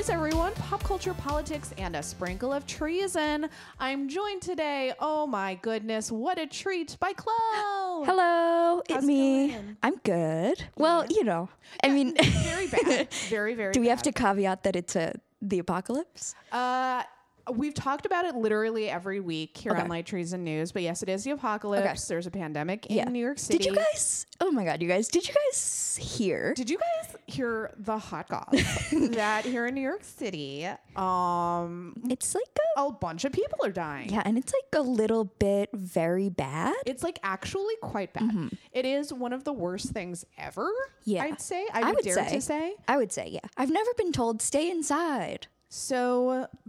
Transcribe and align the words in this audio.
News, 0.00 0.08
everyone. 0.08 0.54
Pop 0.54 0.82
culture, 0.82 1.12
politics, 1.12 1.74
and 1.76 1.94
a 1.94 2.02
sprinkle 2.02 2.54
of 2.54 2.66
treason. 2.66 3.50
I'm 3.78 4.08
joined 4.08 4.40
today, 4.40 4.94
oh 4.98 5.26
my 5.26 5.56
goodness, 5.56 6.10
what 6.10 6.38
a 6.38 6.46
treat, 6.46 6.96
by 7.00 7.12
Chloe. 7.12 8.06
Hello, 8.06 8.82
How's 8.88 8.96
it's 8.96 9.04
it 9.04 9.06
me. 9.06 9.48
going? 9.48 9.76
I'm 9.82 9.96
good. 9.96 10.64
Well, 10.78 11.04
you 11.10 11.22
know, 11.22 11.50
I 11.84 11.90
mean, 11.90 12.14
Very 12.16 12.66
bad. 12.68 13.12
Very, 13.28 13.54
very 13.54 13.74
do 13.74 13.80
we 13.82 13.88
have 13.88 14.00
to 14.04 14.10
caveat 14.12 14.62
that 14.62 14.74
it's 14.74 14.96
a 14.96 15.20
the 15.42 15.58
apocalypse? 15.58 16.34
Uh, 16.50 17.02
we've 17.50 17.74
talked 17.74 18.06
about 18.06 18.24
it 18.24 18.34
literally 18.34 18.88
every 18.90 19.20
week 19.20 19.56
here 19.56 19.72
Okay. 19.72 19.80
on 19.82 19.88
Light 19.88 20.06
Treason 20.06 20.44
News, 20.44 20.72
but 20.72 20.82
yes, 20.82 21.02
it 21.02 21.08
is 21.08 21.24
the 21.24 21.30
apocalypse. 21.32 22.06
There's 22.08 22.26
a 22.26 22.30
pandemic 22.30 22.86
in 22.86 22.96
Yeah. 22.96 23.04
New 23.04 23.18
York 23.20 23.38
City. 23.38 23.58
Did 23.58 23.66
you 23.66 23.74
guys? 23.76 24.26
Oh 24.40 24.50
my 24.50 24.64
God, 24.64 24.80
you 24.82 24.88
guys! 24.88 25.08
Did 25.08 25.28
you 25.28 25.34
guys 25.34 25.98
hear? 26.00 26.54
Did 26.54 26.70
you 26.70 26.78
guys 26.78 27.16
hear 27.26 27.72
the 27.76 27.98
hot 27.98 28.28
goss 28.28 28.50
that 28.92 29.44
here 29.44 29.66
in 29.66 29.74
New 29.74 29.80
York 29.82 30.02
City, 30.02 30.66
um, 30.96 31.94
It's 32.08 32.34
like 32.34 32.44
a 32.76 32.80
a 32.80 32.92
bunch 32.92 33.24
of 33.24 33.32
people 33.32 33.58
are 33.64 33.70
dying? 33.72 34.08
yeah, 34.10 34.22
and 34.24 34.38
it's 34.38 34.52
like 34.52 34.80
a 34.80 34.82
little 34.82 35.24
bit 35.24 35.68
very 35.74 36.28
bad. 36.30 36.74
It's 36.86 37.02
like 37.02 37.18
actually 37.22 37.74
quite 37.82 38.12
bad. 38.14 38.50
It 38.72 38.86
is 38.86 39.12
one 39.12 39.32
of 39.32 39.44
the 39.44 39.52
worst 39.52 39.90
things 39.90 40.24
ever. 40.38 40.62
Mm-hmm. 40.64 41.10
Yeah. 41.10 41.24
I'd 41.24 41.40
say. 41.40 41.66
I, 41.72 41.80
I 41.80 41.84
would, 41.86 41.96
would 41.96 42.04
dare 42.04 42.14
say. 42.28 42.34
to 42.36 42.40
say. 42.40 42.74
I 42.88 42.96
would 42.96 43.12
say, 43.12 43.28
yeah. 43.30 43.40
I've 43.56 43.70
never 43.70 43.90
been 43.98 44.12
told 44.12 44.40
stay 44.40 44.70
inside 44.70 45.46
So 45.72 46.48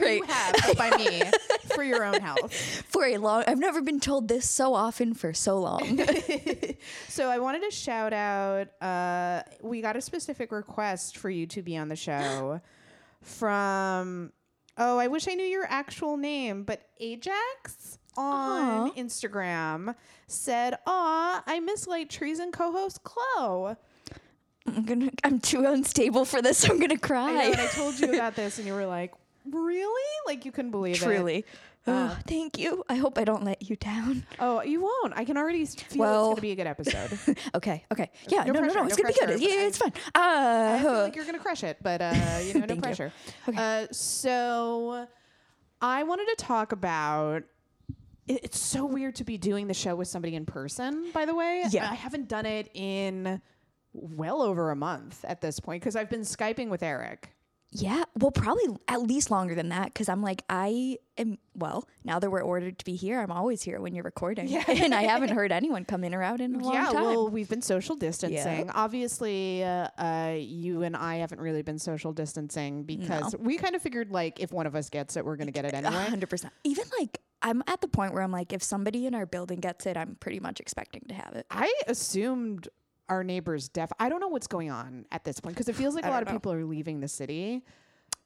Right. 0.00 0.18
you 0.18 0.22
have, 0.22 0.76
by 0.78 0.96
me 0.96 1.22
for 1.74 1.82
your 1.82 2.04
own 2.04 2.20
health. 2.20 2.54
for 2.88 3.04
a 3.04 3.18
long. 3.18 3.42
I've 3.48 3.58
never 3.58 3.82
been 3.82 3.98
told 3.98 4.28
this 4.28 4.48
so 4.48 4.72
often 4.74 5.14
for 5.14 5.34
so 5.34 5.58
long. 5.58 6.00
So 7.08 7.28
I 7.28 7.38
wanted 7.40 7.62
to 7.64 7.70
shout 7.70 8.12
out. 8.14 8.68
Uh, 8.80 9.42
we 9.62 9.82
got 9.82 9.96
a 9.96 10.00
specific 10.00 10.50
request 10.52 11.18
for 11.18 11.28
you 11.28 11.46
to 11.48 11.60
be 11.60 11.76
on 11.76 11.88
the 11.88 11.96
show 11.96 12.60
from. 13.22 14.32
Oh, 14.78 14.96
I 14.96 15.08
wish 15.08 15.28
I 15.28 15.34
knew 15.34 15.44
your 15.44 15.66
actual 15.68 16.16
name, 16.16 16.62
but 16.64 16.80
Ajax 17.00 17.98
on 18.16 18.88
Aw. 18.88 18.92
Instagram 18.92 19.94
said, 20.26 20.78
"Aw, 20.86 21.42
I 21.46 21.60
miss 21.60 21.86
Light 21.86 22.08
Treason 22.08 22.50
co-host 22.52 23.02
Chloe." 23.02 23.74
I'm 24.66 24.84
gonna. 24.84 25.10
I'm 25.24 25.40
too 25.40 25.64
unstable 25.66 26.24
for 26.24 26.42
this. 26.42 26.64
I'm 26.68 26.78
gonna 26.78 26.92
I 26.92 26.96
know, 26.96 26.98
cry. 27.00 27.42
and 27.44 27.60
I 27.60 27.66
told 27.68 27.98
you 27.98 28.12
about 28.14 28.36
this, 28.36 28.58
and 28.58 28.66
you 28.66 28.74
were 28.74 28.86
like, 28.86 29.12
"Really?" 29.50 30.10
Like 30.26 30.44
you 30.44 30.52
couldn't 30.52 30.70
believe 30.70 30.96
it. 30.96 31.04
Truly. 31.04 31.44
Uh, 31.86 32.10
Oh, 32.12 32.18
thank 32.26 32.58
you. 32.58 32.84
I 32.90 32.96
hope 32.96 33.16
I 33.16 33.24
don't 33.24 33.42
let 33.42 33.68
you 33.70 33.74
down. 33.74 34.26
Oh, 34.38 34.60
you 34.62 34.82
won't. 34.82 35.14
I 35.16 35.24
can 35.24 35.38
already 35.38 35.64
feel 35.64 35.98
Well- 36.00 36.20
it's 36.20 36.26
going 36.26 36.36
to 36.36 36.42
be 36.42 36.50
a 36.50 36.54
good 36.56 36.66
episode. 36.66 37.18
Okay, 37.54 37.86
okay. 37.90 38.10
Yeah, 38.28 38.44
No 38.44 38.52
no, 38.52 38.60
pressure, 38.60 38.74
no, 38.74 38.74
no. 38.74 38.80
no 38.82 38.86
It's 38.88 38.96
gonna 38.98 39.08
be 39.08 39.14
good. 39.18 39.40
Yeah, 39.40 39.66
it's 39.66 39.78
fine. 39.78 39.92
I 40.14 40.78
feel 40.82 40.90
Uh, 40.90 41.02
like 41.04 41.16
you're 41.16 41.24
going 41.24 41.36
to 41.38 41.42
crush 41.42 41.64
it, 41.64 41.78
but 41.82 42.02
uh, 42.02 42.12
you 42.44 42.52
know, 42.52 42.60
no 42.60 42.66
Thank 42.66 42.70
you. 42.76 42.82
pressure. 42.82 43.12
Okay. 43.48 43.56
Uh, 43.84 43.86
so 43.92 45.06
I 45.80 46.02
wanted 46.02 46.26
to 46.28 46.36
talk 46.36 46.72
about. 46.72 47.44
it- 48.28 48.40
It's 48.44 48.60
so 48.60 48.84
weird 48.84 49.14
to 49.16 49.24
be 49.24 49.38
doing 49.38 49.66
the 49.66 49.74
show 49.74 49.96
with 49.96 50.08
somebody 50.08 50.34
in 50.36 50.44
person. 50.44 51.10
By 51.14 51.24
the 51.24 51.34
way, 51.34 51.64
Yeah. 51.70 51.90
I 51.90 51.94
haven't 51.94 52.28
done 52.28 52.44
it 52.44 52.70
in 52.74 53.40
well 53.92 54.42
over 54.42 54.70
a 54.70 54.76
month 54.76 55.24
at 55.24 55.40
this 55.40 55.60
point 55.60 55.82
because 55.82 55.96
I've 55.96 56.10
been 56.10 56.20
skyping 56.22 56.68
with 56.68 56.82
Eric. 56.82 57.30
yeah, 57.72 58.02
well, 58.18 58.32
probably 58.32 58.64
at 58.88 59.00
least 59.02 59.30
longer 59.30 59.54
than 59.54 59.68
that 59.68 59.86
because 59.86 60.08
I'm 60.08 60.22
like, 60.22 60.42
I 60.50 60.98
am, 61.16 61.38
well, 61.54 61.88
now 62.02 62.18
that 62.18 62.28
we're 62.28 62.40
ordered 62.42 62.80
to 62.80 62.84
be 62.84 62.96
here, 62.96 63.20
I'm 63.20 63.30
always 63.30 63.62
here 63.62 63.80
when 63.80 63.94
you're 63.94 64.02
recording. 64.04 64.48
Yeah. 64.48 64.64
and 64.68 64.92
I 64.92 65.02
haven't 65.02 65.28
heard 65.36 65.52
anyone 65.52 65.84
come 65.84 66.02
in 66.02 66.12
or 66.12 66.22
out 66.22 66.40
in 66.40 66.56
a 66.56 66.58
long 66.58 66.74
yeah, 66.74 66.86
time. 66.86 66.94
Yeah, 66.94 67.02
well, 67.02 67.28
we've 67.28 67.48
been 67.48 67.62
social 67.62 67.94
distancing. 67.94 68.70
Obviously, 68.70 69.62
uh, 69.62 69.88
uh, 69.98 70.34
you 70.36 70.82
and 70.82 70.96
I 70.96 71.16
haven't 71.16 71.40
really 71.40 71.62
been 71.62 71.78
social 71.78 72.12
distancing 72.12 72.82
because 72.82 73.36
we 73.38 73.56
kind 73.56 73.76
of 73.76 73.82
figured 73.82 74.10
like 74.10 74.40
if 74.40 74.52
one 74.52 74.66
of 74.66 74.74
us 74.74 74.90
gets 74.90 75.16
it, 75.16 75.24
we're 75.24 75.36
going 75.36 75.46
to 75.46 75.52
get 75.52 75.64
it 75.64 75.74
anyway. 75.74 75.92
hundred 75.92 76.28
percent. 76.28 76.52
Even 76.64 76.84
like, 76.98 77.20
I'm 77.42 77.62
at 77.68 77.80
the 77.80 77.88
point 77.88 78.14
where 78.14 78.22
I'm 78.22 78.32
like, 78.32 78.52
if 78.52 78.62
somebody 78.64 79.06
in 79.06 79.14
our 79.14 79.26
building 79.26 79.60
gets 79.60 79.86
it, 79.86 79.96
I'm 79.96 80.16
pretty 80.16 80.40
much 80.40 80.58
expecting 80.60 81.04
to 81.08 81.14
have 81.14 81.34
it. 81.34 81.46
I 81.50 81.72
assumed 81.86 82.68
our 83.10 83.22
neighbors 83.22 83.68
deaf. 83.68 83.92
I 83.98 84.08
don't 84.08 84.20
know 84.20 84.28
what's 84.28 84.46
going 84.46 84.70
on 84.70 85.04
at 85.12 85.24
this 85.24 85.38
point 85.40 85.54
because 85.56 85.68
it 85.68 85.74
feels 85.76 85.94
like 85.94 86.06
a 86.06 86.10
lot 86.10 86.22
of 86.22 86.28
know. 86.28 86.34
people 86.34 86.52
are 86.52 86.64
leaving 86.64 87.00
the 87.00 87.08
city. 87.08 87.62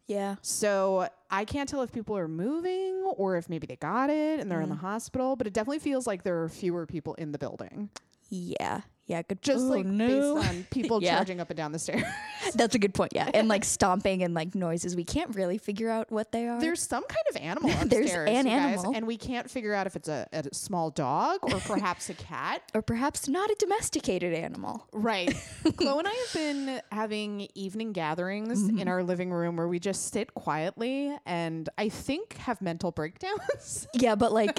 Yeah. 0.06 0.36
So 0.42 1.08
I 1.30 1.44
can't 1.46 1.68
tell 1.68 1.80
if 1.82 1.90
people 1.90 2.16
are 2.16 2.28
moving 2.28 3.02
or 3.16 3.36
if 3.36 3.48
maybe 3.48 3.66
they 3.66 3.76
got 3.76 4.10
it 4.10 4.38
and 4.38 4.50
they're 4.50 4.60
in 4.60 4.66
Mm. 4.68 4.72
the 4.80 4.86
hospital. 4.86 5.34
But 5.34 5.46
it 5.46 5.54
definitely 5.54 5.78
feels 5.78 6.06
like 6.06 6.22
there 6.22 6.42
are 6.42 6.48
fewer 6.48 6.84
people 6.86 7.14
in 7.14 7.32
the 7.32 7.38
building, 7.38 7.88
Yeah. 8.28 8.82
Yeah. 9.06 9.22
Good. 9.22 9.42
just 9.42 9.64
oh, 9.64 9.68
like 9.68 9.86
no. 9.86 10.34
based 10.36 10.48
on 10.50 10.66
people 10.70 11.02
Yeah. 11.02 11.16
charging 11.16 11.40
up 11.40 11.50
and 11.50 11.56
down 11.56 11.72
the 11.72 11.78
stairs. 11.78 12.04
That's 12.54 12.74
a 12.74 12.78
good 12.78 12.94
point. 12.94 13.12
Yeah. 13.14 13.30
And 13.34 13.48
like 13.48 13.64
stomping 13.64 14.22
and 14.22 14.34
like 14.34 14.54
noises. 14.54 14.96
We 14.96 15.04
can't 15.04 15.34
really 15.34 15.58
figure 15.58 15.90
out 15.90 16.10
what 16.10 16.32
they 16.32 16.46
are. 16.46 16.60
There's 16.60 16.82
some 16.82 17.04
kind 17.04 17.24
of 17.30 17.36
animal 17.36 17.70
upstairs, 17.82 18.10
There's 18.12 18.28
an 18.28 18.46
you 18.46 18.52
guys, 18.52 18.78
animal. 18.78 18.92
and 18.96 19.06
we 19.06 19.16
can't 19.16 19.50
figure 19.50 19.74
out 19.74 19.86
if 19.86 19.96
it's 19.96 20.08
a, 20.08 20.26
a 20.32 20.44
small 20.54 20.90
dog 20.90 21.38
or 21.42 21.58
perhaps 21.60 22.08
a 22.10 22.14
cat. 22.14 22.62
or 22.74 22.82
perhaps 22.82 23.28
not 23.28 23.50
a 23.50 23.56
domesticated 23.58 24.32
animal. 24.34 24.86
Right. 24.92 25.34
Chloe 25.76 25.98
and 26.00 26.08
I 26.08 26.12
have 26.12 26.32
been 26.34 26.80
having 26.92 27.48
evening 27.54 27.92
gatherings 27.92 28.34
Mm-hmm. 28.64 28.78
in 28.78 28.88
our 28.88 29.02
living 29.02 29.32
room 29.32 29.56
where 29.56 29.68
we 29.68 29.78
just 29.78 30.12
sit 30.12 30.32
quietly 30.34 31.14
and 31.26 31.68
I 31.78 31.88
think 31.88 32.36
have 32.38 32.60
mental 32.62 32.90
breakdowns. 32.92 33.86
Yeah, 33.94 34.14
but 34.14 34.32
like 34.32 34.58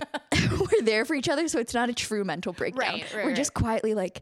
we're 0.60 0.82
there 0.84 1.06
for 1.06 1.16
each 1.16 1.30
other, 1.30 1.48
so 1.48 1.60
it's 1.60 1.74
not 1.74 1.90
a 1.90 1.94
true 1.94 2.24
mental 2.24 2.54
breakdown. 2.54 2.80
Right, 2.94 3.04
right, 3.14 3.24
we're 3.24 3.30
right. 3.30 3.36
just 3.36 3.54
quietly 3.54 3.94
like, 3.94 4.22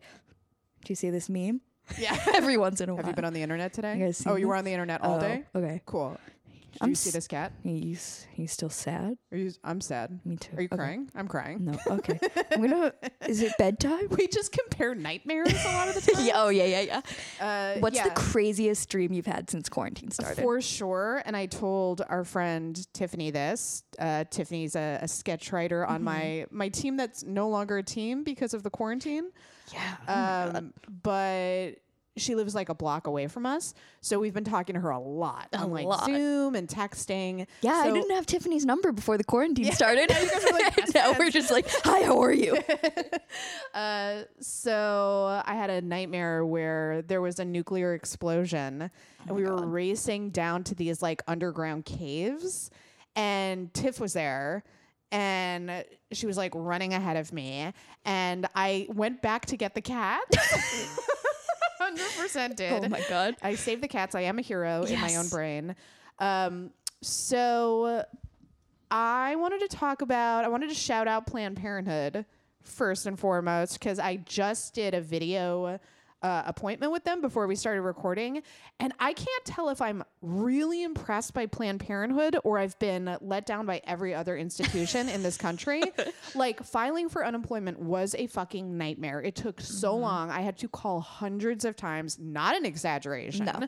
do 0.84 0.92
you 0.92 0.96
see 0.96 1.10
this 1.10 1.30
meme? 1.30 1.62
yeah. 1.98 2.18
Every 2.34 2.58
once 2.58 2.80
in 2.82 2.90
a 2.90 2.94
while. 2.94 3.04
Have 3.04 3.08
you 3.12 3.16
been 3.16 3.26
on 3.26 3.34
the 3.34 3.42
internet 3.42 3.74
today? 3.74 3.98
You 3.98 4.06
guys 4.06 4.24
Oh, 4.26 4.36
you 4.36 4.48
were 4.48 4.56
on 4.56 4.64
the 4.66 4.72
internet 4.72 5.02
all 5.02 5.18
Oh, 5.18 5.20
day? 5.20 5.44
Okay. 5.56 5.82
Cool. 5.86 6.18
Did 6.72 6.82
I'm 6.82 6.90
you 6.90 6.96
see 6.96 7.12
this 7.12 7.28
cat? 7.28 7.52
He's 7.62 8.26
he's 8.34 8.52
still 8.52 8.70
sad. 8.70 9.16
Are 9.32 9.38
you, 9.38 9.52
I'm 9.64 9.80
sad. 9.80 10.20
Me 10.26 10.38
too. 10.38 10.56
Are 10.58 10.62
you 10.62 10.70
Okay. 10.72 10.76
crying? 10.76 11.08
I'm 11.14 11.28
crying. 11.28 11.66
No. 11.66 11.78
Okay. 11.86 12.18
I'm 12.52 12.62
gonna. 12.68 12.92
Is 13.28 13.44
it 13.44 13.54
bedtime? 13.60 14.08
We 14.10 14.28
just 14.28 14.52
compare 14.52 14.96
nightmares 14.96 15.54
a 15.54 15.68
lot 15.68 15.88
of 15.90 15.94
the 15.94 16.02
time. 16.14 16.26
yeah. 16.26 16.34
Oh 16.36 16.50
yeah. 16.50 16.64
Yeah. 16.64 16.82
Yeah. 17.40 17.46
Uh, 17.76 17.80
What's 17.80 17.98
yeah. 17.98 18.06
the 18.06 18.16
craziest 18.16 18.90
dream 18.90 19.14
you've 19.14 19.28
had 19.28 19.52
since 19.52 19.70
quarantine 19.70 20.10
started? 20.10 20.42
For 20.42 20.62
sure. 20.62 21.22
And 21.28 21.38
I 21.38 21.46
told 21.46 22.02
our 22.10 22.24
friend 22.24 22.76
Tiffany 22.94 23.30
this. 23.30 23.84
Uh, 24.00 24.24
Tiffany's 24.32 24.76
a, 24.76 24.98
a 25.04 25.08
sketch 25.08 25.52
writer 25.52 25.86
on 25.86 26.02
my 26.04 26.48
my 26.50 26.70
team 26.70 26.98
that's 26.98 27.24
no 27.24 27.50
longer 27.50 27.78
a 27.78 27.84
team 27.84 28.24
because 28.24 28.56
of 28.56 28.64
the 28.64 28.72
quarantine. 28.72 29.30
Yeah. 29.72 30.52
Um, 30.56 30.74
but 31.02 31.76
she 32.16 32.36
lives 32.36 32.54
like 32.54 32.70
a 32.70 32.76
block 32.76 33.08
away 33.08 33.28
from 33.28 33.46
us, 33.46 33.74
so 34.02 34.20
we've 34.20 34.36
been 34.36 34.44
talking 34.44 34.76
to 34.76 34.80
her 34.82 34.92
a 34.92 35.00
lot 35.00 35.48
A 35.54 35.58
on 35.58 35.72
like 35.72 35.86
lot. 35.88 36.06
Zoom 36.06 36.54
and 36.56 36.68
texting. 36.68 37.48
yeah. 37.62 37.74
I 37.74 37.92
didn't 37.92 38.12
have 38.12 38.28
Tiffany's 38.28 38.66
number 38.66 38.92
before 38.92 39.18
the 39.18 39.24
quarantine 39.24 39.72
started. 39.72 40.10
Now 40.12 40.20
you 40.20 40.30
guys 40.30 40.44
are, 40.46 40.52
like, 40.52 40.94
now 40.96 41.16
we're 41.18 41.32
just 41.32 41.50
like, 41.50 41.66
hi, 41.84 42.04
how 42.04 42.22
are 42.22 42.34
you? 42.34 42.58
Uh, 43.74 44.24
so 44.40 45.42
I 45.48 45.56
had 45.56 45.72
a 45.72 45.82
nightmare 45.82 46.46
where 46.46 47.02
there 47.02 47.22
was 47.22 47.40
a 47.40 47.46
nuclear 47.46 47.96
explosion, 47.96 48.92
and 49.26 49.36
we 49.36 49.44
were 49.44 49.66
racing 49.66 50.30
down 50.30 50.64
to 50.66 50.76
these 50.76 51.02
like 51.02 51.24
underground 51.28 51.86
caves, 51.86 52.70
and 53.16 53.74
Tiff 53.74 54.00
was 54.00 54.14
there. 54.14 54.64
And 55.14 55.86
she 56.12 56.26
was 56.26 56.38
like 56.38 56.52
running 56.56 56.94
ahead 56.94 57.18
of 57.18 57.32
me, 57.32 57.72
and 58.04 58.48
I 58.56 58.88
went 58.90 59.22
back 59.22 59.46
to 59.48 59.58
get 59.58 59.76
the 59.76 59.82
cat. 59.82 60.22
Hundred 61.80 62.10
percent 62.20 62.58
did. 62.58 62.84
oh 62.84 62.90
my 62.90 63.04
god. 63.08 63.36
I 63.42 63.56
saved 63.56 63.84
the 63.84 63.88
cats. 63.88 64.16
I 64.16 64.22
am 64.22 64.40
a 64.40 64.42
hero 64.42 64.84
in 64.84 65.00
my 65.00 65.16
own 65.16 65.30
brain. 65.30 65.76
Um, 66.18 66.72
so 67.02 68.04
I 68.90 69.36
wanted 69.36 69.60
to 69.62 69.68
talk 69.68 70.02
about, 70.02 70.46
I 70.46 70.48
wanted 70.48 70.70
to 70.70 70.76
shout 70.76 71.08
out 71.08 71.28
Planned 71.28 71.58
Parenthood 71.58 72.26
first 72.62 73.06
and 73.06 73.20
foremost, 73.20 73.80
because 73.80 74.00
I 74.00 74.18
just 74.18 74.74
did 74.74 74.94
a 74.94 75.02
video 75.02 75.80
uh, 76.24 76.44
appointment 76.46 76.92
with 76.92 77.04
them 77.04 77.22
before 77.22 77.46
we 77.48 77.56
started 77.56 77.82
recording. 77.82 78.42
And 78.80 78.94
I 79.00 79.14
can't 79.14 79.46
tell 79.46 79.70
if 79.70 79.82
I'm 79.82 80.04
really 80.22 80.84
impressed 80.84 81.34
by 81.34 81.46
Planned 81.46 81.82
Parenthood 81.82 82.38
or 82.44 82.58
I've 82.58 82.80
been 82.80 83.18
let 83.22 83.46
down 83.46 83.66
by 83.66 83.82
every 83.86 84.16
other 84.16 84.38
institution 84.38 85.10
in 85.10 85.22
this 85.22 85.38
country. 85.38 85.84
Like, 86.36 86.64
filing 86.64 87.10
for 87.10 87.26
unemployment 87.26 87.80
was 87.80 88.16
a 88.18 88.28
fucking 88.28 88.78
nightmare. 88.78 89.22
It 89.22 89.36
took 89.36 89.62
so 89.62 89.96
long. 89.96 90.32
I 90.32 90.42
had 90.42 90.58
to 90.60 90.68
call 90.68 91.02
hundreds 91.02 91.66
of 91.66 91.76
times, 91.76 92.18
not 92.18 92.56
an 92.56 92.66
exaggeration. 92.66 93.46
No. 93.46 93.68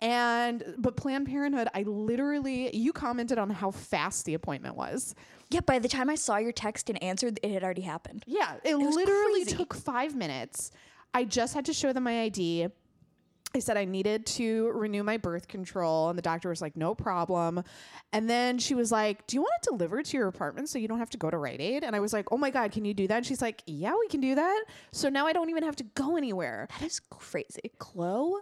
And 0.00 0.74
but 0.78 0.96
Planned 0.96 1.26
Parenthood, 1.26 1.68
I 1.74 1.82
literally 1.82 2.74
you 2.74 2.92
commented 2.92 3.38
on 3.38 3.50
how 3.50 3.70
fast 3.70 4.24
the 4.24 4.34
appointment 4.34 4.76
was. 4.76 5.14
Yeah. 5.50 5.60
By 5.60 5.78
the 5.78 5.88
time 5.88 6.10
I 6.10 6.16
saw 6.16 6.36
your 6.36 6.52
text 6.52 6.90
and 6.90 7.00
answered, 7.02 7.38
it 7.42 7.50
had 7.52 7.62
already 7.62 7.82
happened. 7.82 8.24
Yeah, 8.26 8.54
it, 8.64 8.78
was 8.78 8.94
literally 8.94 9.44
took 9.44 9.72
five 9.72 10.14
minutes. 10.14 10.72
I 11.14 11.24
just 11.24 11.54
had 11.54 11.64
to 11.66 11.72
show 11.72 11.92
them 11.92 12.02
my 12.02 12.22
ID. 12.22 12.68
I 13.56 13.60
said 13.60 13.76
I 13.76 13.84
needed 13.84 14.26
to 14.26 14.72
renew 14.74 15.04
my 15.04 15.16
birth 15.16 15.46
control, 15.46 16.08
and 16.08 16.18
the 16.18 16.22
doctor 16.22 16.48
was 16.48 16.60
like, 16.60 16.76
"No 16.76 16.92
problem." 16.92 17.62
And 18.12 18.28
then 18.28 18.58
she 18.58 18.74
was 18.74 18.90
like, 18.90 19.26
"Do 19.28 19.36
you 19.36 19.42
want 19.42 19.52
it 19.62 19.68
delivered 19.70 20.06
to 20.06 20.16
your 20.16 20.26
apartment 20.26 20.68
so 20.68 20.78
you 20.80 20.88
don't 20.88 20.98
have 20.98 21.10
to 21.10 21.18
go 21.18 21.30
to 21.30 21.38
Rite 21.38 21.60
Aid?" 21.60 21.84
And 21.84 21.94
I 21.94 22.00
was 22.00 22.12
like, 22.12 22.32
"Oh 22.32 22.36
my 22.36 22.50
god, 22.50 22.72
can 22.72 22.84
you 22.84 22.94
do 22.94 23.06
that?" 23.06 23.18
And 23.18 23.26
she's 23.26 23.40
like, 23.40 23.62
"Yeah, 23.66 23.94
we 23.96 24.08
can 24.08 24.20
do 24.20 24.34
that." 24.34 24.64
So 24.90 25.08
now 25.08 25.26
I 25.28 25.32
don't 25.32 25.50
even 25.50 25.62
have 25.62 25.76
to 25.76 25.84
go 25.84 26.16
anywhere. 26.16 26.66
That 26.80 26.84
is 26.84 26.98
crazy. 27.10 27.70
Chloe, 27.78 28.40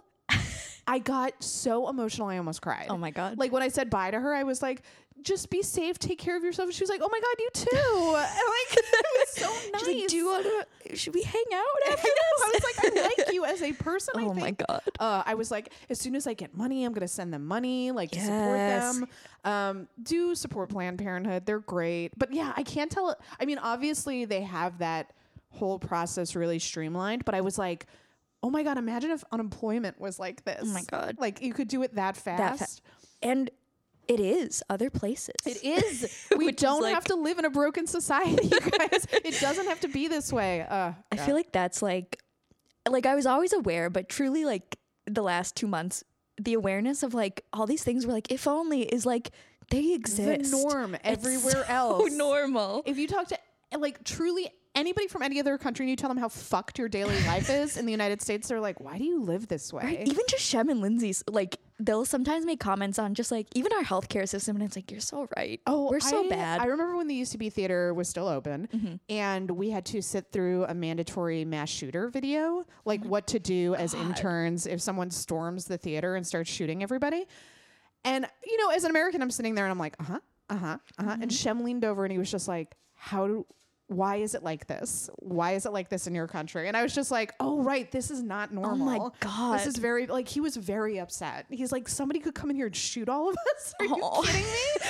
I 0.87 0.99
got 0.99 1.43
so 1.43 1.89
emotional, 1.89 2.27
I 2.27 2.37
almost 2.37 2.61
cried. 2.61 2.87
Oh 2.89 2.97
my 2.97 3.11
God. 3.11 3.37
Like 3.37 3.51
when 3.51 3.63
I 3.63 3.69
said 3.69 3.89
bye 3.89 4.11
to 4.11 4.19
her, 4.19 4.33
I 4.33 4.43
was 4.43 4.61
like, 4.61 4.81
"Just 5.23 5.49
be 5.49 5.61
safe, 5.61 5.97
take 5.99 6.19
care 6.19 6.35
of 6.37 6.43
yourself." 6.43 6.67
And 6.67 6.75
she 6.75 6.83
was 6.83 6.89
like, 6.89 7.01
"Oh 7.03 7.09
my 7.11 7.19
god, 7.19 7.35
you 7.39 7.49
too!" 7.53 7.67
and 8.15 8.15
like 8.15 8.77
it 8.77 9.05
was 9.19 9.29
so 9.29 9.69
nice. 9.71 9.83
She's 9.85 10.01
like, 10.01 10.07
do 10.09 10.15
you 10.17 10.25
want 10.27 10.45
to? 10.45 10.95
Should 10.95 11.13
we 11.15 11.23
hang 11.23 11.43
out 11.53 11.91
after 11.93 12.07
I 12.07 12.51
was 12.53 12.63
like, 12.63 12.97
I 12.97 13.01
like 13.17 13.33
you 13.33 13.45
as 13.45 13.61
a 13.61 13.71
person. 13.73 14.13
I 14.17 14.23
oh 14.23 14.33
my 14.33 14.51
god. 14.51 14.81
Uh, 14.99 15.23
I 15.25 15.33
was 15.33 15.49
like, 15.49 15.71
as 15.89 15.99
soon 15.99 16.15
as 16.15 16.27
I 16.27 16.33
get 16.33 16.55
money, 16.55 16.83
I'm 16.85 16.93
gonna 16.93 17.07
send 17.07 17.33
them 17.33 17.45
money, 17.45 17.91
like 17.91 18.11
to 18.11 18.19
support 18.19 18.57
them. 18.57 19.07
Um, 19.45 19.87
do 20.01 20.35
support 20.35 20.69
Planned 20.69 20.99
Parenthood; 20.99 21.45
they're 21.45 21.59
great. 21.59 22.11
But 22.17 22.33
yeah, 22.33 22.53
I 22.55 22.63
can't 22.63 22.91
tell. 22.91 23.15
I 23.39 23.45
mean, 23.45 23.57
obviously 23.57 24.25
they 24.25 24.41
have 24.41 24.79
that 24.79 25.13
whole 25.49 25.79
process 25.79 26.35
really 26.35 26.59
streamlined. 26.59 27.25
But 27.25 27.35
I 27.35 27.41
was 27.41 27.57
like, 27.57 27.85
oh 28.41 28.49
my 28.49 28.63
god, 28.63 28.77
imagine 28.77 29.11
if 29.11 29.23
unemployment 29.31 29.99
was 29.99 30.19
like 30.19 30.43
this. 30.45 30.61
Oh 30.63 30.65
my 30.65 30.83
God. 30.83 31.15
like 31.19 31.41
you 31.41 31.53
could 31.53 31.67
do 31.67 31.81
it 31.83 31.95
that 31.95 32.17
fast. 32.17 32.59
That 32.59 32.59
fa- 32.59 32.81
And 33.21 33.49
it 34.07 34.19
is 34.19 34.61
other 34.69 34.89
places. 34.89 35.35
It 35.45 35.63
is. 35.63 36.27
We 36.37 36.51
don't 36.51 36.81
like- 36.81 36.93
have 36.93 37.05
to 37.05 37.15
live 37.15 37.39
in 37.39 37.45
a 37.45 37.49
broken 37.49 37.87
society, 37.87 38.47
you 38.51 38.59
guys. 38.59 39.07
it 39.11 39.39
doesn't 39.39 39.65
have 39.67 39.79
to 39.81 39.87
be 39.87 40.07
this 40.07 40.31
way. 40.33 40.61
Uh, 40.61 40.93
I 41.11 41.15
feel 41.17 41.35
like 41.35 41.51
that's 41.51 41.81
like, 41.81 42.21
like 42.89 43.05
I 43.05 43.15
was 43.15 43.25
always 43.25 43.53
aware, 43.53 43.89
but 43.89 44.09
truly, 44.09 44.45
like 44.45 44.77
the 45.05 45.21
last 45.21 45.55
two 45.55 45.67
months, 45.67 46.03
the 46.41 46.53
awareness 46.53 47.03
of 47.03 47.13
like 47.13 47.45
all 47.53 47.65
these 47.67 47.83
things 47.83 48.05
were 48.05 48.13
like, 48.13 48.31
if 48.31 48.47
only 48.47 48.81
is 48.81 49.05
like 49.05 49.31
they 49.69 49.93
exist. 49.93 50.51
the 50.51 50.57
norm 50.57 50.95
It's 50.95 51.03
everywhere 51.05 51.51
so 51.51 51.63
else. 51.67 52.11
normal. 52.15 52.83
if 52.85 52.97
you 52.97 53.07
talk 53.07 53.27
to 53.29 53.37
like 53.77 54.03
truly 54.03 54.49
anybody 54.75 55.07
from 55.07 55.21
any 55.21 55.39
other 55.39 55.57
country 55.57 55.83
and 55.85 55.89
you 55.91 55.95
tell 55.95 56.09
them 56.09 56.17
how 56.17 56.27
fucked 56.29 56.79
your 56.79 56.89
daily 56.89 57.15
life 57.25 57.49
is 57.49 57.77
in 57.77 57.85
the 57.85 57.91
United 57.91 58.21
States, 58.21 58.47
they're 58.47 58.59
like, 58.59 58.79
"Why 58.81 58.97
do 58.97 59.03
you 59.03 59.21
live 59.21 59.47
this 59.47 59.71
way?" 59.71 59.83
Right? 59.83 60.07
Even 60.07 60.23
just 60.27 60.43
Shem 60.43 60.69
and 60.69 60.81
Lindsay's, 60.81 61.23
like 61.29 61.57
they'll 61.85 62.05
sometimes 62.05 62.45
make 62.45 62.59
comments 62.59 62.97
on 62.99 63.13
just 63.13 63.31
like 63.31 63.47
even 63.55 63.71
our 63.73 63.83
healthcare 63.83 64.27
system, 64.27 64.55
and 64.55 64.63
it's 64.65 64.75
like 64.75 64.89
you're 64.91 64.99
so 64.99 65.27
right. 65.37 65.59
Oh, 65.67 65.89
we're 65.89 65.99
so 65.99 66.25
I- 66.25 66.29
bad. 66.29 66.61
I 66.61 66.65
remember 66.65 66.95
when 66.97 67.07
the 67.07 67.19
UCB 67.21 67.51
theater 67.51 67.93
was 67.93 68.07
still 68.07 68.27
open, 68.27 68.67
Mm-hmm. 68.73 68.95
and 69.09 69.51
we 69.51 69.69
had 69.69 69.85
to 69.87 70.01
sit 70.01 70.31
through 70.31 70.65
a 70.65 70.73
mandatory 70.73 71.45
mass 71.45 71.69
shooter 71.69 72.07
video, 72.09 72.65
like 72.85 73.03
what 73.03 73.27
to 73.27 73.39
do 73.39 73.75
as 73.75 73.93
interns 73.93 74.65
if 74.67 74.81
someone 74.81 75.11
storms 75.11 75.65
the 75.65 75.77
theater 75.77 76.15
and 76.15 76.25
starts 76.25 76.49
shooting 76.49 76.83
everybody. 76.83 77.25
And 78.05 78.27
you 78.45 78.57
know, 78.57 78.69
as 78.69 78.83
an 78.83 78.89
American, 78.91 79.21
I'm 79.21 79.31
sitting 79.31 79.55
there 79.55 79.65
and 79.65 79.71
I'm 79.71 79.79
like, 79.79 79.95
uh 79.99 80.03
huh, 80.03 80.19
uh 80.49 80.55
huh, 80.57 80.65
uh 80.97 81.03
huh. 81.03 81.11
Mm-hmm. 81.13 81.21
And 81.23 81.33
Shem 81.33 81.63
leaned 81.63 81.85
over 81.85 82.03
and 82.05 82.11
he 82.11 82.17
was 82.17 82.29
just 82.29 82.47
like, 82.47 82.75
"How 82.95 83.27
do?" 83.27 83.45
Why 83.87 84.17
is 84.17 84.33
it 84.33 84.43
like 84.43 84.67
this? 84.67 85.09
Why 85.19 85.53
is 85.53 85.65
it 85.65 85.73
like 85.73 85.89
this 85.89 86.07
in 86.07 86.15
your 86.15 86.27
country? 86.27 86.67
And 86.67 86.75
I 86.75 86.83
was 86.83 86.95
just 86.95 87.11
like, 87.11 87.33
"Oh 87.39 87.61
right, 87.61 87.91
this 87.91 88.09
is 88.09 88.21
not 88.23 88.53
normal." 88.53 88.89
Oh 88.89 88.99
my 88.99 89.09
God. 89.19 89.59
this 89.59 89.67
is 89.67 89.77
very 89.77 90.07
like 90.07 90.27
he 90.27 90.39
was 90.39 90.55
very 90.55 90.99
upset. 90.99 91.45
He's 91.49 91.71
like, 91.71 91.87
"Somebody 91.89 92.19
could 92.19 92.33
come 92.33 92.49
in 92.49 92.55
here 92.55 92.67
and 92.67 92.75
shoot 92.75 93.09
all 93.09 93.29
of 93.29 93.35
us." 93.55 93.73
Are 93.79 93.85
Aw. 93.85 94.21
you 94.21 94.25
kidding 94.25 94.41
me? 94.41 94.49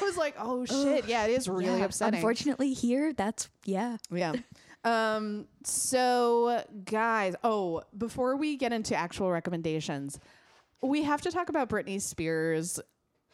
I 0.00 0.04
was 0.04 0.16
like, 0.16 0.36
"Oh 0.38 0.64
shit, 0.64 1.06
yeah, 1.06 1.26
it 1.26 1.32
is 1.32 1.48
really 1.48 1.78
Yeah, 1.78 1.84
upsetting." 1.84 2.18
Unfortunately, 2.18 2.72
here 2.72 3.12
that's 3.12 3.48
yeah. 3.64 3.96
Yeah. 4.10 4.34
Um, 4.84 5.46
so 5.64 6.64
guys, 6.84 7.34
oh, 7.42 7.82
before 7.96 8.36
we 8.36 8.56
get 8.56 8.72
into 8.72 8.94
actual 8.94 9.30
recommendations, 9.30 10.18
we 10.80 11.02
have 11.02 11.20
to 11.22 11.32
talk 11.32 11.48
about 11.48 11.68
Britney 11.68 12.00
Spears. 12.00 12.78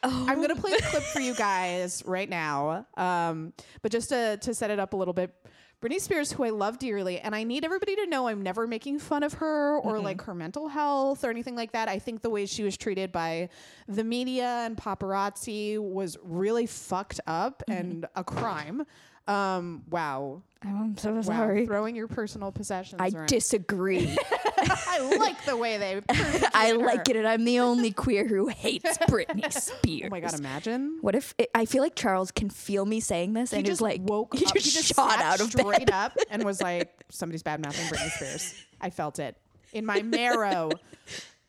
Oh, 0.07 0.25
I'm 0.29 0.39
gonna 0.41 0.55
play 0.55 0.71
the 0.71 0.83
clip 0.83 1.03
for 1.03 1.19
you 1.19 1.33
guys 1.37 2.03
right 2.05 2.29
now. 2.29 2.85
Um, 2.95 3.53
but 3.81 3.91
just 3.91 4.09
to 4.09 4.37
to 4.37 4.53
set 4.53 4.69
it 4.69 4.79
up 4.79 4.93
a 4.93 4.97
little 4.97 5.13
bit, 5.13 5.33
Britney 5.81 5.99
Spears, 5.99 6.31
who 6.31 6.43
I 6.43 6.49
love 6.49 6.79
dearly, 6.79 7.19
and 7.19 7.35
I 7.35 7.43
need 7.43 7.65
everybody 7.65 7.95
to 7.97 8.05
know 8.07 8.27
I'm 8.27 8.41
never 8.41 8.65
making 8.65 8.99
fun 8.99 9.23
of 9.23 9.33
her 9.33 9.77
or 9.77 9.99
like 9.99 10.21
her 10.23 10.33
mental 10.33 10.67
health 10.67 11.23
or 11.23 11.29
anything 11.29 11.55
like 11.55 11.73
that. 11.73 11.89
I 11.89 11.99
think 11.99 12.21
the 12.21 12.29
way 12.29 12.45
she 12.45 12.63
was 12.63 12.77
treated 12.77 13.11
by 13.11 13.49
the 13.87 14.03
media 14.03 14.63
and 14.65 14.77
paparazzi 14.77 15.77
was 15.77 16.17
really 16.23 16.65
fucked 16.65 17.19
up 17.27 17.61
and 17.67 18.07
a 18.15 18.23
crime. 18.23 18.85
Um, 19.27 19.83
wow. 19.89 20.41
I'm 20.63 20.97
so 20.97 21.13
Wow, 21.13 21.21
sorry. 21.21 21.65
throwing 21.67 21.95
your 21.95 22.07
personal 22.07 22.51
possessions. 22.51 22.99
I 22.99 23.09
around. 23.09 23.27
disagree. 23.27 24.17
I 24.57 25.15
like 25.19 25.43
the 25.45 25.55
way 25.57 25.77
they. 25.77 26.01
I 26.53 26.71
like 26.71 27.07
it, 27.09 27.15
and 27.15 27.27
I'm 27.27 27.45
the 27.45 27.59
only 27.59 27.91
queer 27.91 28.25
who 28.25 28.47
hates 28.47 28.97
Britney 28.99 29.51
Spears. 29.51 30.07
Oh 30.07 30.09
my 30.09 30.19
god! 30.21 30.33
Imagine. 30.39 30.97
What 31.01 31.13
if 31.13 31.35
it, 31.37 31.51
I 31.53 31.65
feel 31.65 31.83
like 31.83 31.95
Charles 31.95 32.31
can 32.31 32.49
feel 32.49 32.85
me 32.85 32.99
saying 32.99 33.33
this 33.33 33.51
He 33.51 33.57
and 33.57 33.65
just 33.65 33.77
is 33.77 33.81
like 33.81 34.01
woke 34.01 34.35
he 34.35 34.45
up. 34.45 34.53
just, 34.53 34.65
he 34.65 34.71
just 34.71 34.95
shot 34.95 35.19
out 35.21 35.39
of 35.39 35.51
straight 35.51 35.79
bed. 35.87 35.91
up 35.91 36.13
and 36.31 36.43
was 36.43 36.61
like, 36.61 36.91
"Somebody's 37.09 37.43
bad 37.43 37.61
mouthing 37.63 37.85
Britney 37.85 38.09
Spears." 38.11 38.55
I 38.81 38.89
felt 38.89 39.19
it 39.19 39.35
in 39.73 39.85
my 39.85 40.01
marrow. 40.01 40.71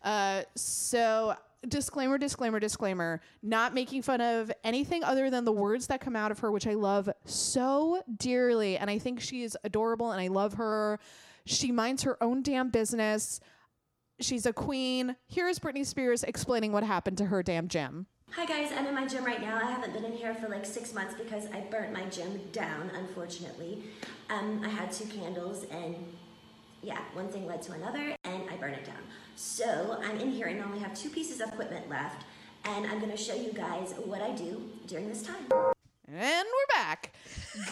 Uh, 0.03 0.43
so 0.57 1.35
disclaimer, 1.69 2.19
disclaimer, 2.19 2.61
disclaimer. 2.61 3.21
Not 3.43 3.75
making 3.75 4.03
fun 4.03 4.21
of 4.21 4.53
anything 4.65 5.05
other 5.05 5.31
than 5.31 5.45
the 5.45 5.53
words 5.53 5.87
that 5.89 6.01
come 6.01 6.17
out 6.17 6.31
of 6.31 6.39
her, 6.41 6.51
which 6.51 6.67
I 6.67 6.75
love 6.75 7.09
so 7.25 8.03
dearly, 8.17 8.77
and 8.77 8.91
I 8.91 8.99
think 8.99 9.21
she 9.21 9.43
is 9.43 9.57
adorable, 9.65 10.11
and 10.13 10.21
I 10.21 10.29
love 10.29 10.55
her. 10.55 10.99
She 11.45 11.73
minds 11.73 12.03
her 12.03 12.23
own 12.23 12.43
damn 12.43 12.71
business. 12.71 13.41
She's 14.21 14.47
a 14.47 14.53
queen. 14.53 15.17
Here's 15.29 15.59
Britney 15.59 15.85
Spears 15.85 16.25
explaining 16.25 16.73
what 16.73 16.83
happened 16.83 17.19
to 17.19 17.27
her 17.27 17.43
damn 17.43 17.69
gym. 17.69 18.07
Hi 18.33 18.45
guys, 18.45 18.73
I'm 18.77 18.87
in 18.87 18.95
my 18.95 19.07
gym 19.07 19.25
right 19.25 19.41
now. 19.41 19.57
I 19.57 19.71
haven't 19.71 19.93
been 19.93 20.05
in 20.05 20.13
here 20.13 20.35
for 20.35 20.49
like 20.49 20.67
six 20.67 20.93
months 20.93 21.15
because 21.15 21.47
I 21.53 21.61
burnt 21.71 21.93
my 21.93 22.05
gym 22.07 22.41
down, 22.53 22.91
unfortunately. 22.95 23.85
Um, 24.29 24.63
I 24.65 24.69
had 24.69 24.91
two 24.91 25.05
candles 25.07 25.65
and 25.71 25.97
yeah, 26.87 27.01
one 27.15 27.29
thing 27.29 27.47
led 27.47 27.61
to 27.63 27.73
another 27.73 28.15
and 28.23 28.49
I 28.49 28.57
burn 28.57 28.73
it 28.73 28.85
down. 28.85 29.03
So 29.35 30.01
I'm 30.05 30.19
in 30.21 30.31
here 30.31 30.47
and 30.47 30.63
I 30.63 30.65
only 30.65 30.79
have 30.79 30.95
two 30.95 31.11
pieces 31.11 31.41
of 31.41 31.49
equipment 31.49 31.91
left 31.91 32.25
and 32.65 32.87
I'm 32.87 33.01
gonna 33.01 33.17
show 33.17 33.35
you 33.35 33.53
guys 33.53 33.93
what 34.05 34.23
I 34.23 34.31
do 34.31 34.63
during 34.87 35.09
this 35.09 35.23
time. 35.23 35.49
And 36.07 36.47
we're 36.47 36.75
back. 36.75 37.13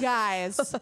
Guys. 0.00 0.74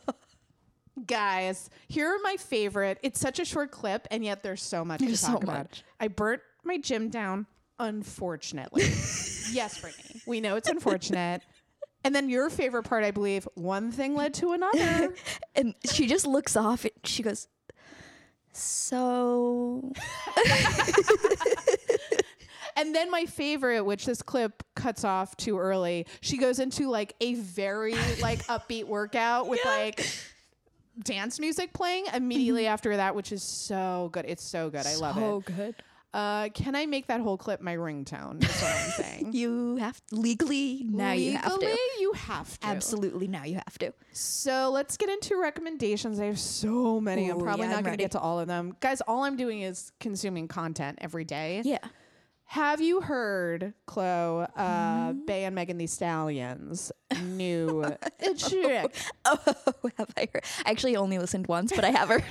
guys, 1.06 1.68
here 1.88 2.08
are 2.08 2.18
my 2.22 2.36
favorite. 2.38 2.98
It's 3.02 3.20
such 3.20 3.38
a 3.38 3.44
short 3.44 3.70
clip, 3.70 4.08
and 4.10 4.24
yet 4.24 4.42
there's 4.42 4.62
so 4.62 4.82
much 4.84 5.00
There's 5.00 5.20
to 5.20 5.26
so 5.26 5.36
about. 5.36 5.46
much. 5.46 5.84
I 6.00 6.08
burnt 6.08 6.40
my 6.64 6.78
gym 6.78 7.10
down, 7.10 7.46
unfortunately. 7.78 8.82
yes, 9.52 9.82
Britney. 9.82 10.26
We 10.26 10.40
know 10.40 10.56
it's 10.56 10.68
unfortunate. 10.68 11.42
And 12.04 12.12
then 12.16 12.28
your 12.28 12.50
favorite 12.50 12.82
part, 12.82 13.04
I 13.04 13.12
believe, 13.12 13.46
one 13.54 13.92
thing 13.92 14.16
led 14.16 14.34
to 14.34 14.50
another. 14.54 15.14
And 15.54 15.72
she 15.88 16.08
just 16.08 16.26
looks 16.26 16.56
off. 16.56 16.82
And 16.82 16.92
she 17.04 17.22
goes, 17.22 17.46
"So 18.52 19.92
and 22.76 22.94
then 22.94 23.10
my 23.10 23.26
favorite, 23.26 23.82
which 23.82 24.06
this 24.06 24.22
clip 24.22 24.62
cuts 24.74 25.04
off 25.04 25.36
too 25.36 25.58
early, 25.58 26.06
she 26.20 26.38
goes 26.38 26.58
into 26.58 26.88
like 26.88 27.14
a 27.20 27.34
very 27.34 27.94
like 28.20 28.44
upbeat 28.46 28.84
workout 28.84 29.48
with 29.48 29.64
like 29.64 30.06
dance 31.02 31.40
music 31.40 31.72
playing 31.72 32.06
immediately 32.12 32.64
mm-hmm. 32.64 32.72
after 32.72 32.96
that, 32.96 33.14
which 33.14 33.32
is 33.32 33.42
so 33.42 34.10
good. 34.12 34.24
It's 34.26 34.44
so 34.44 34.70
good. 34.70 34.86
I 34.86 34.96
love 34.96 35.14
so 35.14 35.38
it. 35.38 35.46
So 35.46 35.54
good." 35.56 35.74
Uh, 36.14 36.50
can 36.50 36.74
I 36.76 36.84
make 36.84 37.06
that 37.06 37.20
whole 37.20 37.38
clip 37.38 37.62
my 37.62 37.74
ringtone? 37.74 38.42
Is 38.44 38.62
what 38.62 38.72
I'm 38.72 38.90
saying. 38.90 39.18
You 39.32 39.76
have 39.76 40.00
legally 40.10 40.84
now. 40.86 41.12
you 41.12 41.38
have 41.38 41.52
Legally, 41.52 41.72
to. 41.72 42.00
you 42.00 42.12
have 42.12 42.60
to. 42.60 42.66
Absolutely, 42.66 43.28
now 43.28 43.44
you 43.44 43.54
have 43.54 43.78
to. 43.78 43.94
So 44.12 44.70
let's 44.70 44.98
get 44.98 45.08
into 45.08 45.40
recommendations. 45.40 46.20
I 46.20 46.26
have 46.26 46.38
so 46.38 47.00
many. 47.00 47.30
I'm 47.30 47.38
probably 47.40 47.66
yeah, 47.66 47.72
not 47.72 47.84
going 47.84 47.96
to 47.96 48.02
get 48.02 48.10
to 48.10 48.20
all 48.20 48.38
of 48.40 48.46
them. 48.46 48.76
Guys, 48.80 49.00
all 49.02 49.24
I'm 49.24 49.36
doing 49.36 49.62
is 49.62 49.92
consuming 50.00 50.48
content 50.48 50.98
every 51.00 51.24
day. 51.24 51.62
Yeah. 51.64 51.78
Have 52.52 52.82
you 52.82 53.00
heard, 53.00 53.72
Chloe, 53.86 54.44
uh, 54.56 55.08
Mm-hmm. 55.12 55.24
Bey 55.24 55.44
and 55.44 55.54
Megan 55.54 55.78
Thee 55.78 55.86
Stallions' 55.86 56.92
new 57.22 57.82
chick? 58.36 58.94
Oh, 59.24 59.38
have 59.96 60.10
I 60.18 60.28
heard? 60.30 60.44
I 60.66 60.70
actually 60.70 60.94
only 60.96 61.18
listened 61.18 61.46
once, 61.46 61.72
but 61.74 61.82
I 61.82 61.88
have 61.88 62.10
heard. 62.10 62.22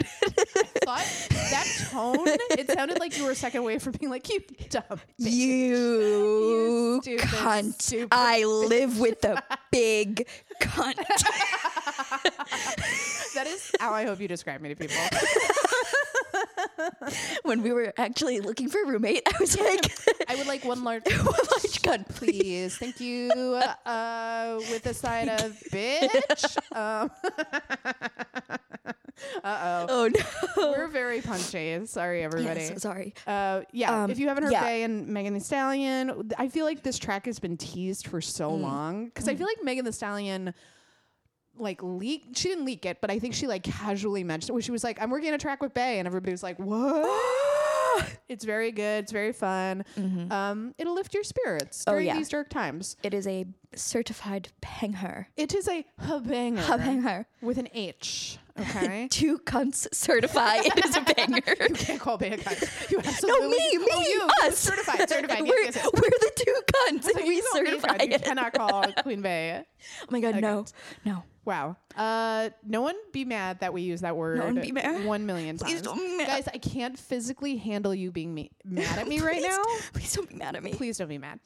Thought 0.83 1.27
that 1.31 1.87
tone, 1.89 2.27
it 2.51 2.69
sounded 2.69 2.99
like 2.99 3.17
you 3.17 3.23
were 3.23 3.31
a 3.31 3.35
second 3.35 3.61
away 3.61 3.79
from 3.79 3.93
being 3.93 4.11
like, 4.11 4.29
you 4.29 4.41
dumb 4.69 4.83
bitch. 4.91 5.01
you 5.17 6.99
stupid, 7.01 7.25
cunt. 7.25 7.81
stupid 7.81 8.09
I 8.11 8.43
live 8.43 8.99
with 8.99 9.21
the 9.21 9.41
big 9.71 10.27
cunt. 10.61 10.97
That 13.33 13.47
is 13.47 13.71
how 13.79 13.91
I 13.91 14.05
hope 14.05 14.19
you 14.19 14.27
describe 14.27 14.61
me 14.61 14.69
to 14.69 14.75
people. 14.75 14.97
when 17.43 17.61
we 17.63 17.71
were 17.71 17.93
actually 17.97 18.39
looking 18.39 18.69
for 18.69 18.83
a 18.83 18.87
roommate, 18.87 19.21
I 19.27 19.37
was 19.39 19.57
like, 19.59 19.91
I 20.29 20.35
would 20.35 20.47
like 20.47 20.63
one 20.65 20.83
large, 20.85 21.03
one 21.17 21.25
large 21.25 21.81
cunt, 21.81 22.07
please. 22.09 22.41
please. 22.41 22.77
Thank 22.77 22.99
you. 22.99 23.29
Uh, 23.85 24.59
with 24.71 24.85
a 24.85 24.93
side 24.93 25.29
of 25.29 25.57
bitch. 25.71 26.57
Um, 26.73 27.11
uh 29.43 29.85
oh. 29.87 29.87
Oh 29.89 30.07
no. 30.07 30.71
We're 30.71 30.87
very 30.87 31.21
punchy. 31.21 31.85
Sorry, 31.85 32.23
everybody. 32.23 32.75
Sorry. 32.77 33.13
Uh, 33.27 33.61
yeah, 33.71 34.03
Um, 34.03 34.09
if 34.11 34.17
you 34.19 34.27
haven't 34.27 34.43
heard 34.43 34.53
yeah. 34.53 34.63
Bey 34.63 34.83
and 34.83 35.07
Megan 35.07 35.33
Thee 35.33 35.39
Stallion, 35.39 36.31
I 36.37 36.47
feel 36.49 36.65
like 36.65 36.81
this 36.83 36.97
track 36.97 37.25
has 37.27 37.37
been 37.39 37.57
teased 37.57 38.07
for 38.07 38.21
so 38.21 38.49
Mm. 38.51 38.61
long 38.61 39.05
because 39.05 39.27
I 39.27 39.35
feel 39.35 39.45
like 39.47 39.63
Megan 39.63 39.85
Thee 39.85 39.91
Stallion 39.91 40.53
like 41.57 41.81
leak 41.83 42.23
she 42.35 42.49
didn't 42.49 42.65
leak 42.65 42.85
it, 42.85 42.99
but 43.01 43.11
I 43.11 43.19
think 43.19 43.33
she 43.33 43.47
like 43.47 43.63
casually 43.63 44.23
mentioned 44.23 44.49
it 44.49 44.53
where 44.53 44.61
she 44.61 44.71
was 44.71 44.83
like, 44.83 45.01
I'm 45.01 45.09
working 45.09 45.29
on 45.29 45.35
a 45.35 45.37
track 45.37 45.61
with 45.61 45.73
Bey 45.73 45.99
and 45.99 46.07
everybody 46.07 46.31
was 46.31 46.43
like, 46.43 46.57
What? 46.59 47.07
It's 48.29 48.45
very 48.45 48.71
good. 48.71 49.03
It's 49.03 49.11
very 49.11 49.33
fun. 49.33 49.83
Um, 50.31 50.73
it'll 50.77 50.95
lift 50.95 51.13
your 51.13 51.25
spirits 51.25 51.83
Oh, 51.85 51.91
during 51.91 52.07
yeah. 52.07 52.15
these 52.15 52.29
dark 52.29 52.49
times. 52.49 52.95
It 53.03 53.13
is 53.13 53.27
a 53.27 53.45
certified 53.75 54.47
banger. 54.61 55.27
It 55.35 55.53
is 55.53 55.67
a 55.67 55.85
banger 56.23 56.61
Banger. 56.77 57.25
with 57.41 57.57
an 57.57 57.67
H. 57.73 58.37
Okay. 58.61 59.07
Two 59.11 59.39
cunts 59.39 59.87
certified. 59.93 60.65
it 60.65 60.85
is 60.85 60.95
a 60.95 61.01
banger. 61.01 61.41
you 61.69 61.75
can't 61.75 61.99
call 61.99 62.17
me 62.17 62.27
a 62.27 62.37
cunt. 62.37 62.91
You 62.91 62.99
absolutely 62.99 63.47
no, 63.47 63.49
me, 63.49 63.77
me, 63.77 63.87
oh, 63.91 64.01
you, 64.07 64.47
us. 64.47 64.57
certified, 64.57 65.09
certified. 65.09 65.41
we're, 65.47 65.47
yes, 65.47 65.75
yes, 65.75 65.83
yes. 65.83 65.89
we're 65.93 66.09
the 66.09 66.31
two 66.35 66.61
cunts. 66.73 67.15
And 67.15 67.27
we 67.27 67.41
call 67.41 67.61
me 67.61 67.69
a 67.69 67.73
cunt. 67.73 67.81
certify 67.81 68.03
You 68.03 68.19
cannot 68.19 68.53
call 68.53 68.85
Queen 69.03 69.21
Bey. 69.21 69.63
Oh 70.03 70.05
my 70.09 70.19
god, 70.19 70.41
no, 70.41 70.65
no. 71.05 71.23
Wow. 71.43 71.75
Uh, 71.95 72.49
no 72.65 72.81
one 72.81 72.95
be 73.11 73.25
mad 73.25 73.61
that 73.61 73.73
we 73.73 73.81
use 73.81 74.01
that 74.01 74.15
word. 74.15 74.39
one 74.39 74.61
be 74.61 74.71
mad. 74.71 75.05
One 75.05 75.25
million 75.25 75.57
times. 75.57 75.71
Please 75.71 75.81
don't 75.81 75.97
be 75.97 76.17
mad. 76.17 76.27
Guys, 76.27 76.47
I 76.47 76.59
can't 76.59 76.97
physically 76.97 77.57
handle 77.57 77.95
you 77.95 78.11
being 78.11 78.33
me- 78.33 78.51
mad 78.63 78.99
at 78.99 79.07
me 79.07 79.19
right 79.19 79.39
Please- 79.39 79.47
now. 79.47 79.63
Please 79.93 80.13
don't 80.13 80.29
be 80.29 80.35
mad 80.35 80.55
at 80.55 80.63
me. 80.63 80.73
Please 80.73 80.97
don't 80.99 81.07
be 81.07 81.17
mad. 81.17 81.39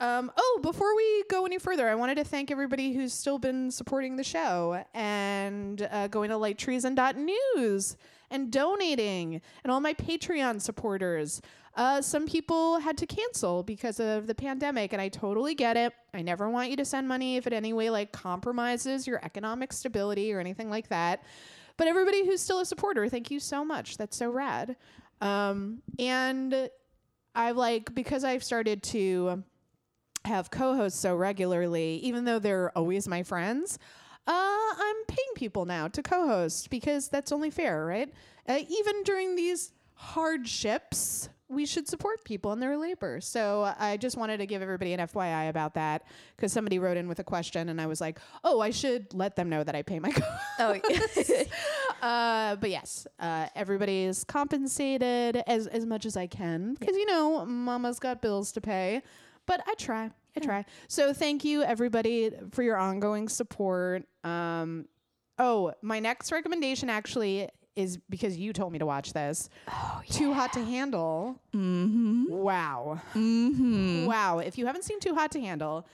Um, 0.00 0.32
oh, 0.36 0.60
before 0.62 0.94
we 0.96 1.24
go 1.30 1.46
any 1.46 1.58
further, 1.58 1.88
I 1.88 1.94
wanted 1.94 2.16
to 2.16 2.24
thank 2.24 2.50
everybody 2.50 2.92
who's 2.92 3.12
still 3.12 3.38
been 3.38 3.70
supporting 3.70 4.16
the 4.16 4.24
show 4.24 4.84
and 4.92 5.88
uh, 5.90 6.08
going 6.08 6.30
to 6.30 6.36
lighttreason.news 6.36 7.96
and 8.30 8.50
donating 8.50 9.40
and 9.62 9.70
all 9.70 9.80
my 9.80 9.94
Patreon 9.94 10.60
supporters. 10.60 11.40
Uh, 11.76 12.02
some 12.02 12.26
people 12.26 12.78
had 12.80 12.96
to 12.98 13.06
cancel 13.06 13.62
because 13.62 14.00
of 14.00 14.26
the 14.26 14.34
pandemic, 14.34 14.92
and 14.92 15.00
I 15.00 15.08
totally 15.08 15.54
get 15.54 15.76
it. 15.76 15.92
I 16.12 16.22
never 16.22 16.48
want 16.50 16.70
you 16.70 16.76
to 16.76 16.84
send 16.84 17.08
money 17.08 17.36
if 17.36 17.46
it 17.46 17.52
any 17.52 17.72
way 17.72 17.90
like 17.90 18.12
compromises 18.12 19.06
your 19.06 19.24
economic 19.24 19.72
stability 19.72 20.32
or 20.32 20.40
anything 20.40 20.70
like 20.70 20.88
that. 20.88 21.22
But 21.76 21.86
everybody 21.86 22.24
who's 22.24 22.40
still 22.40 22.60
a 22.60 22.66
supporter, 22.66 23.08
thank 23.08 23.30
you 23.30 23.40
so 23.40 23.64
much. 23.64 23.96
That's 23.96 24.16
so 24.16 24.30
rad. 24.30 24.76
Um, 25.20 25.82
and 25.98 26.68
I 27.34 27.50
like 27.52 27.94
because 27.94 28.22
I've 28.22 28.44
started 28.44 28.82
to 28.84 29.42
have 30.24 30.50
co-hosts 30.50 30.98
so 30.98 31.14
regularly, 31.14 31.96
even 32.02 32.24
though 32.24 32.38
they're 32.38 32.76
always 32.76 33.06
my 33.06 33.22
friends. 33.22 33.78
Uh, 34.26 34.32
I'm 34.32 35.04
paying 35.06 35.34
people 35.34 35.66
now 35.66 35.88
to 35.88 36.02
co-host 36.02 36.70
because 36.70 37.08
that's 37.08 37.30
only 37.30 37.50
fair, 37.50 37.84
right? 37.84 38.12
Uh, 38.48 38.60
even 38.68 39.02
during 39.02 39.36
these 39.36 39.72
hardships, 39.94 41.28
we 41.48 41.66
should 41.66 41.86
support 41.86 42.24
people 42.24 42.52
in 42.52 42.60
their 42.60 42.76
labor. 42.76 43.20
So 43.20 43.72
I 43.78 43.98
just 43.98 44.16
wanted 44.16 44.38
to 44.38 44.46
give 44.46 44.62
everybody 44.62 44.94
an 44.94 45.00
FYI 45.00 45.50
about 45.50 45.74
that 45.74 46.06
because 46.36 46.52
somebody 46.52 46.78
wrote 46.78 46.96
in 46.96 47.06
with 47.06 47.18
a 47.18 47.24
question, 47.24 47.68
and 47.68 47.80
I 47.80 47.86
was 47.86 48.00
like, 48.00 48.18
"Oh, 48.42 48.60
I 48.60 48.70
should 48.70 49.12
let 49.12 49.36
them 49.36 49.50
know 49.50 49.62
that 49.62 49.74
I 49.74 49.82
pay 49.82 49.98
my 49.98 50.10
co-hosts." 50.10 51.44
Oh, 52.02 52.02
uh, 52.06 52.56
but 52.56 52.70
yes, 52.70 53.06
uh, 53.20 53.46
everybody 53.54 54.04
is 54.04 54.24
compensated 54.24 55.42
as 55.46 55.66
as 55.66 55.84
much 55.84 56.06
as 56.06 56.16
I 56.16 56.26
can 56.26 56.74
because 56.74 56.96
you 56.96 57.06
know, 57.06 57.44
Mama's 57.44 57.98
got 57.98 58.22
bills 58.22 58.52
to 58.52 58.60
pay. 58.60 59.02
But 59.46 59.62
I 59.66 59.74
try, 59.74 60.10
I 60.36 60.40
try. 60.40 60.64
So 60.88 61.12
thank 61.12 61.44
you 61.44 61.62
everybody 61.62 62.30
for 62.52 62.62
your 62.62 62.76
ongoing 62.76 63.28
support. 63.28 64.04
Um, 64.22 64.86
oh, 65.38 65.72
my 65.82 66.00
next 66.00 66.32
recommendation 66.32 66.88
actually 66.88 67.48
is 67.76 67.98
because 68.08 68.36
you 68.36 68.52
told 68.52 68.72
me 68.72 68.78
to 68.78 68.86
watch 68.86 69.12
this. 69.12 69.48
Oh, 69.68 70.02
yeah. 70.06 70.12
Too 70.12 70.32
Hot 70.32 70.52
to 70.52 70.64
Handle. 70.64 71.40
mm-hmm. 71.54 72.26
Wow. 72.28 73.00
Mm-hmm. 73.14 74.06
Wow. 74.06 74.38
If 74.38 74.58
you 74.58 74.66
haven't 74.66 74.84
seen 74.84 75.00
Too 75.00 75.14
Hot 75.14 75.32
to 75.32 75.40
Handle, 75.40 75.86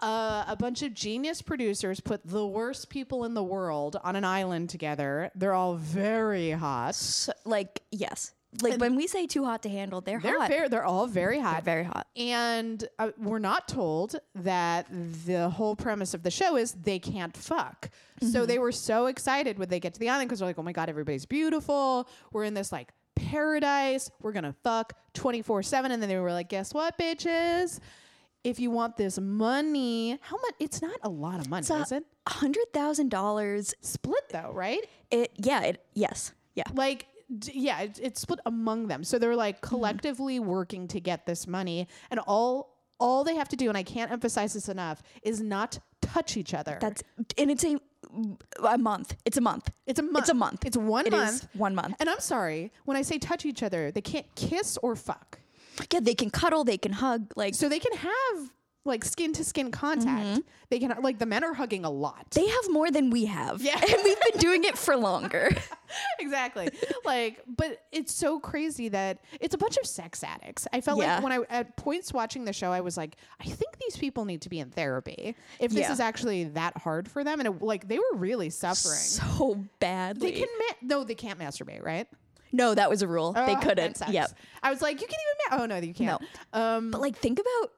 uh, 0.00 0.44
a 0.48 0.56
bunch 0.56 0.82
of 0.82 0.94
genius 0.94 1.40
producers 1.40 2.00
put 2.00 2.26
the 2.26 2.44
worst 2.44 2.88
people 2.90 3.24
in 3.24 3.34
the 3.34 3.42
world 3.42 3.96
on 4.02 4.16
an 4.16 4.24
island 4.24 4.68
together. 4.68 5.30
They're 5.36 5.54
all 5.54 5.74
very 5.74 6.50
hot. 6.50 6.96
So, 6.96 7.32
like, 7.44 7.82
yes. 7.92 8.32
Like 8.60 8.78
when 8.80 8.96
we 8.96 9.06
say 9.06 9.26
too 9.26 9.44
hot 9.44 9.62
to 9.62 9.68
handle, 9.70 10.00
they're, 10.02 10.20
They're 10.20 10.38
hot. 10.38 10.48
very, 10.48 10.68
they're 10.68 10.84
all 10.84 11.06
very 11.06 11.36
They're 11.36 11.44
hot. 11.46 11.64
very 11.64 11.84
hot. 11.84 12.06
And 12.16 12.86
uh, 12.98 13.10
we're 13.16 13.38
not 13.38 13.66
told 13.66 14.16
that 14.34 14.86
the 15.26 15.48
whole 15.48 15.74
premise 15.74 16.12
of 16.12 16.22
the 16.22 16.30
show 16.30 16.56
is 16.56 16.72
they 16.72 16.98
can't 16.98 17.34
fuck. 17.36 17.88
So 18.30 18.44
they 18.46 18.58
were 18.58 18.70
so 18.72 19.06
excited 19.06 19.58
when 19.58 19.68
they 19.68 19.80
get 19.80 19.94
to 19.94 20.00
the 20.00 20.08
island 20.10 20.28
because 20.28 20.40
they're 20.40 20.48
like, 20.48 20.58
oh 20.58 20.62
my 20.62 20.72
God, 20.72 20.88
everybody's 20.90 21.24
beautiful. 21.26 22.08
We're 22.30 22.44
in 22.44 22.54
this 22.54 22.70
like 22.72 22.92
paradise. 23.14 24.10
We're 24.20 24.32
going 24.32 24.44
to 24.44 24.54
fuck 24.62 24.92
24 25.14 25.62
7. 25.62 25.90
And 25.90 26.02
then 26.02 26.08
they 26.08 26.18
were 26.18 26.32
like, 26.32 26.48
guess 26.48 26.74
what, 26.74 26.96
bitches? 26.98 27.80
If 28.44 28.58
you 28.60 28.70
want 28.70 28.96
this 28.96 29.18
money, 29.18 30.18
how 30.20 30.36
much? 30.36 30.54
It's 30.58 30.82
not 30.82 30.96
a 31.02 31.08
lot 31.08 31.38
of 31.40 31.48
money, 31.48 31.64
a- 31.70 31.74
is 31.82 31.92
it? 31.92 32.04
hundred 32.28 32.72
thousand 32.72 33.08
dollars. 33.08 33.72
Split 33.82 34.28
though, 34.30 34.50
right? 34.52 34.80
It 35.10 35.30
yeah. 35.36 35.62
It 35.62 35.84
yes 35.94 36.32
yeah. 36.56 36.64
like 36.74 37.06
d- 37.38 37.52
yeah 37.54 37.80
it, 37.80 37.98
it's 38.02 38.20
split 38.20 38.40
among 38.46 38.88
them 38.88 39.04
so 39.04 39.18
they're 39.18 39.36
like 39.36 39.56
mm-hmm. 39.56 39.68
collectively 39.68 40.38
working 40.40 40.88
to 40.88 41.00
get 41.00 41.26
this 41.26 41.46
money 41.46 41.86
and 42.10 42.20
all 42.26 42.78
all 43.00 43.24
they 43.24 43.34
have 43.34 43.48
to 43.48 43.56
do 43.56 43.68
and 43.68 43.76
i 43.76 43.82
can't 43.82 44.10
emphasize 44.12 44.52
this 44.52 44.68
enough 44.68 45.02
is 45.22 45.40
not 45.40 45.78
touch 46.00 46.36
each 46.36 46.54
other 46.54 46.78
That's 46.80 47.02
and 47.38 47.50
it's 47.50 47.64
a 47.64 47.76
a 48.68 48.76
month. 48.76 49.16
It's 49.24 49.38
a 49.38 49.40
month. 49.40 49.70
it's 49.86 49.98
a 49.98 50.02
month 50.02 50.18
It's 50.18 50.28
a 50.28 50.34
month. 50.34 50.64
it's 50.66 50.76
one 50.76 51.06
It 51.06 51.14
is 51.14 51.18
month 51.20 51.48
one 51.54 51.74
month. 51.74 51.96
and 52.00 52.10
i'm 52.10 52.20
sorry 52.20 52.70
when 52.84 52.96
i 52.96 53.02
say 53.02 53.18
touch 53.18 53.46
each 53.46 53.62
other 53.62 53.90
they 53.90 54.02
can't 54.02 54.26
kiss 54.34 54.76
or 54.82 54.94
fuck 54.96 55.38
Yeah, 55.92 56.00
they 56.00 56.14
can 56.14 56.28
cuddle. 56.30 56.64
They 56.64 56.76
can 56.76 56.92
hug. 56.92 57.32
Like 57.34 57.54
so 57.54 57.68
they 57.68 57.78
can 57.78 57.96
have 57.96 58.36
like 58.84 59.04
skin 59.04 59.32
to 59.32 59.44
skin 59.44 59.70
contact 59.70 60.40
they 60.68 60.78
can 60.80 60.92
like 61.02 61.18
the 61.20 61.26
men 61.26 61.44
are 61.44 61.54
hugging 61.54 61.84
a 61.84 61.90
lot 61.90 62.26
they 62.32 62.46
have 62.46 62.68
more 62.70 62.90
than 62.90 63.10
we 63.10 63.26
have. 63.26 63.62
Yeah. 63.62 63.74
and 63.80 63.96
we've 64.02 64.20
been 64.32 64.40
doing 64.40 64.64
it 64.64 64.76
for 64.76 64.96
longer. 64.96 65.50
exactly. 66.18 66.68
like, 67.04 67.40
but 67.46 67.84
it's 67.92 68.12
so 68.12 68.40
crazy 68.40 68.88
that 68.88 69.18
it's 69.40 69.54
a 69.54 69.58
bunch 69.58 69.76
of 69.76 69.86
sex 69.86 70.24
addicts. 70.24 70.66
I 70.72 70.80
felt 70.80 70.98
Yeah. 71.00 71.14
like 71.16 71.22
when 71.22 71.32
I 71.32 71.38
at 71.50 71.76
points 71.76 72.12
watching 72.12 72.44
the 72.44 72.52
show, 72.52 72.72
I 72.72 72.80
was 72.80 72.96
like, 72.96 73.16
I 73.40 73.44
think 73.44 73.78
these 73.78 73.96
people 73.96 74.24
need 74.24 74.42
to 74.42 74.48
be 74.48 74.58
in 74.58 74.70
therapy 74.70 75.36
if 75.60 75.70
this 75.72 75.80
Yeah. 75.82 75.92
is 75.92 76.00
actually 76.00 76.44
that 76.44 76.76
hard 76.78 77.08
for 77.10 77.22
them. 77.24 77.40
And 77.40 77.46
it, 77.48 77.62
like, 77.62 77.86
they 77.88 77.98
were 77.98 78.14
really 78.16 78.50
suffering. 78.50 78.96
so 78.98 79.62
badly. 79.78 80.30
they 80.32 80.38
can 80.40 80.48
ma- 80.58 80.76
no, 80.96 81.04
they 81.04 81.14
can't 81.14 81.38
masturbate, 81.38 81.84
right? 81.84 82.08
no, 82.54 82.74
that 82.74 82.90
was 82.90 83.00
a 83.02 83.08
rule. 83.08 83.32
they 83.32 83.40
Oh, 83.40 83.46
that 83.46 83.62
couldn't. 83.62 83.96
sucks. 83.96 84.12
Yep. 84.12 84.30
I 84.62 84.70
was 84.70 84.82
like, 84.82 85.00
you 85.00 85.06
can 85.06 85.16
even. 85.16 85.58
Ma- 85.58 85.62
oh 85.62 85.66
no, 85.66 85.76
you 85.86 85.94
can't. 85.94 86.22
Um, 86.52 86.90
But 86.90 87.00
like, 87.00 87.16
think 87.16 87.38
about. 87.38 87.70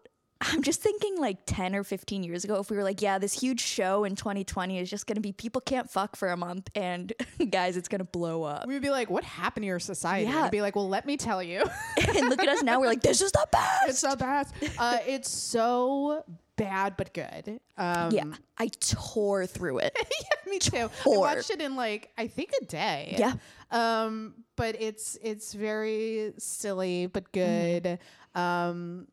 I'm 0.52 0.62
just 0.62 0.80
thinking 0.82 1.18
like 1.18 1.38
10 1.46 1.74
or 1.74 1.84
15 1.84 2.22
years 2.22 2.44
ago, 2.44 2.56
if 2.56 2.70
we 2.70 2.76
were 2.76 2.82
like, 2.82 3.00
yeah, 3.02 3.18
this 3.18 3.32
huge 3.32 3.60
show 3.60 4.04
in 4.04 4.16
2020 4.16 4.78
is 4.78 4.90
just 4.90 5.06
going 5.06 5.16
to 5.16 5.20
be 5.20 5.32
people 5.32 5.60
can't 5.60 5.90
fuck 5.90 6.16
for 6.16 6.30
a 6.30 6.36
month 6.36 6.68
and 6.74 7.12
guys, 7.50 7.76
it's 7.76 7.88
going 7.88 8.00
to 8.00 8.04
blow 8.04 8.42
up. 8.42 8.66
we 8.66 8.74
would 8.74 8.82
be 8.82 8.90
like, 8.90 9.10
what 9.10 9.24
happened 9.24 9.62
to 9.62 9.68
your 9.68 9.78
society? 9.78 10.30
Yeah. 10.30 10.40
it'd 10.40 10.50
be 10.50 10.62
like, 10.62 10.76
well, 10.76 10.88
let 10.88 11.06
me 11.06 11.16
tell 11.16 11.42
you. 11.42 11.64
and 12.16 12.28
look 12.28 12.42
at 12.42 12.48
us 12.48 12.62
now. 12.62 12.80
We're 12.80 12.86
like, 12.86 13.02
this 13.02 13.20
is 13.20 13.32
the 13.32 13.46
best. 13.50 13.88
it's 13.88 14.00
the 14.00 14.16
best. 14.16 14.54
Uh, 14.78 14.98
it's 15.06 15.30
so 15.30 16.24
bad 16.56 16.96
but 16.96 17.12
good. 17.12 17.60
Um, 17.76 18.12
yeah. 18.12 18.24
I 18.58 18.68
tore 18.68 19.46
through 19.46 19.78
it. 19.78 19.96
yeah, 20.20 20.50
me 20.50 20.58
too. 20.58 20.90
I 21.06 21.16
watched 21.16 21.50
it 21.50 21.60
in 21.60 21.76
like 21.76 22.10
I 22.16 22.26
think 22.26 22.52
a 22.60 22.64
day. 22.64 23.16
Yeah. 23.18 23.34
Um, 23.70 24.34
but 24.56 24.76
it's 24.80 25.18
it's 25.22 25.52
very 25.52 26.32
silly 26.38 27.06
but 27.06 27.32
good. 27.32 27.98
Um, 28.34 29.08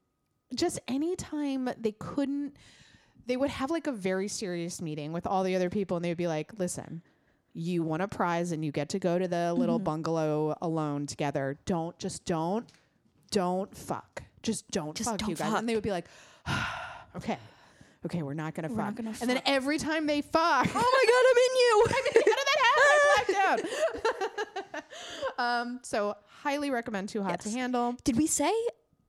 just 0.55 0.79
anytime 0.87 1.69
they 1.77 1.93
couldn't, 1.93 2.55
they 3.25 3.37
would 3.37 3.49
have 3.49 3.69
like 3.71 3.87
a 3.87 3.91
very 3.91 4.27
serious 4.27 4.81
meeting 4.81 5.13
with 5.13 5.25
all 5.27 5.43
the 5.43 5.55
other 5.55 5.69
people, 5.69 5.97
and 5.97 6.03
they 6.05 6.09
would 6.09 6.17
be 6.17 6.27
like, 6.27 6.51
"Listen." 6.57 7.01
You 7.53 7.83
won 7.83 7.99
a 7.99 8.07
prize 8.07 8.53
and 8.53 8.63
you 8.63 8.71
get 8.71 8.87
to 8.89 8.99
go 8.99 9.19
to 9.19 9.27
the 9.27 9.53
little 9.53 9.77
bungalow 9.77 10.55
alone 10.61 11.05
together. 11.05 11.59
Don't 11.65 11.99
just 11.99 12.23
don't 12.23 12.65
don't 13.29 13.75
fuck. 13.75 14.23
Just 14.41 14.71
don't 14.71 14.95
Just 14.95 15.09
fuck 15.09 15.19
don't 15.19 15.27
you 15.29 15.35
guys. 15.35 15.49
fuck. 15.49 15.59
And 15.59 15.67
they 15.67 15.75
would 15.75 15.83
be 15.83 15.91
like, 15.91 16.05
okay, 17.17 17.37
okay, 18.05 18.21
we're 18.23 18.35
not 18.35 18.53
gonna 18.55 18.69
We're 18.69 18.77
fuck. 18.77 18.85
not 18.85 18.95
gonna 18.95 19.13
and 19.19 19.29
then 19.29 19.41
every 19.45 19.77
time 19.79 20.07
they 20.07 20.21
fuck, 20.21 20.65
oh 20.73 20.73
my 20.73 21.05
God, 21.11 21.25
I'm 21.29 21.37
in 21.43 21.55
you. 21.57 21.85
how 21.89 22.01
did 22.13 22.47
that 22.47 22.59
happen? 22.63 22.87
I 22.87 23.23
blacked 23.25 24.79
out. 24.79 24.83
um, 25.67 25.79
so 25.83 26.15
highly 26.41 26.71
recommend 26.71 27.09
Too 27.09 27.21
Hot 27.21 27.41
to 27.41 27.49
Handle. 27.49 27.97
Did 28.05 28.17
we 28.17 28.27
say? 28.27 28.53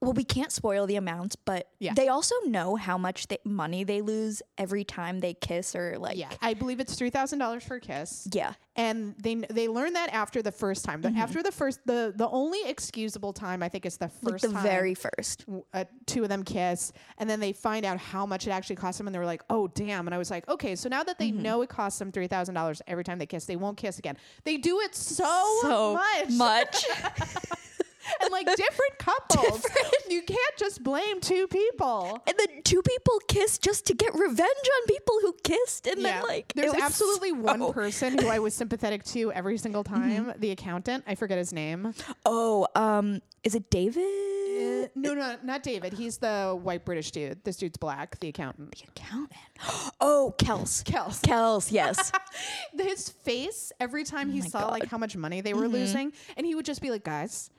Well, 0.02 0.12
we 0.12 0.25
can't 0.25 0.50
spoil 0.50 0.87
the 0.87 0.97
amounts, 0.97 1.37
but 1.37 1.68
Yeah. 1.78 1.94
they 1.94 2.09
also 2.09 2.35
know 2.44 2.75
how 2.75 2.99
much 2.99 3.28
they, 3.28 3.38
money 3.44 3.85
they 3.85 4.02
lose 4.02 4.42
every 4.59 4.82
time 4.85 5.21
they 5.21 5.32
kiss 5.32 5.76
or 5.76 5.97
like. 5.97 6.16
Yeah, 6.18 6.28
I 6.42 6.54
believe 6.54 6.80
it's 6.80 6.97
three 6.97 7.11
thousand 7.11 7.38
dollars 7.38 7.62
for 7.62 7.76
a 7.76 7.80
kiss. 7.80 8.26
Yeah. 8.32 8.54
and 8.75 9.14
they 9.18 9.35
they 9.37 9.68
learn 9.68 9.92
that 9.92 10.12
after 10.12 10.42
the 10.42 10.50
first 10.50 10.85
time. 10.85 11.02
Mm-hmm. 11.02 11.14
But 11.14 11.21
after 11.23 11.42
the 11.42 11.52
first, 11.52 11.80
the 11.87 12.12
the 12.16 12.28
only 12.28 12.59
excusable 12.66 13.32
time 13.32 13.62
I 13.62 13.68
think 13.68 13.87
is 13.87 13.97
the 13.99 14.11
Like 14.23 14.32
first 14.32 14.42
the 14.42 14.52
time 14.52 14.62
very 14.64 14.94
first. 14.94 15.44
uh, 15.73 15.85
two 16.06 16.25
of 16.25 16.28
them 16.30 16.42
kiss, 16.42 16.92
and 17.18 17.30
then 17.30 17.38
they 17.38 17.52
find 17.52 17.85
out 17.87 17.99
how 17.99 18.26
much 18.26 18.47
it 18.49 18.50
actually 18.50 18.76
costs 18.76 18.99
them, 18.99 19.06
and 19.06 19.14
they 19.14 19.21
were 19.21 19.26
like, 19.26 19.42
"Oh, 19.50 19.68
damn!" 19.68 20.09
And 20.09 20.14
I 20.14 20.18
was 20.18 20.30
like, 20.32 20.49
"Okay, 20.49 20.75
so 20.75 20.88
now 20.88 21.04
that 21.04 21.18
they 21.18 21.30
Mm-hmm. 21.30 21.42
know 21.42 21.62
it 21.62 21.68
costs 21.68 21.99
them 22.00 22.11
three 22.11 22.26
thousand 22.26 22.54
dollars 22.56 22.82
every 22.88 23.04
time 23.04 23.18
they 23.21 23.26
kiss, 23.26 23.44
they 23.44 23.56
won't 23.56 23.76
kiss 23.76 24.00
again. 24.00 24.16
They 24.42 24.56
do 24.56 24.80
it 24.80 24.97
so, 24.97 25.59
so 25.62 25.94
much. 25.94 26.30
much. 26.30 26.85
and 28.21 28.30
like 28.32 28.47
different 28.56 28.99
couples. 28.99 29.64
You 30.09 30.23
can't 30.23 30.56
just 30.59 30.82
blame 30.82 31.21
two 31.21 31.47
people. 31.49 32.21
And 32.26 32.37
then 32.38 32.62
two 32.62 32.82
people 32.82 33.21
kiss 33.28 33.59
just 33.59 33.87
to 33.87 33.94
get 33.94 34.14
revenge 34.14 34.40
on 34.40 34.87
people 34.87 35.14
who 35.23 35.35
kissed, 35.44 35.87
and 35.87 36.04
then 36.04 36.23
like 36.23 36.52
there's 36.54 36.73
was 36.73 36.82
absolutely 36.82 37.30
so- 37.30 37.37
one 37.37 37.73
person 37.73 38.18
who 38.18 38.28
I 38.28 38.38
was 38.38 38.54
sympathetic 38.54 39.04
to 39.06 39.32
every 39.32 39.59
single 39.59 39.85
time. 39.85 40.32
The 40.38 40.50
accountant, 40.50 41.04
I 41.06 41.14
forget 41.14 41.38
his 41.38 41.52
name. 41.52 41.94
Oh, 42.26 42.66
um, 42.75 43.21
is 43.44 43.54
it 43.54 43.71
David? 43.71 44.02
Uh, 44.04 44.88
no, 44.94 45.14
no, 45.14 45.37
not 45.42 45.62
David. 45.62 45.92
He's 45.92 46.18
the 46.18 46.59
white 46.61 46.85
British 46.85 47.11
dude. 47.11 47.42
This 47.42 47.56
dude's 47.56 47.76
black. 47.78 48.18
The 48.21 48.28
accountant. 48.28 48.73
The 48.76 48.85
accountant. 48.88 49.30
Oh, 50.00 50.35
Kels. 50.38 50.82
Kels. 50.82 51.21
Kels, 51.23 51.71
yes. 51.71 52.11
His 52.78 53.09
face 53.09 53.73
every 53.78 54.02
time 54.04 54.30
he 54.30 54.40
Oh 54.40 54.42
my 54.42 54.49
saw 54.49 54.66
like 54.68 54.87
how 54.87 54.99
much 54.99 55.16
money 55.16 55.40
they 55.40 55.54
were 55.54 55.68
losing, 55.68 56.12
and 56.37 56.44
he 56.44 56.54
would 56.56 56.64
just 56.64 56.82
be 56.82 56.90
like, 56.90 57.04
"Guys, 57.04 57.50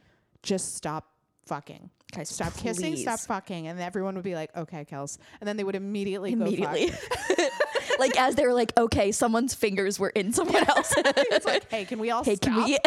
just 0.44 0.76
stop." 0.76 1.10
Fucking. 1.46 1.90
Guys, 2.16 2.30
stop 2.30 2.56
kissing, 2.56 2.96
stop 2.96 3.20
fucking. 3.20 3.68
And 3.68 3.80
everyone 3.80 4.16
would 4.16 4.24
be 4.24 4.36
like, 4.36 4.56
okay, 4.56 4.86
Kels. 4.86 5.18
And 5.42 5.48
then 5.48 5.58
they 5.58 5.64
would 5.64 5.76
immediately, 5.76 6.34
go 6.36 6.46
Immediately. 6.46 6.92
like 8.00 8.18
as 8.20 8.36
they 8.36 8.46
were 8.46 8.54
like, 8.54 8.72
okay, 8.78 9.12
someone's 9.12 9.54
fingers 9.54 10.00
were 10.00 10.10
in 10.10 10.32
someone 10.32 10.64
else. 10.70 10.94
it's 10.98 11.46
like, 11.46 11.70
hey, 11.72 11.86
can 11.86 12.00
we 12.00 12.12
all 12.12 12.24
hey, 12.24 12.36
stop? 12.36 12.54
can 12.54 12.64
we? 12.66 12.78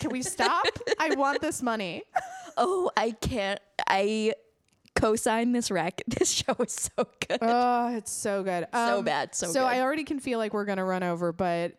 Can 0.00 0.10
we 0.10 0.22
stop? 0.22 0.66
I 0.98 1.14
want 1.16 1.40
this 1.42 1.62
money. 1.62 2.02
oh, 2.56 2.90
I 2.96 3.10
can't. 3.10 3.60
I 3.86 4.34
co-sign 4.94 5.52
this 5.52 5.70
rec. 5.70 6.02
This 6.06 6.30
show 6.30 6.54
is 6.60 6.72
so 6.96 7.06
good. 7.28 7.38
Oh, 7.42 7.94
it's 7.94 8.10
so 8.10 8.42
good. 8.42 8.66
So 8.72 8.98
Um, 8.98 9.04
bad, 9.04 9.34
so 9.34 9.46
bad. 9.48 9.52
so 9.52 9.60
good. 9.60 9.66
I 9.66 9.80
already 9.80 10.04
can 10.04 10.18
feel 10.18 10.38
like 10.38 10.54
we're 10.54 10.64
gonna 10.64 10.84
run 10.84 11.02
over, 11.02 11.32
but 11.32 11.72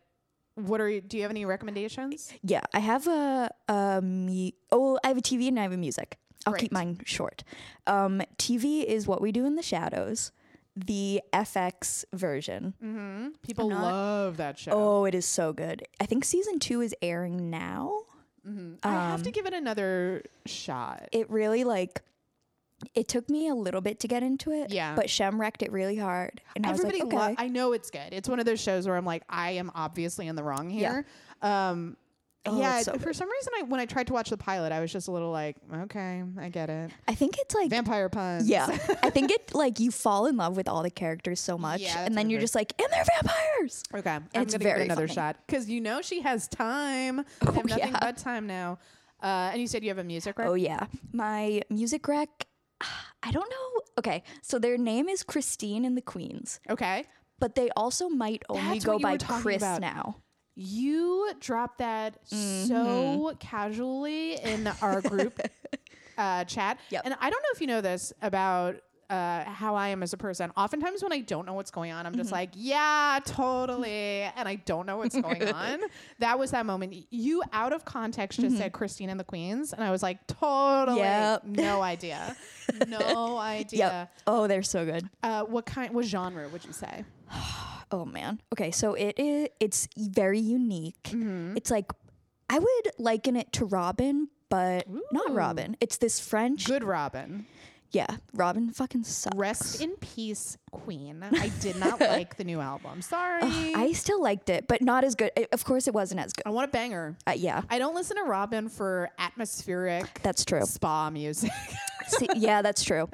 what 0.56 0.82
are 0.82 0.90
you? 0.90 1.02
Do 1.02 1.18
you 1.18 1.24
have 1.24 1.32
any 1.32 1.46
recommendations? 1.46 2.34
Yeah, 2.44 2.62
I 2.74 2.80
have 2.80 3.08
a 3.08 3.50
um. 3.68 4.52
Oh, 4.72 5.00
I 5.04 5.08
have 5.08 5.18
a 5.18 5.22
TV 5.22 5.48
and 5.48 5.60
I 5.60 5.64
have 5.64 5.72
a 5.72 5.78
music. 5.78 6.18
I'll 6.46 6.54
keep 6.54 6.72
mine 6.72 7.00
short. 7.06 7.44
Um, 7.88 8.22
TV 8.38 8.84
is 8.84 9.08
what 9.08 9.22
we 9.22 9.32
do 9.32 9.46
in 9.46 9.56
the 9.56 9.64
shadows, 9.64 10.32
the 10.76 11.22
FX 11.32 12.04
version. 12.12 12.74
Mm-hmm. 12.84 13.28
People 13.44 13.70
not- 13.70 13.82
love 13.84 14.38
that 14.38 14.60
show. 14.60 14.72
Oh, 14.74 15.06
it 15.06 15.16
is 15.16 15.26
so 15.26 15.54
good. 15.54 15.88
I 16.02 16.06
think 16.06 16.26
season 16.26 16.60
two 16.60 16.82
is 16.82 16.94
airing 17.02 17.50
now. 17.50 18.00
I 18.84 18.90
have 18.92 19.24
to 19.24 19.30
um, 19.30 19.32
give 19.32 19.46
it 19.46 19.54
another 19.54 20.24
shot. 20.46 21.08
It 21.14 21.30
really 21.30 21.64
like. 21.64 22.02
It 22.96 23.08
took 23.08 23.30
me 23.30 23.48
a 23.48 23.56
little 23.56 23.82
bit 23.82 24.00
to 24.02 24.08
get 24.08 24.24
into 24.24 24.52
it. 24.52 24.72
Yeah. 24.72 24.96
But 24.96 25.10
Shem 25.10 25.40
wrecked 25.40 25.64
it 25.64 25.72
really 25.72 25.98
hard, 25.98 26.42
and 26.56 26.66
Everybody, 26.66 27.02
I 27.02 27.04
was 27.06 27.14
like, 27.14 27.22
lo- 27.22 27.32
okay. 27.34 27.44
I 27.46 27.48
know 27.48 27.74
it's 27.74 27.90
good. 27.90 28.12
It's 28.12 28.30
one 28.30 28.40
of 28.40 28.46
those 28.46 28.62
shows 28.62 28.88
where 28.88 28.96
I'm 28.96 29.06
like, 29.06 29.24
I 29.30 29.52
am 29.52 29.72
obviously 29.76 30.28
in 30.28 30.36
the 30.36 30.44
wrong 30.44 30.70
here. 30.70 31.06
Um, 31.42 31.98
Oh, 32.46 32.60
yeah. 32.60 32.82
so 32.82 32.98
for 32.98 33.14
some 33.14 33.30
reason, 33.32 33.54
I 33.58 33.62
when 33.64 33.80
I 33.80 33.86
tried 33.86 34.08
to 34.08 34.14
watch 34.14 34.30
the 34.30 34.36
pilot, 34.36 34.74
I 34.74 34.82
was 34.82 34.92
just 34.92 35.08
a 35.08 35.12
little 35.12 35.32
like, 35.32 35.56
okay, 35.74 36.22
I 36.38 36.50
get 36.50 36.70
it. 36.70 36.92
I 37.08 37.16
think 37.16 37.38
it's 37.40 37.56
like 37.56 37.70
Vampire 37.70 38.10
puns. 38.10 38.50
Yeah. 38.50 38.66
I 39.02 39.10
think 39.12 39.32
it 39.32 39.56
like 39.56 39.80
you 39.80 39.92
fall 39.92 40.26
in 40.26 40.36
love 40.36 40.58
with 40.58 40.68
all 40.68 40.84
the 40.84 40.92
characters 40.92 41.40
so 41.40 41.58
much 41.58 41.80
Yeah, 41.80 42.04
and 42.04 42.18
then 42.18 42.30
you're 42.30 42.42
just 42.42 42.54
like, 42.54 42.74
and 42.82 42.92
they're 42.92 43.06
vampires. 43.22 43.84
Okay, 43.94 44.10
I'm 44.10 44.24
it's 44.34 44.34
gonna 44.34 44.48
give 44.52 44.62
very 44.62 44.82
it 44.82 44.86
another 44.86 45.08
funny. 45.08 45.16
shot 45.16 45.38
because 45.48 45.70
you 45.70 45.80
know 45.80 46.02
she 46.02 46.20
has 46.20 46.50
time. 46.50 47.22
I 47.48 47.52
have 47.54 47.64
nothing 47.66 47.78
yeah. 47.94 47.98
but 48.02 48.18
time 48.18 48.46
now. 48.46 48.78
Uh, 49.22 49.52
and 49.54 49.62
you 49.62 49.68
said 49.68 49.82
you 49.84 49.90
have 49.90 50.00
a 50.00 50.04
music 50.04 50.38
record. 50.38 50.52
Oh 50.52 50.56
yeah. 50.56 50.88
My 51.14 51.62
music 51.70 52.06
rec 52.10 52.46
I 53.24 53.32
don't 53.32 53.50
know. 53.50 53.82
Okay. 54.00 54.24
So 54.42 54.60
their 54.60 54.78
name 54.78 55.08
is 55.10 55.24
Christine 55.24 55.86
and 55.86 55.96
the 55.98 56.02
Queens, 56.02 56.60
Okay, 56.70 57.06
but 57.40 57.56
they 57.56 57.70
also 57.76 58.10
might 58.10 58.44
only 58.50 58.74
That's 58.74 58.86
go 58.86 58.94
what 58.94 59.00
you 59.00 59.04
by 59.04 59.12
were 59.14 59.18
talking 59.18 59.42
Chris 59.44 59.58
about. 59.64 59.82
now. 59.82 60.18
you 60.56 61.32
dropped 61.40 61.80
that 61.80 62.18
Mm-hmm. 62.30 62.68
so 62.68 63.34
casually 63.40 64.36
in 64.36 64.68
our 64.82 65.02
group 65.02 65.40
uh, 66.18 66.44
chat, 66.46 66.78
Yep. 66.90 67.02
and 67.06 67.16
I 67.20 67.30
don't 67.30 67.42
know 67.42 67.50
if 67.54 67.62
you 67.62 67.68
know 67.68 67.82
this 67.82 68.14
about. 68.22 68.76
Uh, 69.14 69.44
how 69.46 69.76
I 69.76 69.90
am 69.90 70.02
as 70.02 70.12
a 70.14 70.18
person. 70.18 70.52
Oftentimes, 70.58 71.04
when 71.04 71.14
I 71.14 71.20
don't 71.20 71.46
know 71.46 71.54
what's 71.54 71.70
going 71.72 71.92
on, 71.92 72.06
I'm 72.08 72.16
just 72.16 72.28
Mm-hmm. 72.28 72.34
like, 72.36 72.50
"Yeah, 72.56 73.20
totally," 73.26 74.22
and 74.36 74.48
I 74.50 74.56
don't 74.56 74.86
know 74.86 74.98
what's 74.98 75.16
going 75.20 75.48
on. 75.54 75.80
That 76.20 76.40
was 76.40 76.52
that 76.52 76.66
moment. 76.66 76.96
You, 77.12 77.44
out 77.52 77.74
of 77.74 77.86
context, 77.86 78.40
just 78.40 78.58
said 78.58 78.72
Christine 78.72 79.10
and 79.10 79.20
the 79.20 79.24
Queens, 79.24 79.74
and 79.74 79.84
I 79.84 79.92
was 79.92 80.02
like, 80.02 80.26
"Totally, 80.28 81.02
Mm-hmm. 81.02 81.56
Yep. 81.56 81.66
no 81.66 81.82
idea, 81.82 82.36
no 82.88 83.38
idea." 83.58 83.78
Yep. 83.78 84.12
Oh, 84.28 84.48
they're 84.48 84.64
so 84.64 84.86
good. 84.86 85.08
Uh, 85.22 85.44
what 85.44 85.66
kind? 85.66 85.94
What 85.94 86.06
genre 86.06 86.48
would 86.50 86.66
you 86.66 86.74
say? 86.74 87.04
Oh 87.92 88.06
man. 88.06 88.42
Okay, 88.52 88.72
so 88.72 88.96
it 88.96 89.20
is 89.20 89.50
it's 89.60 89.88
very 89.96 90.40
unique. 90.40 91.04
Mm-hmm. 91.12 91.56
It's 91.56 91.70
like 91.70 91.92
I 92.50 92.58
would 92.58 92.88
liken 92.98 93.36
it 93.36 93.52
to 93.54 93.66
Robyn, 93.66 94.30
but 94.50 94.88
not 95.12 95.32
Robyn. 95.32 95.76
It's 95.80 95.98
this 95.98 96.20
French 96.20 96.66
Good 96.66 96.84
Robyn. 96.84 97.46
Yeah, 97.94 98.08
Robyn 98.34 98.72
fucking 98.72 99.04
sucks. 99.04 99.38
Rest 99.38 99.80
in 99.82 99.96
peace, 99.98 100.58
Queen. 100.72 101.24
I 101.32 101.50
did 101.62 101.76
not 101.76 102.00
like 102.02 102.38
the 102.38 102.44
new 102.44 102.60
album. 102.60 103.04
Sorry. 103.04 103.42
I 103.76 103.92
still 103.94 104.20
liked 104.20 104.50
it, 104.50 104.68
but 104.68 104.82
not 104.82 105.04
as 105.04 105.14
good. 105.14 105.30
I- 105.38 105.48
Of 105.52 105.64
course, 105.64 105.88
it 105.88 105.94
wasn't 105.94 106.20
as 106.22 106.34
good. 106.34 106.42
I 106.48 106.50
want 106.50 106.68
a 106.68 106.72
banger. 106.72 107.16
Uh, 107.28 107.34
yeah, 107.38 107.62
I 107.70 107.78
don't 107.78 107.94
listen 107.94 108.18
to 108.18 108.24
Robyn 108.24 108.68
for 108.70 109.12
atmospheric 109.20 110.22
that's 110.24 110.44
true. 110.44 110.66
spa 110.66 111.12
music. 111.12 111.52
See, 112.08 112.28
yeah, 112.36 112.62
that's 112.64 112.84
true. 112.84 113.08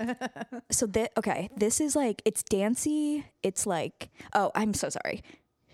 So 0.71 0.85
that 0.87 1.11
okay, 1.17 1.49
this 1.57 1.81
is 1.81 1.95
like 1.95 2.21
it's 2.23 2.41
dancey. 2.41 3.25
It's 3.43 3.67
like 3.67 4.09
oh, 4.33 4.51
I'm 4.55 4.73
so 4.73 4.87
sorry. 4.89 5.21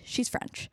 She's 0.04 0.28
French. 0.30 0.70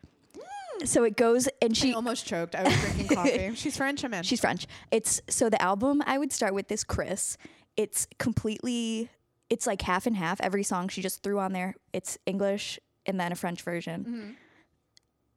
So 0.84 1.04
it 1.04 1.16
goes 1.16 1.48
and 1.60 1.72
I 1.72 1.74
she 1.74 1.94
almost 1.94 2.26
choked. 2.26 2.54
I 2.56 2.64
was 2.64 2.80
drinking 2.80 3.08
coffee. 3.16 3.54
She's 3.54 3.76
French, 3.76 4.04
I'm 4.04 4.14
in. 4.14 4.22
she's 4.24 4.40
French. 4.40 4.66
It's 4.90 5.20
so 5.28 5.48
the 5.50 5.60
album 5.62 6.02
I 6.06 6.18
would 6.18 6.32
start 6.32 6.54
with 6.54 6.68
this 6.68 6.82
Chris. 6.82 7.36
It's 7.76 8.06
completely 8.18 9.08
it's 9.50 9.66
like 9.66 9.82
half 9.82 10.06
and 10.06 10.16
half. 10.16 10.40
Every 10.40 10.62
song 10.62 10.88
she 10.88 11.02
just 11.02 11.22
threw 11.22 11.38
on 11.38 11.52
there. 11.52 11.74
It's 11.92 12.16
English 12.26 12.78
and 13.06 13.18
then 13.20 13.32
a 13.32 13.34
French 13.34 13.62
version. 13.62 14.36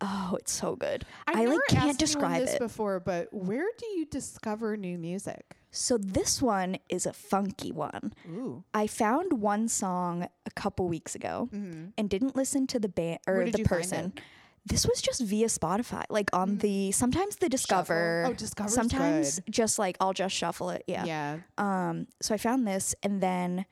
Oh, 0.01 0.35
it's 0.39 0.51
so 0.51 0.75
good. 0.75 1.05
I've 1.25 1.37
I 1.37 1.45
like 1.45 1.59
can't 1.69 1.97
describe 1.97 2.41
this 2.41 2.55
it. 2.55 2.59
before, 2.59 2.99
but 2.99 3.33
where 3.33 3.65
do 3.77 3.85
you 3.87 4.05
discover 4.05 4.75
new 4.75 4.97
music? 4.97 5.55
So 5.71 5.97
this 5.97 6.41
one 6.41 6.77
is 6.89 7.05
a 7.05 7.13
funky 7.13 7.71
one. 7.71 8.13
Ooh. 8.29 8.63
I 8.73 8.87
found 8.87 9.33
one 9.41 9.67
song 9.67 10.27
a 10.45 10.51
couple 10.51 10.87
weeks 10.87 11.15
ago 11.15 11.49
and 11.51 12.09
didn't 12.09 12.35
listen 12.35 12.67
to 12.67 12.79
the 12.79 12.89
band 12.89 13.19
or 13.27 13.35
Mm-hmm. 13.45 13.51
The 13.51 13.63
person. 13.63 14.13
This 14.65 14.87
was 14.87 15.01
just 15.01 15.21
via 15.21 15.45
Spotify, 15.47 16.03
like 16.09 16.29
on 16.33 16.57
the 16.57 16.91
sometimes 16.91 17.35
the 17.35 17.49
Discover. 17.49 18.25
Oh, 18.27 18.33
Discover's 18.33 18.73
sometimes 18.73 19.39
good. 19.39 19.51
just 19.53 19.77
like 19.77 19.95
I'll 19.99 20.13
just 20.13 20.35
shuffle 20.35 20.71
it. 20.71 20.83
Yeah. 20.87 21.05
Yeah. 21.05 21.37
Um. 21.57 22.07
So 22.21 22.33
I 22.33 22.37
found 22.37 22.65
this 22.67 22.95
and 23.03 23.21
then 23.21 23.65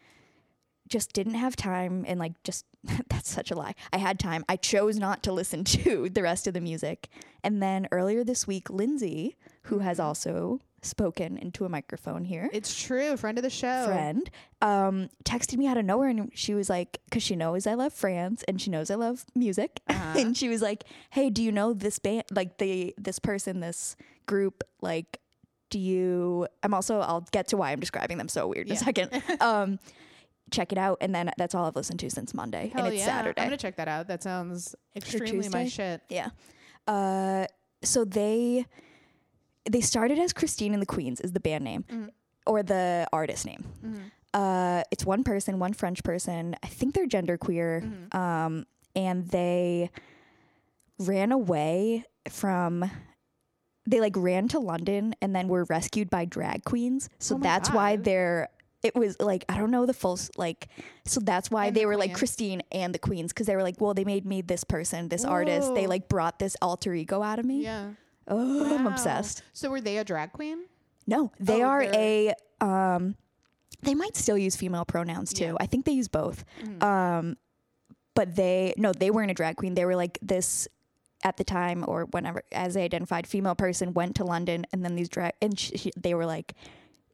just 0.87 1.13
didn't 1.13 1.35
have 1.35 1.55
time 1.55 2.05
and 2.07 2.19
like 2.19 2.33
just 2.43 2.65
that's 3.09 3.29
such 3.29 3.49
a 3.49 3.55
lie. 3.55 3.73
I 3.91 3.97
had 3.97 4.19
time. 4.19 4.45
I 4.47 4.55
chose 4.55 4.97
not 4.99 5.23
to 5.23 5.31
listen 5.31 5.63
to 5.75 6.09
the 6.09 6.21
rest 6.21 6.45
of 6.45 6.53
the 6.53 6.61
music. 6.61 7.07
And 7.43 7.61
then 7.61 7.87
earlier 7.91 8.23
this 8.23 8.45
week, 8.45 8.69
Lindsay, 8.69 9.35
who 9.63 9.79
has 9.79 9.97
Mm-hmm. 9.97 10.07
also 10.07 10.59
spoken 10.85 11.37
into 11.37 11.65
a 11.65 11.69
microphone 11.69 12.25
here 12.25 12.49
It's 12.53 12.79
true. 12.81 13.15
Friend 13.17 13.37
of 13.37 13.43
the 13.43 13.49
show. 13.49 13.85
friend 13.85 14.29
um, 14.61 15.09
texted 15.23 15.57
me 15.57 15.67
out 15.67 15.77
of 15.77 15.85
nowhere 15.85 16.09
and 16.09 16.29
she 16.33 16.53
was 16.53 16.69
like 16.69 16.99
because 17.05 17.23
she 17.23 17.35
knows 17.35 17.65
i 17.67 17.73
love 17.73 17.91
france 17.93 18.43
and 18.47 18.61
she 18.61 18.69
knows 18.69 18.89
i 18.91 18.95
love 18.95 19.25
music 19.35 19.79
Uh-huh. 19.89 20.19
and 20.19 20.37
she 20.37 20.49
was 20.49 20.61
like 20.61 20.83
hey 21.11 21.29
do 21.29 21.41
you 21.43 21.51
know 21.51 21.73
this 21.73 21.99
band 21.99 22.23
like 22.31 22.57
the 22.57 22.93
this 22.97 23.19
person 23.19 23.59
this 23.59 23.95
group 24.25 24.63
like 24.81 25.19
do 25.69 25.79
you 25.79 26.47
i'm 26.63 26.73
also 26.73 26.99
i'll 26.99 27.25
get 27.31 27.47
to 27.49 27.57
why 27.57 27.71
i'm 27.71 27.79
describing 27.79 28.17
them 28.17 28.27
so 28.29 28.47
weird 28.47 28.67
in 28.67 28.73
Yeah. 28.73 28.79
a 28.79 28.83
second 28.83 29.23
um 29.41 29.79
check 30.51 30.71
it 30.71 30.77
out 30.77 30.97
and 31.01 31.15
then 31.15 31.31
that's 31.37 31.55
all 31.55 31.65
i've 31.65 31.75
listened 31.75 31.99
to 32.01 32.09
since 32.09 32.33
monday 32.33 32.71
Hell 32.73 32.85
and 32.85 32.93
it's 32.93 33.01
yeah. 33.01 33.05
saturday 33.17 33.41
I'm 33.41 33.47
gonna 33.47 33.57
check 33.57 33.77
that 33.77 33.87
out. 33.87 34.07
That 34.07 34.21
sounds 34.21 34.75
extremely 34.95 35.49
my 35.49 35.67
shit. 35.67 36.01
yeah. 36.09 36.29
Uh, 36.87 37.47
so 37.83 38.05
they 38.05 38.65
they 39.69 39.81
started 39.81 40.19
as 40.19 40.33
Christine 40.33 40.73
and 40.73 40.81
the 40.81 40.85
Queens 40.87 41.21
is 41.21 41.31
the 41.31 41.39
band 41.39 41.63
name 41.63 41.85
Mm-hmm. 41.91 42.05
or 42.45 42.63
the 42.63 43.07
artist 43.13 43.45
name. 43.45 43.63
Uh, 44.33 44.83
it's 44.91 45.05
one 45.05 45.23
person, 45.23 45.59
one 45.59 45.73
French 45.73 46.03
person. 46.03 46.55
I 46.63 46.67
think 46.67 46.95
they're 46.95 47.07
genderqueer. 47.07 47.83
Mm-hmm. 47.83 48.17
Um, 48.17 48.65
and 48.95 49.27
they 49.29 49.89
ran 50.99 51.31
away 51.31 52.05
from. 52.29 52.89
They 53.85 53.99
like 53.99 54.13
ran 54.15 54.47
to 54.49 54.59
London 54.59 55.13
and 55.21 55.35
then 55.35 55.49
were 55.49 55.65
rescued 55.65 56.09
by 56.09 56.23
drag 56.25 56.63
queens. 56.63 57.09
So 57.19 57.35
Oh 57.35 57.39
that's 57.39 57.69
why 57.69 57.97
they're. 57.97 58.49
It 58.81 58.95
was 58.95 59.17
like 59.19 59.45
I 59.49 59.57
don't 59.57 59.71
know 59.71 59.85
the 59.85 59.93
full 59.93 60.17
like. 60.37 60.67
So 61.05 61.19
that's 61.19 61.51
why 61.51 61.67
And 61.67 61.75
they 61.75 61.81
the 61.81 61.85
were 61.87 61.97
like 61.97 62.13
Christine 62.15 62.63
and 62.71 62.93
the 62.93 62.99
Queens 62.99 63.31
because 63.33 63.47
they 63.47 63.55
were 63.55 63.63
like, 63.63 63.79
well, 63.81 63.93
they 63.93 64.03
made 64.05 64.25
me 64.25 64.41
this 64.41 64.63
person, 64.63 65.09
this 65.09 65.23
artist. 65.25 65.73
They 65.75 65.87
like 65.87 66.07
brought 66.09 66.39
this 66.39 66.55
alter 66.61 66.93
ego 66.93 67.21
out 67.21 67.39
of 67.39 67.45
me. 67.45 67.63
Yeah. 67.63 67.91
Oh, 68.27 68.75
I'm 68.75 68.85
Wow. 68.85 68.91
obsessed. 68.91 69.43
So 69.53 69.69
were 69.69 69.81
they 69.81 69.97
a 69.97 70.03
drag 70.03 70.31
queen? 70.31 70.65
No, 71.07 71.31
they 71.39 71.61
Oh, 71.63 71.67
are 71.67 71.81
a. 71.83 72.33
Um, 72.61 73.15
they 73.81 73.93
might 73.95 74.15
still 74.15 74.37
use 74.37 74.55
female 74.55 74.85
pronouns 74.85 75.33
too. 75.33 75.57
I 75.59 75.65
think 75.65 75.85
they 75.85 75.91
use 75.91 76.07
both. 76.07 76.45
Um, 76.81 77.35
but 78.15 78.35
they 78.35 78.73
no, 78.77 78.93
they 78.93 79.09
weren't 79.11 79.31
a 79.31 79.33
drag 79.33 79.57
queen. 79.57 79.73
They 79.73 79.85
were 79.85 79.95
like 79.95 80.17
this 80.21 80.67
at 81.23 81.37
the 81.37 81.43
time 81.43 81.83
or 81.87 82.05
whenever 82.05 82.43
as 82.51 82.73
they 82.75 82.83
identified 82.83 83.25
female 83.27 83.55
person 83.55 83.93
went 83.93 84.15
to 84.17 84.23
London 84.25 84.65
and 84.73 84.83
then 84.83 84.95
these 84.95 85.07
drag 85.09 85.33
and 85.41 85.57
sh 85.57 85.87
they 85.97 86.13
were 86.13 86.25
like 86.25 86.53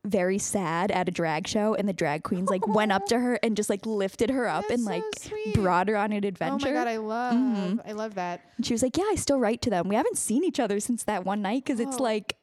very 0.06 0.38
sad 0.38 0.92
at 0.92 1.08
a 1.10 1.12
drag 1.12 1.46
show 1.48 1.74
and 1.76 1.88
the 1.88 1.94
drag 1.94 2.24
queens 2.24 2.50
like 2.50 2.66
went 2.68 2.92
up 2.92 3.06
to 3.08 3.20
her 3.20 3.36
and 3.44 3.58
just 3.58 3.70
like 3.70 3.86
lifted 3.86 4.30
her 4.30 4.48
up 4.48 4.62
That's 4.70 4.76
and 4.76 4.86
like 4.86 5.04
sweet. 5.20 5.54
brought 5.54 5.90
her 5.90 5.98
on 5.98 6.14
an 6.14 6.24
adventure. 6.24 6.70
Oh 6.70 6.72
my 6.72 6.78
god, 6.78 6.88
I 6.88 6.98
love 6.98 7.34
Mhm. 7.36 7.80
I 7.88 7.92
love 7.92 8.16
that. 8.16 8.42
and 8.58 8.66
she 8.66 8.74
was 8.74 8.82
like, 8.82 8.98
"Yeah, 8.98 9.04
I 9.12 9.16
still 9.16 9.40
write 9.40 9.62
to 9.64 9.70
them. 9.70 9.88
We 9.90 9.96
haven't 9.96 10.18
seen 10.18 10.44
each 10.44 10.60
other 10.60 10.80
since 10.80 11.04
that 11.04 11.26
one 11.26 11.42
night 11.42 11.66
because 11.66 11.80
it's 11.82 11.98
Oh. 12.00 12.04
like 12.04 12.38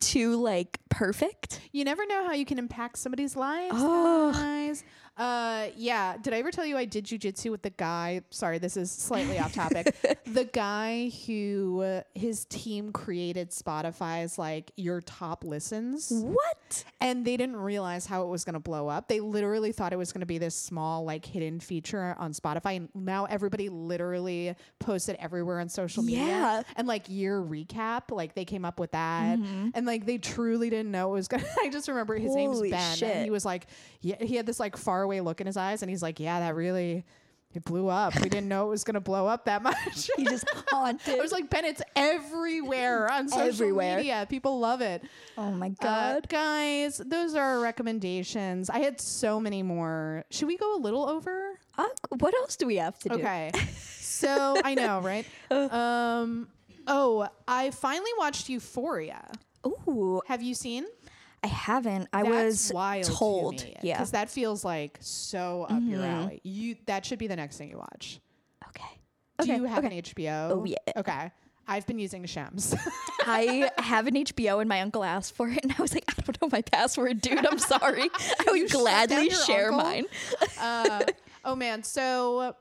too 0.00 0.36
like 0.42 0.78
perfect." 0.90 1.60
You 1.72 1.84
never 1.84 2.04
know 2.06 2.26
how 2.26 2.32
you 2.32 2.44
can 2.44 2.58
impact 2.58 2.98
somebody's 2.98 3.36
lives. 3.36 3.74
Oh. 3.78 4.32
guys. 4.32 4.82
Uh, 5.18 5.68
yeah. 5.76 6.16
Did 6.16 6.32
I 6.32 6.38
ever 6.38 6.50
tell 6.50 6.64
you 6.64 6.76
I 6.76 6.84
did 6.84 7.04
jujitsu 7.04 7.50
with 7.50 7.62
the 7.62 7.70
guy? 7.70 8.22
Sorry, 8.30 8.58
this 8.58 8.76
is 8.76 8.90
slightly 8.90 9.38
off 9.38 9.52
topic. 9.54 9.94
The 10.28 10.44
guy 10.44 11.10
who 11.26 11.80
uh, 11.80 12.02
his 12.14 12.44
team 12.44 12.92
created 12.92 13.50
Spotify's 13.50 14.36
like 14.38 14.70
your 14.76 15.00
top 15.00 15.42
listens, 15.42 16.10
What? 16.12 16.84
and 17.00 17.24
they 17.24 17.38
didn't 17.38 17.56
realize 17.56 18.04
how 18.04 18.24
it 18.24 18.28
was 18.28 18.44
going 18.44 18.52
to 18.52 18.60
blow 18.60 18.88
up. 18.88 19.08
They 19.08 19.20
literally 19.20 19.72
thought 19.72 19.94
it 19.94 19.96
was 19.96 20.12
going 20.12 20.20
to 20.20 20.26
be 20.26 20.36
this 20.36 20.54
small 20.54 21.04
like 21.04 21.24
hidden 21.24 21.60
feature 21.60 22.14
on 22.18 22.32
Spotify, 22.34 22.76
and 22.76 22.88
now 22.94 23.24
everybody 23.24 23.70
literally 23.70 24.54
posts 24.80 25.08
it 25.08 25.16
everywhere 25.18 25.60
on 25.60 25.70
social 25.70 26.02
media. 26.02 26.26
Yeah. 26.26 26.62
And 26.76 26.86
like 26.86 27.08
year 27.08 27.40
recap, 27.40 28.10
like 28.10 28.34
they 28.34 28.44
came 28.44 28.66
up 28.66 28.78
with 28.78 28.92
that, 28.92 29.38
Mm-hmm. 29.38 29.70
and 29.74 29.86
like 29.86 30.04
they 30.04 30.18
truly 30.18 30.68
didn't 30.68 30.90
know 30.92 31.08
it 31.08 31.14
was 31.14 31.28
gonna. 31.28 31.44
I 31.62 31.70
just 31.70 31.88
remember 31.88 32.16
his 32.18 32.34
name's 32.34 32.56
Holy 32.56 32.70
Ben, 32.70 32.98
and 33.02 33.24
he 33.24 33.30
was 33.30 33.46
like, 33.46 33.66
yeah, 34.02 34.22
he 34.22 34.36
had 34.36 34.44
this 34.44 34.60
like 34.60 34.76
faraway 35.08 35.20
look 35.20 35.40
in 35.40 35.46
his 35.46 35.56
eyes, 35.56 35.82
and 35.82 35.90
he's 35.90 36.02
like, 36.02 36.20
yeah, 36.20 36.40
that 36.40 36.54
really. 36.54 37.04
It 37.54 37.64
blew 37.64 37.88
up. 37.88 38.14
We 38.16 38.28
didn't 38.28 38.48
know 38.48 38.66
it 38.66 38.68
was 38.68 38.84
gonna 38.84 39.00
blow 39.00 39.26
up 39.26 39.46
that 39.46 39.62
much. 39.70 40.10
He 40.18 40.24
just 40.26 40.44
haunted. 40.68 41.14
I 41.18 41.22
was 41.22 41.32
like, 41.32 41.48
Ben, 41.48 41.64
it's 41.64 41.80
everywhere 41.96 43.10
on 43.10 43.26
social 43.30 43.48
Everywhere. 43.48 43.96
media. 43.96 44.26
People 44.28 44.58
love 44.60 44.82
it. 44.82 45.02
"Oh 45.38 45.50
my 45.52 45.68
Uh, 45.68 45.70
god." 46.20 46.28
guys, 46.28 46.98
those 46.98 47.34
are 47.34 47.42
our 47.42 47.60
recommendations. 47.60 48.68
I 48.68 48.80
had 48.80 49.00
so 49.00 49.40
many 49.40 49.62
more. 49.62 50.26
Should 50.30 50.46
we 50.46 50.58
go 50.58 50.76
a 50.76 50.80
little 50.80 51.08
over? 51.08 51.58
Uh, 51.78 51.86
what 52.18 52.34
else 52.34 52.54
do 52.56 52.66
we 52.66 52.76
have 52.76 52.98
to 52.98 53.08
do? 53.08 53.14
Okay. 53.14 53.50
so 53.80 54.60
I 54.62 54.74
know, 54.74 55.00
right? 55.00 55.24
Um. 55.50 56.48
Oh, 56.86 57.26
I 57.48 57.70
finally 57.70 58.10
watched 58.18 58.50
Euphoria. 58.50 59.24
Ooh, 59.66 60.20
Have 60.26 60.42
you 60.42 60.54
seen? 60.54 60.84
I 61.48 61.54
haven't. 61.54 62.08
I 62.12 62.22
That's 62.22 62.34
was 62.44 62.72
wild 62.74 63.04
told. 63.04 63.58
to 63.58 63.68
yeah. 63.82 63.94
because 63.96 64.10
that 64.12 64.30
feels 64.30 64.64
like 64.64 64.98
so 65.00 65.64
up 65.64 65.80
your 65.82 66.00
Mhm. 66.00 66.22
alley. 66.24 66.40
You 66.44 66.76
that 66.86 67.04
should 67.06 67.18
be 67.18 67.26
the 67.26 67.36
next 67.36 67.56
thing 67.58 67.70
you 67.70 67.78
watch. 67.78 68.20
Okay. 68.68 68.84
Do 69.38 69.44
Okay, 69.44 69.56
you 69.56 69.64
have 69.64 69.84
okay. 69.84 69.96
an 69.98 70.02
HBO? 70.02 70.50
Oh, 70.52 70.64
yeah. 70.64 70.76
Okay. 70.96 71.30
I've 71.70 71.86
been 71.86 71.98
using 71.98 72.24
Shems. 72.24 72.74
I 73.26 73.70
have 73.78 74.06
an 74.06 74.14
HBO 74.16 74.60
and 74.60 74.68
my 74.68 74.80
uncle 74.80 75.04
asked 75.04 75.34
for 75.36 75.48
it 75.50 75.60
and 75.62 75.74
I 75.78 75.82
was 75.82 75.92
like, 75.94 76.04
I 76.08 76.14
don't 76.22 76.40
know 76.42 76.48
my 76.50 76.62
password, 76.62 77.20
dude. 77.20 77.44
I'm 77.46 77.58
sorry. 77.58 78.08
I 78.40 78.44
would 78.50 78.70
gladly 78.70 79.30
share 79.30 79.70
uncle? 79.72 79.84
mine. 79.86 80.04
uh, 80.60 81.04
oh 81.44 81.54
man, 81.54 81.82
so 81.82 82.54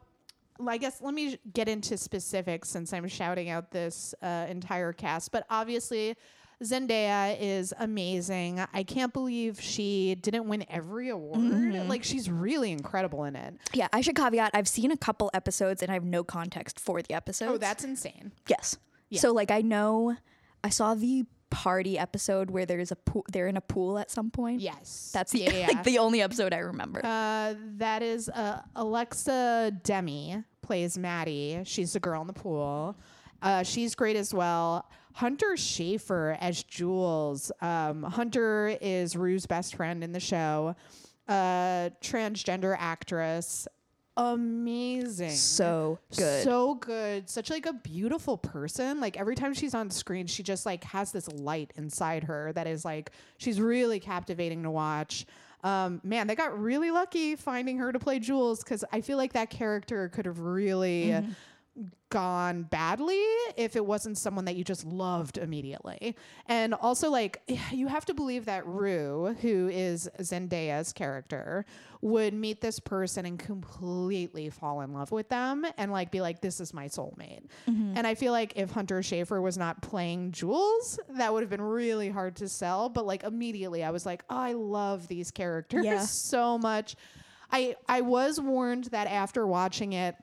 I 0.68 0.78
guess 0.78 1.02
let 1.02 1.14
me 1.14 1.38
get 1.54 1.70
into 1.70 1.98
specifics 1.98 2.68
since 2.70 2.92
I'm 2.92 3.08
shouting 3.08 3.50
out 3.50 3.72
this 3.72 4.14
uh, 4.22 4.46
entire 4.50 4.92
cast. 4.92 5.32
But 5.32 5.46
obviously, 5.50 6.16
Zendaya 6.64 7.38
is 7.40 7.74
amazing. 7.80 8.62
I 8.74 8.84
can't 8.84 9.14
believe 9.14 9.62
she 9.62 10.16
didn't 10.16 10.48
win 10.48 10.66
every 10.70 11.10
award. 11.10 11.40
Mm-hmm. 11.40 11.88
Like 11.88 12.04
she's 12.04 12.30
really 12.30 12.72
incredible 12.72 13.24
in 13.26 13.36
it. 13.36 13.56
Yeah, 13.74 13.88
I 13.94 14.02
should 14.02 14.16
caveat 14.16 14.52
I've 14.54 14.68
seen 14.68 14.92
a 14.92 14.98
couple 14.98 15.30
episodes 15.34 15.82
and 15.84 15.92
I 15.92 15.94
have 15.94 16.04
no 16.04 16.24
context 16.24 16.80
for 16.80 17.02
the 17.02 17.14
episode. 17.14 17.50
Oh, 17.50 17.58
that's 17.58 17.84
insane. 17.84 18.32
yes. 18.48 18.78
Yeah. 19.10 19.22
So 19.22 19.32
like 19.32 19.52
I 19.52 19.62
know 19.62 20.18
I 20.64 20.70
saw 20.70 20.94
the 20.96 21.26
party 21.50 21.98
episode 21.98 22.52
where 22.52 22.66
there's 22.66 22.92
a 22.92 22.96
pool 22.96 23.26
they're 23.32 23.48
in 23.48 23.56
a 23.56 23.62
pool 23.62 23.98
at 23.98 24.12
some 24.12 24.30
point. 24.30 24.60
Yes, 24.60 25.12
That's 25.14 25.32
the 25.32 25.40
yeah, 25.40 25.68
like 25.74 25.84
the 25.84 26.00
only 26.00 26.22
episode 26.22 26.54
I 26.54 26.58
remember. 26.58 27.00
Uh, 27.04 27.54
that 27.78 28.02
is 28.02 28.28
uh, 28.30 28.62
Alexa 28.76 29.78
Demie 29.84 30.44
plays 30.62 30.98
Maddie. 30.98 31.62
She's 31.64 31.94
the 31.94 32.00
girl 32.00 32.20
in 32.22 32.28
the 32.28 32.34
pool. 32.34 32.98
Uh, 33.42 33.64
she's 33.64 33.96
great 33.96 34.16
as 34.16 34.34
well. 34.34 34.90
Hunter 35.18 35.56
Schafer 35.56 36.38
as 36.40 36.62
Jules. 36.62 37.52
Um, 37.60 38.04
Hunter 38.04 38.78
is 38.80 39.16
Rue's 39.16 39.48
best 39.48 39.74
friend 39.74 40.04
in 40.04 40.12
the 40.12 40.20
show. 40.20 40.76
Uh, 41.28 41.90
transgender 42.02 42.76
actress. 42.78 43.68
Amazing. 44.16 45.32
so 45.32 45.98
good. 46.16 46.44
So 46.44 46.76
good. 46.76 47.28
Such 47.32 47.50
like 47.50 47.66
a 47.66 47.74
beautiful 47.74 48.38
person. 48.38 49.00
Like 49.00 49.18
every 49.18 49.34
time 49.34 49.56
she's 49.56 49.74
on 49.74 49.90
screen, 49.90 50.28
she 50.28 50.44
just 50.44 50.68
like 50.68 50.84
has 50.84 51.12
this 51.12 51.28
light 51.30 51.74
inside 51.78 52.24
her 52.26 52.54
that 52.54 52.68
is 52.68 52.86
like 52.86 53.12
she's 53.40 53.60
really 53.60 54.00
captivating 54.00 54.62
to 54.64 54.72
watch. 54.72 55.26
Um, 55.64 56.00
man, 56.04 56.28
they 56.28 56.36
got 56.36 56.60
really 56.60 56.92
lucky 56.92 57.36
finding 57.36 57.80
her 57.80 57.92
to 57.92 57.98
play 57.98 58.20
Jules 58.20 58.64
because 58.64 58.86
I 58.92 59.02
feel 59.02 59.18
like 59.18 59.34
that 59.34 59.50
character 59.50 60.10
could 60.10 60.28
have 60.28 60.40
really 60.40 61.12
gone 62.10 62.64
badly 62.64 63.22
if 63.58 63.76
it 63.76 63.86
wasn't 63.86 64.18
someone 64.18 64.46
that 64.46 64.56
you 64.56 64.64
just 64.64 64.86
loved 64.86 65.38
immediately. 65.38 66.16
And 66.46 66.74
also, 66.74 67.10
like, 67.10 67.42
you 67.72 67.88
have 67.88 68.06
to 68.06 68.14
believe 68.14 68.46
that 68.46 68.66
Rue, 68.66 69.36
who 69.42 69.68
is 69.68 70.10
Zendaya's 70.20 70.94
character, 70.94 71.66
would 72.02 72.34
meet 72.34 72.62
this 72.62 72.80
person 72.80 73.26
and 73.26 73.38
completely 73.40 74.50
fall 74.50 74.82
in 74.82 74.94
love 74.94 75.12
with 75.12 75.30
them 75.30 75.66
and, 75.78 75.92
like, 75.92 76.12
be 76.12 76.22
like, 76.22 76.42
this 76.42 76.60
is 76.60 76.74
my 76.74 76.88
soulmate. 76.88 77.46
Mm-hmm. 77.68 77.94
And 77.98 78.08
I 78.08 78.16
feel 78.16 78.32
like 78.32 78.54
if 78.56 78.72
Hunter 78.72 79.00
Schafer 79.00 79.42
was 79.42 79.58
not 79.58 79.82
playing 79.82 80.32
Jules, 80.32 81.00
that 81.10 81.34
would 81.34 81.42
have 81.44 81.50
been 81.50 81.62
really 81.62 82.10
hard 82.10 82.36
to 82.38 82.48
sell. 82.48 82.90
But, 82.90 83.06
like, 83.06 83.24
immediately 83.24 83.84
I 83.84 83.90
was 83.90 84.06
like, 84.06 84.24
oh, 84.30 84.38
I 84.38 84.54
love 84.54 85.08
these 85.08 85.32
characters 85.32 85.86
Yeah. 85.86 86.02
so 86.06 86.58
much. 86.58 86.96
I, 87.52 87.76
I 87.88 88.02
was 88.02 88.40
warned 88.40 88.86
that 88.86 89.08
after 89.08 89.48
watching 89.48 89.94
it, 89.94 90.16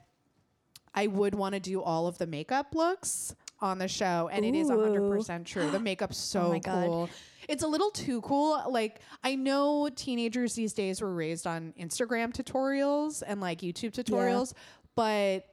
I 0.95 1.07
would 1.07 1.35
want 1.35 1.53
to 1.53 1.59
do 1.59 1.81
all 1.81 2.07
of 2.07 2.17
the 2.17 2.25
makeup 2.25 2.73
looks 2.73 3.35
on 3.61 3.77
the 3.79 3.87
show, 3.87 4.29
and 4.31 4.43
it 4.45 4.55
is 4.55 4.69
Ooh. 4.69 4.73
100% 5.19 5.45
true. 5.45 5.69
The 5.69 5.79
makeup's 5.79 6.17
so 6.17 6.49
my 6.49 6.59
God. 6.59 6.85
cool. 6.87 7.09
It's 7.47 7.63
a 7.63 7.67
little 7.67 7.91
too 7.91 8.21
cool. 8.21 8.63
Like, 8.69 9.01
I 9.23 9.35
know 9.35 9.89
teenagers 9.95 10.55
these 10.55 10.73
days 10.73 11.01
were 11.01 11.13
raised 11.13 11.45
on 11.45 11.73
Instagram 11.79 12.33
tutorials 12.33 13.21
and 13.25 13.39
like 13.39 13.59
YouTube 13.61 13.91
tutorials, 13.91 14.53
but 14.95 15.45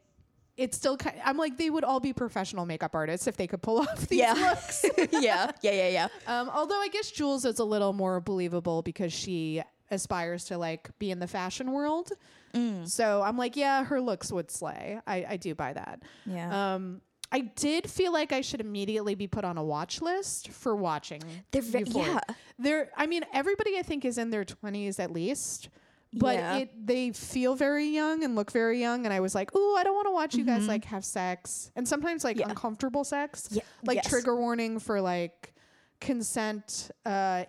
it's 0.56 0.76
still 0.76 0.96
kind 0.96 1.16
I'm 1.24 1.36
like, 1.36 1.56
they 1.58 1.68
would 1.70 1.84
all 1.84 2.00
be 2.00 2.12
professional 2.12 2.64
makeup 2.66 2.94
artists 2.94 3.26
if 3.26 3.36
they 3.36 3.46
could 3.46 3.60
pull 3.62 3.80
off 3.88 4.06
these 4.08 4.20
Yeah. 4.20 4.32
looks. 4.34 4.84
yeah, 5.12 5.50
yeah, 5.62 5.70
yeah, 5.72 5.88
yeah. 5.88 6.08
Um, 6.26 6.50
although 6.54 6.80
I 6.80 6.88
guess 6.88 7.10
Jules 7.10 7.44
is 7.44 7.58
a 7.58 7.64
little 7.64 7.92
more 7.92 8.20
believable 8.20 8.80
because 8.82 9.12
she 9.12 9.62
aspires 9.90 10.44
to 10.46 10.56
like 10.58 10.88
be 10.98 11.10
in 11.10 11.18
the 11.18 11.26
fashion 11.28 11.72
world. 11.72 12.10
Mm. 12.52 12.88
So 12.88 13.22
I'm 13.22 13.36
like, 13.36 13.56
yeah, 13.56 13.84
her 13.84 14.00
looks 14.00 14.30
would 14.32 14.50
slay. 14.50 14.98
I, 15.06 15.24
I 15.30 15.36
do 15.36 15.54
buy 15.54 15.72
that. 15.72 16.02
Yeah. 16.26 16.74
Um, 16.74 17.00
I 17.30 17.40
did 17.40 17.88
feel 17.90 18.12
like 18.12 18.30
I 18.32 18.42
should 18.42 18.60
immediately 18.60 19.14
be 19.14 19.26
put 19.26 19.42
on 19.44 19.56
a 19.56 19.64
watch 19.64 20.02
list 20.02 20.48
for 20.50 20.76
watching. 20.76 21.22
They're 21.50 21.62
ve- 21.62 21.84
yeah. 21.86 22.20
They're. 22.58 22.90
I 22.96 23.06
mean, 23.06 23.24
everybody 23.32 23.78
I 23.78 23.82
think 23.82 24.04
is 24.04 24.18
in 24.18 24.28
their 24.30 24.44
20s 24.44 24.98
at 25.00 25.10
least. 25.10 25.70
But 26.14 26.34
Yeah. 26.36 26.56
it 26.58 26.86
they 26.86 27.10
feel 27.12 27.54
very 27.54 27.86
young 27.86 28.22
and 28.22 28.34
look 28.36 28.52
very 28.52 28.78
young, 28.78 29.06
and 29.06 29.14
I 29.14 29.20
was 29.20 29.34
like, 29.34 29.56
"Ooh, 29.56 29.76
I 29.76 29.82
don't 29.82 29.94
want 29.94 30.08
to 30.08 30.10
watch 30.10 30.34
you 30.34 30.44
guys 30.44 30.68
like 30.68 30.84
have 30.84 31.06
sex," 31.06 31.70
and 31.74 31.88
sometimes 31.88 32.22
like 32.22 32.36
Mm-hmm. 32.36 32.40
Yeah. 32.40 32.50
uncomfortable 32.50 33.02
sex, 33.02 33.48
Yeah, 33.50 33.62
like 33.82 33.94
yes. 33.96 34.10
trigger 34.10 34.36
warning 34.36 34.78
for 34.78 35.00
like 35.00 35.54
consent 36.00 36.90
uh, 37.06 37.44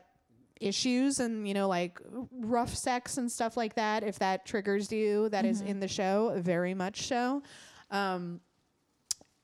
issues 0.64 1.20
and 1.20 1.48
you 1.48 1.54
know 1.54 1.68
like 1.68 2.00
rough 2.32 2.74
sex 2.76 3.18
and 3.18 3.32
stuff 3.32 3.56
like 3.58 3.76
that. 3.76 4.04
If 4.04 4.20
that 4.20 4.46
triggers 4.46 4.92
you, 4.92 5.30
that 5.30 5.46
is 5.46 5.60
Mm-hmm. 5.60 5.68
in 5.72 5.80
the 5.80 5.88
show, 5.88 6.34
very 6.38 6.74
much 6.74 7.08
so. 7.08 7.44
Um, 7.92 8.40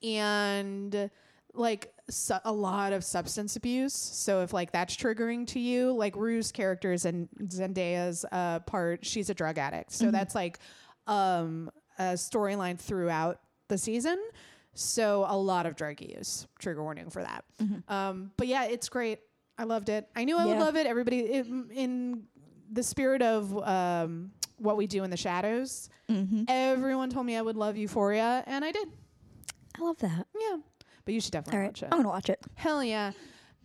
and 0.02 1.10
like 1.54 1.92
su- 2.10 2.36
a 2.46 2.52
lot 2.52 2.94
of 2.94 3.04
substance 3.04 3.56
abuse. 3.56 3.94
So 3.94 4.42
if 4.44 4.54
like 4.54 4.72
that's 4.72 4.96
triggering 4.96 5.46
to 5.48 5.60
you, 5.60 5.92
like 5.92 6.16
Rue's 6.16 6.52
characters 6.52 7.06
and 7.06 7.28
Zendaya's 7.44 8.26
uh, 8.32 8.60
part, 8.60 9.06
she's 9.06 9.30
a 9.30 9.34
drug 9.34 9.58
addict. 9.58 9.92
So 9.92 10.12
that's 10.12 10.36
like 10.36 10.60
um, 11.08 11.70
a 11.98 12.14
storyline 12.14 12.80
throughout 12.80 13.40
the 13.68 13.78
season. 13.78 14.20
So 14.74 15.26
a 15.28 15.36
lot 15.36 15.66
of 15.66 15.76
drug 15.76 16.00
use. 16.02 16.48
Trigger 16.60 16.84
warning 16.84 17.10
for 17.10 17.24
that. 17.24 17.44
Um, 17.88 18.32
but 18.38 18.48
yeah, 18.48 18.66
it's 18.66 18.88
great. 18.88 19.20
I 19.60 19.66
loved 19.66 19.90
it. 19.90 20.08
I 20.16 20.24
knew 20.24 20.38
I 20.38 20.46
would 20.46 20.54
Yeah. 20.54 20.64
love 20.64 20.78
it. 20.78 20.88
Everybody 20.88 21.20
it, 21.20 21.46
in 21.46 22.24
the 22.72 22.82
spirit 22.82 23.22
of 23.22 23.56
um, 23.68 24.32
what 24.58 24.78
we 24.78 24.88
do 24.88 25.04
in 25.04 25.10
the 25.12 25.18
shadows. 25.18 25.90
Everyone 26.48 27.10
told 27.10 27.26
me 27.26 27.36
I 27.36 27.42
would 27.42 27.58
love 27.58 27.76
Euphoria, 27.76 28.44
and 28.48 28.64
I 28.64 28.72
did. 28.72 28.88
I 29.78 29.84
love 29.84 29.98
that. 29.98 30.26
Yeah. 30.40 30.58
But 31.04 31.14
you 31.14 31.20
should 31.22 31.34
definitely 31.34 31.60
right. 31.60 31.68
watch 31.68 31.84
it. 31.84 31.90
I'm 31.92 31.98
going 31.98 32.04
to 32.04 32.10
watch 32.10 32.30
it. 32.30 32.40
Hell 32.56 32.84
yeah. 32.84 33.12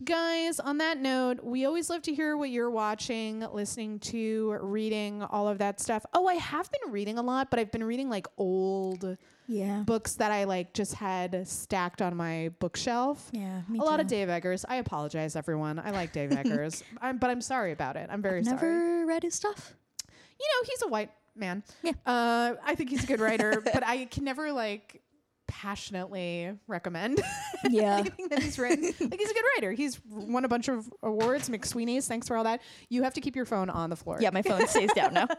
Guys, 0.03 0.59
on 0.59 0.79
that 0.79 0.97
note, 0.99 1.41
we 1.41 1.65
always 1.65 1.89
love 1.89 2.01
to 2.03 2.13
hear 2.13 2.35
what 2.35 2.49
you're 2.49 2.69
watching, 2.69 3.39
listening 3.53 3.99
to, 3.99 4.57
reading, 4.61 5.23
all 5.23 5.47
of 5.47 5.59
that 5.59 5.79
stuff. 5.79 6.05
Oh, 6.13 6.27
I 6.27 6.33
have 6.33 6.69
been 6.69 6.91
reading 6.91 7.17
a 7.17 7.21
lot, 7.21 7.49
but 7.49 7.59
I've 7.59 7.71
been 7.71 7.83
reading 7.83 8.09
like 8.09 8.27
old 8.37 9.17
Yeah. 9.47 9.83
books 9.85 10.15
that 10.15 10.31
I 10.33 10.43
like 10.43 10.73
just 10.73 10.95
had 10.95 11.47
stacked 11.47 12.01
on 12.01 12.13
my 12.17 12.51
bookshelf. 12.59 13.29
yeah. 13.31 13.61
Me 13.69 13.79
a 13.79 13.83
lot 13.83 14.01
of. 14.01 14.07
Dave 14.07 14.27
Eggers. 14.27 14.65
I 14.67 14.75
apologize, 14.77 15.37
everyone. 15.37 15.79
I 15.79 15.91
like 15.91 16.11
Dave 16.11 16.31
Eggers, 16.37 16.83
I'm, 17.01 17.17
but 17.17 17.29
I'm 17.29 17.41
sorry 17.41 17.71
about 17.71 17.95
it. 17.95 18.09
I'm 18.11 18.21
very 18.21 18.41
Never 18.41 18.57
sorry. 18.59 18.73
Never 18.73 19.05
read 19.05 19.23
his 19.23 19.33
stuff. 19.35 19.75
You 20.09 20.45
know, 20.45 20.67
he's 20.69 20.81
a 20.81 20.87
white 20.89 21.11
man. 21.37 21.63
Yeah. 21.83 21.93
Uh, 22.05 22.55
I 22.65 22.75
think 22.75 22.89
he's 22.89 23.05
a 23.05 23.07
good 23.07 23.21
writer, 23.21 23.61
but 23.73 23.81
I 23.85 24.05
can 24.05 24.25
never 24.25 24.51
like 24.51 25.01
passionately 25.47 26.51
recommend 26.67 27.21
Yeah. 27.69 27.97
anything 27.97 28.29
that 28.29 28.39
he's 28.41 28.57
written. 28.59 28.83
like 28.99 29.19
he's 29.19 29.31
a 29.31 29.33
good 29.33 29.43
writer. 29.55 29.71
He's 29.71 29.99
won 30.09 30.45
a 30.45 30.47
bunch 30.47 30.67
of 30.67 30.91
awards, 31.03 31.49
McSweeney's. 31.49 32.07
Thanks 32.07 32.27
for 32.27 32.37
all 32.37 32.43
that. 32.45 32.61
You 32.89 33.03
have 33.03 33.13
to 33.15 33.21
keep 33.21 33.35
your 33.35 33.45
phone 33.45 33.69
on 33.69 33.89
the 33.89 33.95
floor. 33.95 34.17
yeah, 34.21 34.29
my 34.31 34.41
phone 34.41 34.67
stays 34.67 34.91
down 34.93 35.13
now. 35.13 35.27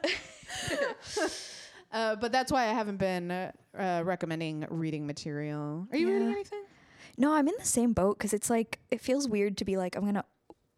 Uh, 1.92 2.16
but 2.16 2.32
that's 2.32 2.50
why 2.50 2.64
I 2.64 2.72
haven't 2.72 2.96
been 2.96 3.30
uh, 3.30 3.52
uh, 3.78 4.02
recommending 4.04 4.66
reading 4.70 5.06
material. 5.06 5.86
Are 5.92 5.96
you 5.96 6.08
reading 6.12 6.32
anything? 6.32 6.64
No, 7.16 7.32
I'm 7.32 7.46
in 7.48 7.54
the 7.58 7.64
same 7.64 7.92
boat 7.92 8.18
because 8.18 8.34
it's 8.34 8.50
like 8.50 8.80
it 8.90 9.00
feels 9.00 9.28
weird 9.28 9.56
to 9.58 9.64
be 9.64 9.76
like 9.76 9.96
I'm 9.96 10.04
gonna. 10.04 10.24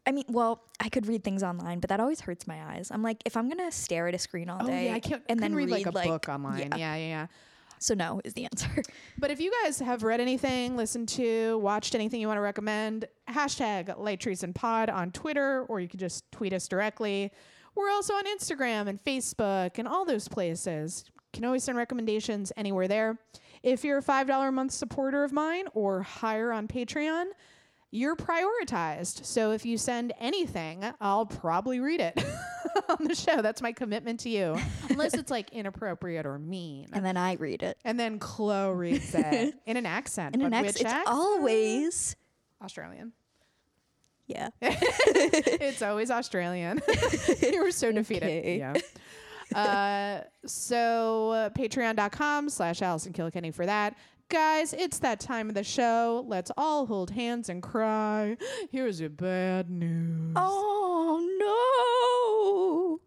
I 0.07 0.13
mean, 0.13 0.25
well, 0.29 0.63
I 0.79 0.91
could 0.91 1.07
read 1.07 1.25
things 1.25 1.43
online, 1.43 1.81
but 1.81 1.89
that 1.89 1.99
always 1.99 2.21
hurts 2.21 2.47
my 2.47 2.63
eyes. 2.63 2.91
I'm 2.93 3.03
like, 3.03 3.23
if 3.25 3.37
I'm 3.39 3.49
gonna 3.49 3.73
stare 3.73 4.07
at 4.07 4.15
a 4.15 4.19
screen 4.19 4.49
all 4.51 4.61
Oh 4.63 4.67
day 4.67 4.87
yeah, 4.89 4.95
I 4.95 5.01
can't. 5.01 5.23
and 5.29 5.41
then 5.43 5.55
read, 5.55 5.71
like 5.71 5.87
a 5.87 5.93
book 5.93 6.29
online. 6.29 6.59
yeah. 6.61 6.77
Yeah, 6.77 6.95
yeah, 6.97 7.07
yeah. 7.07 7.27
So 7.81 7.95
no 7.95 8.21
is 8.25 8.35
the 8.35 8.45
answer. 8.45 8.69
But 9.21 9.33
if 9.33 9.41
you 9.41 9.53
guys 9.65 9.81
have 9.81 10.05
read 10.05 10.21
anything, 10.21 10.77
listened 10.77 11.09
to, 11.11 11.59
watched 11.59 11.97
anything 11.97 12.21
you 12.21 12.29
want 12.29 12.39
to 12.39 12.43
recommend, 12.43 13.07
hashtag 13.29 13.99
Light 13.99 14.21
Treason 14.21 14.53
Pod 14.53 14.91
on 14.91 15.11
Twitter, 15.11 15.65
or 15.69 15.81
you 15.81 15.89
can 15.89 15.99
just 15.99 16.31
tweet 16.31 16.53
us 16.53 16.69
directly. 16.69 17.33
We're 17.75 17.91
also 17.91 18.15
on 18.15 18.25
Instagram 18.27 18.87
and 18.87 19.03
Facebook 19.03 19.79
and 19.79 19.89
all 19.89 20.05
those 20.05 20.29
places. 20.29 21.05
Can 21.33 21.45
always 21.45 21.65
send 21.65 21.77
recommendations 21.77 22.53
anywhere 22.57 22.87
there. 22.87 23.19
If 23.63 23.85
you're 23.85 23.99
a 23.99 24.03
$5 24.03 24.49
a 24.49 24.53
month 24.53 24.73
supporter 24.73 25.25
of 25.25 25.33
mine 25.33 25.65
or 25.75 26.03
higher 26.03 26.53
on 26.53 26.69
Patreon, 26.69 27.27
you're 27.91 28.17
prioritized. 28.17 29.25
So 29.25 29.53
if 29.53 29.65
you 29.65 29.79
send 29.79 30.13
anything, 30.21 30.85
I'll 31.01 31.25
probably 31.27 31.81
read 31.81 32.01
it 32.01 32.23
on 32.89 33.05
the 33.07 33.15
show. 33.15 33.41
That's 33.41 33.63
my 33.63 33.73
commitment 33.73 34.21
to 34.21 34.29
you. 34.29 34.57
Unless 34.91 35.15
it's 35.19 35.31
like 35.31 35.51
inappropriate 35.53 36.27
or 36.27 36.39
mean. 36.39 36.89
and 36.93 37.05
then 37.05 37.17
I 37.17 37.35
read 37.35 37.63
it 37.63 37.79
And 37.85 37.99
then 37.99 38.19
Chloe 38.19 38.75
reads 38.75 39.15
it 39.15 39.55
in 39.67 39.77
an 39.77 39.87
accent. 39.87 40.35
in 40.35 40.43
but 40.43 40.49
an 40.49 40.55
ex. 40.55 40.67
which 40.75 40.83
It's 40.83 40.85
accent? 40.93 41.09
always 41.09 42.17
Australian. 42.63 43.13
yeah. 44.27 44.49
it's 44.61 45.81
always 45.81 46.11
Australian. 46.11 46.81
you 47.43 47.63
were 47.63 47.71
so 47.71 47.91
defeated. 47.93 48.25
Okay. 48.29 48.59
Yeah. 48.59 48.75
Uh, 49.55 50.21
so 50.47 51.31
uh, 51.31 51.49
patreon.com 51.51 52.51
slash 52.51 52.83
Allison 52.83 53.15
Kilkenny 53.15 53.51
for 53.51 53.65
that. 53.65 53.97
Guys, 54.31 54.75
it's 54.75 54.99
that 54.99 55.21
time 55.21 55.49
of 55.49 55.55
the 55.55 55.65
show. 55.65 56.23
Let's 56.29 56.51
all 56.59 56.85
hold 56.85 57.13
hands 57.13 57.49
and 57.49 57.63
cry. 57.63 58.37
Here's 58.71 59.01
your 59.01 59.09
bad 59.09 59.71
news. 59.71 60.35
Oh 60.37 61.27
no. 61.41 62.99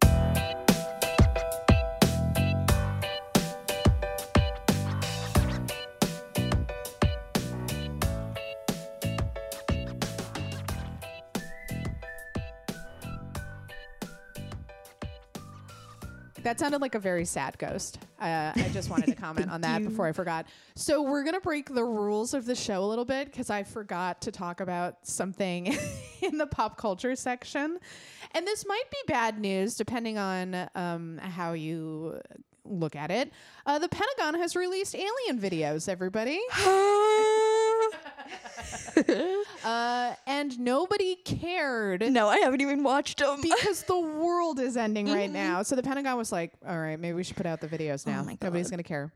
That 16.42 16.58
sounded 16.58 16.80
like 16.80 16.94
a 16.94 16.98
very 16.98 17.24
sad 17.24 17.56
ghost. 17.58 17.98
Uh, 18.20 18.52
I 18.54 18.70
just 18.72 18.90
wanted 18.90 19.06
to 19.06 19.14
comment 19.20 19.50
on 19.50 19.60
that 19.60 19.84
before 19.84 20.06
I 20.06 20.12
forgot. 20.12 20.46
So 20.74 21.02
we're 21.02 21.22
gonna 21.22 21.40
break 21.40 21.72
the 21.72 21.84
rules 21.84 22.34
of 22.34 22.46
the 22.46 22.54
show 22.54 22.84
a 22.84 22.86
little 22.86 23.04
bit 23.04 23.26
because 23.26 23.48
I 23.48 23.62
forgot 23.62 24.22
to 24.22 24.32
talk 24.32 24.60
about 24.60 25.06
something 25.06 25.76
in 26.20 26.38
the 26.38 26.46
pop 26.46 26.76
culture 26.76 27.14
section, 27.14 27.78
and 28.32 28.46
this 28.46 28.66
might 28.66 28.90
be 28.90 28.98
bad 29.06 29.38
news 29.38 29.76
depending 29.76 30.18
on 30.18 30.68
um, 30.74 31.18
how 31.18 31.52
you 31.52 32.20
look 32.64 32.96
at 32.96 33.10
it. 33.10 33.32
Uh, 33.66 33.78
the 33.78 33.88
Pentagon 33.88 34.40
has 34.40 34.56
released 34.56 34.94
alien 34.94 35.40
videos. 35.40 35.88
Everybody. 35.88 36.40
Uh, 39.64 40.14
and 40.26 40.58
nobody 40.58 41.14
cared 41.16 42.00
no, 42.12 42.28
I 42.28 42.38
haven't 42.38 42.60
even 42.60 42.82
watched 42.82 43.18
them. 43.18 43.40
because 43.40 43.82
the 43.84 43.98
world 43.98 44.58
is 44.58 44.76
ending 44.76 45.06
right 45.10 45.30
now. 45.30 45.62
So 45.62 45.76
the 45.76 45.82
Pentagon 45.82 46.16
was 46.16 46.32
like, 46.32 46.52
"All 46.66 46.78
right, 46.78 46.98
maybe 46.98 47.14
we 47.14 47.22
should 47.22 47.36
put 47.36 47.46
out 47.46 47.60
the 47.60 47.68
videos 47.68 48.06
now. 48.06 48.24
Oh 48.28 48.36
Nobody's 48.42 48.70
gonna 48.70 48.82
care. 48.82 49.12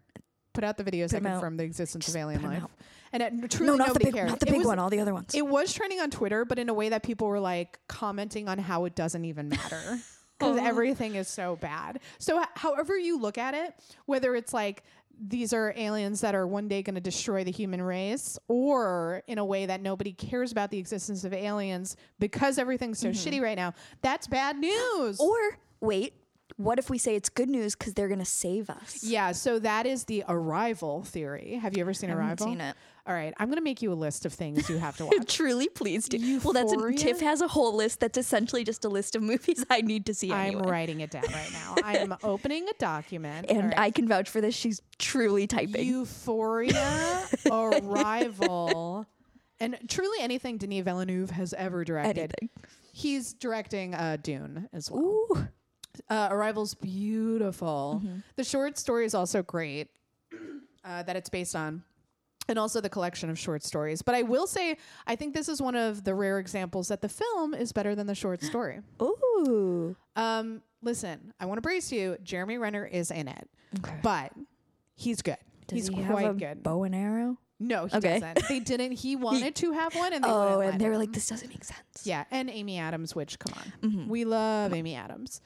Put 0.53 0.63
out 0.65 0.77
the 0.77 0.85
videos 0.85 1.13
Put 1.13 1.23
that 1.25 1.31
confirm 1.33 1.57
the 1.57 1.65
existence 1.65 2.07
Just 2.07 2.17
of 2.17 2.21
alien 2.23 2.43
life." 2.43 2.63
out. 2.63 2.71
And 3.13 3.23
it, 3.23 3.51
truly, 3.51 3.73
no, 3.73 3.77
not 3.77 3.85
the 3.89 3.89
nobody 3.95 4.05
big, 4.07 4.15
cared. 4.15 4.29
not 4.29 4.41
the 4.41 4.47
big 4.47 4.59
was- 4.59 4.67
one. 4.67 4.79
All 4.79 4.89
the 4.91 5.01
other 5.01 5.15
ones. 5.15 5.35
It 5.35 5.47
was 5.47 5.73
trending 5.73 6.01
on 6.01 6.11
Twitter, 6.11 6.45
but 6.45 6.59
in 6.59 6.69
a 6.69 6.75
way 6.75 6.89
that 6.91 7.03
people 7.03 7.27
were 7.29 7.41
like 7.41 7.79
commenting 7.89 8.49
on 8.49 8.59
how 8.59 8.85
it 8.85 8.95
doesn't 8.95 9.25
even 9.25 9.49
matter. 9.49 9.99
Because 10.39 10.59
Oh. 10.61 10.67
everything 10.67 11.15
is 11.15 11.29
so 11.29 11.57
bad. 11.57 11.99
So, 12.19 12.39
h- 12.39 12.47
however 12.57 12.95
you 12.99 13.19
look 13.19 13.39
at 13.39 13.55
it, 13.55 13.73
whether 14.05 14.37
it's 14.37 14.53
like 14.53 14.85
these 15.21 15.53
are 15.53 15.73
aliens 15.77 16.21
that 16.21 16.35
are 16.35 16.47
one 16.47 16.69
day 16.69 16.83
going 16.83 16.95
to 16.95 17.01
destroy 17.01 17.45
the 17.45 17.51
human 17.51 17.81
race, 17.83 18.39
or 18.49 19.23
in 19.27 19.39
a 19.39 19.45
way 19.45 19.67
that 19.67 19.81
nobody 19.81 20.13
cares 20.13 20.53
about 20.53 20.71
the 20.71 20.79
existence 20.79 21.25
of 21.25 21.33
aliens 21.33 21.97
because 22.19 22.59
everything's 22.59 22.99
so 22.99 23.09
shitty 23.09 23.41
right 23.41 23.57
now, 23.57 23.73
that's 24.03 24.27
bad 24.27 24.59
news. 24.59 25.19
Mm-hmm. 25.19 25.23
or 25.23 25.59
wait, 25.81 26.15
what 26.57 26.79
if 26.79 26.89
we 26.89 26.97
say 26.99 27.17
it's 27.17 27.29
good 27.29 27.49
news 27.51 27.75
because 27.75 27.95
they're 27.95 28.09
gonna 28.09 28.25
save 28.25 28.71
us? 28.71 29.03
yeah, 29.03 29.33
so 29.33 29.59
that 29.59 29.87
is 29.87 30.05
the 30.05 30.25
arrival 30.29 31.03
theory. 31.05 31.59
Have 31.61 31.77
you 31.77 31.83
ever 31.83 31.93
seen 31.95 32.11
I 32.11 32.13
haven't 32.13 32.27
Arrival? 32.29 32.47
seen 32.47 32.61
it. 32.61 32.77
All 33.07 33.15
right, 33.15 33.33
I'm 33.37 33.47
going 33.47 33.59
to 33.59 33.63
make 33.63 33.83
you 33.83 33.93
a 33.93 33.95
list 33.95 34.27
of 34.27 34.33
things 34.33 34.69
you 34.69 34.79
have 34.79 34.97
to 34.97 35.07
watch. 35.07 35.33
Truly, 35.37 35.69
please 35.69 36.09
do. 36.09 36.41
Well, 36.43 36.53
that's 36.53 36.73
a, 36.73 36.93
Tiff 36.93 37.21
has 37.21 37.41
a 37.41 37.47
whole 37.47 37.73
list 37.75 38.01
that's 38.01 38.19
essentially 38.19 38.65
just 38.65 38.85
a 38.85 38.89
list 38.89 39.15
of 39.15 39.23
movies 39.23 39.65
I 39.71 39.81
need 39.83 40.07
to 40.07 40.15
see. 40.15 40.33
I'm 40.33 40.59
writing 40.59 41.01
it 41.01 41.13
down 41.13 41.23
right 41.23 41.53
now. 41.53 41.75
I'm 41.85 42.17
opening 42.25 42.69
a 42.69 42.73
document. 42.79 43.47
and 43.49 43.69
right. 43.69 43.79
I 43.79 43.91
can 43.91 44.09
vouch 44.09 44.29
for 44.29 44.41
this. 44.41 44.57
She's 44.57 44.83
truly 44.99 45.47
typing. 45.47 45.87
Euphoria, 45.87 47.27
Arrival, 47.49 49.07
and 49.61 49.79
truly 49.89 50.19
anything 50.21 50.59
Denis 50.59 50.83
Villeneuve 50.83 51.31
has 51.31 51.55
ever 51.55 51.85
directed. 51.85 52.35
Anything. 52.43 52.51
He's 52.93 53.35
directing 53.35 53.95
uh, 53.95 54.17
Dune 54.21 54.69
as 54.73 54.91
well. 54.91 55.03
Ooh. 55.03 55.49
Uh, 56.11 56.29
Arrival's 56.31 56.75
beautiful. 56.75 58.03
Mm-hmm. 58.05 58.19
The 58.35 58.45
short 58.45 58.79
story 58.79 59.07
is 59.07 59.15
also 59.15 59.43
great 59.43 59.91
uh, 60.85 61.05
that 61.05 61.15
it's 61.15 61.29
based 61.29 61.55
on. 61.55 61.85
And 62.49 62.59
also 62.59 62.81
the 62.81 62.89
collection 62.89 63.29
of 63.29 63.39
short 63.39 63.65
stories. 63.65 64.03
But 64.03 64.15
I 64.15 64.23
will 64.23 64.47
say, 64.47 64.77
I 65.07 65.17
think 65.17 65.35
this 65.35 65.49
is 65.49 65.61
one 65.61 65.75
of 65.75 66.05
the 66.05 66.15
rare 66.15 66.39
examples 66.39 66.89
that 66.89 67.01
the 67.01 67.09
film 67.09 67.55
is 67.55 67.73
better 67.73 67.95
than 67.97 68.07
the 68.07 68.15
short 68.15 68.43
story. 68.43 68.81
Ooh. 69.03 69.97
Um, 70.15 70.63
listen, 70.83 71.33
I 71.41 71.47
want 71.47 71.59
to 71.59 71.63
brace 71.63 71.91
you. 71.91 72.17
Jeremy 72.23 72.59
Renner 72.59 72.85
is 72.87 73.11
in 73.11 73.27
it, 73.29 73.49
Okay. 73.81 73.99
but 74.03 74.33
he's 74.95 75.23
good. 75.23 75.39
Does 75.67 75.77
he's 75.77 75.89
he 75.89 76.05
quite 76.05 76.25
have 76.27 76.37
a 76.37 76.39
good. 76.39 76.63
bow 76.63 76.85
and 76.85 76.95
arrow? 76.95 77.39
No, 77.59 77.87
he 77.87 77.97
Okay. 77.97 78.21
doesn't. 78.21 78.49
They 78.49 78.61
didn't. 78.73 78.93
He 78.93 79.17
wanted 79.17 79.57
to 79.57 79.73
have 79.73 79.95
one, 79.97 80.13
and 80.13 80.23
they 80.23 80.29
Oh, 80.29 80.61
and 80.61 80.81
they 80.81 80.87
were 80.87 80.93
him. 80.93 81.01
like, 81.01 81.13
this 81.13 81.27
doesn't 81.27 81.49
make 81.49 81.65
sense. 81.65 81.81
yeah, 82.05 82.25
and 82.31 82.49
Amy 82.51 82.79
Adams. 82.79 83.15
Which, 83.17 83.39
come 83.41 83.55
on, 83.59 83.91
Mhm. 83.91 84.07
we 84.09 84.25
love 84.25 84.73
Amy 84.73 84.95
Adams. 84.95 85.41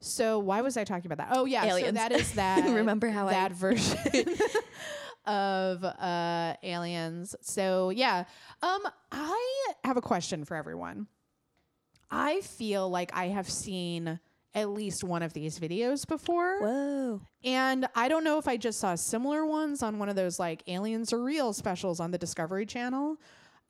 So 0.00 0.38
why 0.38 0.62
was 0.62 0.76
I 0.78 0.84
talking 0.84 1.12
about 1.12 1.28
that? 1.28 1.36
Oh 1.36 1.44
yeah, 1.44 1.68
so 1.78 1.92
that 1.92 2.10
is 2.12 2.32
that. 2.36 2.64
Remember 2.74 3.10
how 3.10 3.28
I- 3.28 3.32
that 3.32 3.52
version 3.52 3.98
of 5.26 5.84
uh, 5.84 6.54
aliens? 6.62 7.34
So 7.40 7.90
yeah, 7.90 8.24
um, 8.62 8.82
I 9.12 9.72
have 9.84 9.96
a 9.96 10.02
question 10.02 10.44
for 10.44 10.56
everyone. 10.56 11.06
I 12.10 12.40
feel 12.40 12.90
like 12.90 13.10
I 13.14 13.28
have 13.28 13.48
seen 13.48 14.18
at 14.54 14.70
least 14.70 15.04
one 15.04 15.22
of 15.22 15.32
these 15.32 15.58
videos 15.58 16.06
before. 16.06 16.60
Whoa. 16.60 17.20
And 17.44 17.86
I 17.94 18.08
don't 18.08 18.24
know 18.24 18.38
if 18.38 18.48
I 18.48 18.56
just 18.56 18.80
saw 18.80 18.94
similar 18.96 19.46
ones 19.46 19.82
on 19.82 19.98
one 19.98 20.08
of 20.08 20.16
those 20.16 20.38
like 20.38 20.62
aliens 20.66 21.12
are 21.12 21.22
real 21.22 21.52
specials 21.52 22.00
on 22.00 22.10
the 22.10 22.18
Discovery 22.18 22.66
Channel, 22.66 23.16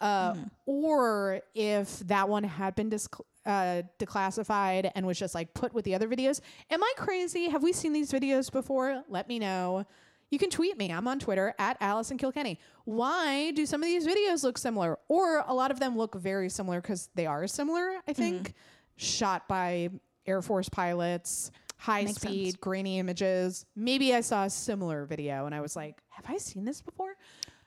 uh, 0.00 0.34
or 0.64 1.42
if 1.54 1.98
that 2.00 2.28
one 2.28 2.44
had 2.44 2.74
been 2.74 2.88
dis- 2.88 3.08
uh, 3.44 3.82
declassified 3.98 4.90
and 4.94 5.06
was 5.06 5.18
just 5.18 5.34
like 5.34 5.52
put 5.52 5.74
with 5.74 5.84
the 5.84 5.94
other 5.94 6.08
videos. 6.08 6.40
Am 6.70 6.82
I 6.82 6.92
crazy? 6.96 7.48
Have 7.48 7.62
we 7.62 7.72
seen 7.72 7.92
these 7.92 8.10
videos 8.10 8.50
before? 8.50 9.02
Let 9.08 9.28
me 9.28 9.38
know. 9.38 9.84
You 10.30 10.38
can 10.38 10.48
tweet 10.50 10.78
me. 10.78 10.92
I'm 10.92 11.08
on 11.08 11.18
Twitter 11.18 11.54
at 11.58 11.76
Allison 11.80 12.16
Kilkenny. 12.16 12.58
Why 12.84 13.50
do 13.50 13.66
some 13.66 13.82
of 13.82 13.86
these 13.86 14.06
videos 14.06 14.44
look 14.44 14.58
similar? 14.58 14.98
Or 15.08 15.44
a 15.46 15.52
lot 15.54 15.70
of 15.70 15.80
them 15.80 15.96
look 15.98 16.14
very 16.14 16.48
similar 16.48 16.80
because 16.80 17.08
they 17.14 17.26
are 17.26 17.46
similar, 17.46 17.94
I 18.06 18.12
think. 18.12 18.54
Shot 18.96 19.48
by 19.48 19.90
Air 20.26 20.40
Force 20.42 20.68
pilots, 20.68 21.50
high 21.78 22.04
Makes 22.04 22.20
speed, 22.20 22.44
sense. 22.52 22.56
grainy 22.56 22.98
images. 22.98 23.64
Maybe 23.74 24.14
I 24.14 24.20
saw 24.20 24.44
a 24.44 24.50
similar 24.50 25.04
video 25.04 25.46
and 25.46 25.54
I 25.54 25.60
was 25.60 25.74
like, 25.74 25.96
have 26.10 26.26
I 26.28 26.36
seen 26.36 26.64
this 26.64 26.80
before? 26.80 27.14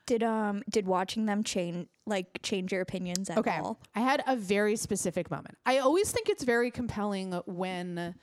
Did 0.06 0.22
um 0.22 0.64
did 0.70 0.86
watching 0.86 1.26
them 1.26 1.44
change 1.46 1.88
like 2.06 2.42
change 2.44 2.72
your 2.74 2.82
opinions 2.82 3.30
at 3.30 3.38
Okay. 3.38 3.58
all? 3.58 3.80
I 3.96 4.02
had 4.02 4.22
a 4.28 4.36
very 4.36 4.76
specific 4.76 5.32
moment. 5.32 5.58
I 5.66 5.78
always 5.80 6.12
think 6.12 6.28
it's 6.30 6.44
very 6.44 6.72
compelling 6.72 7.32
when 7.46 8.14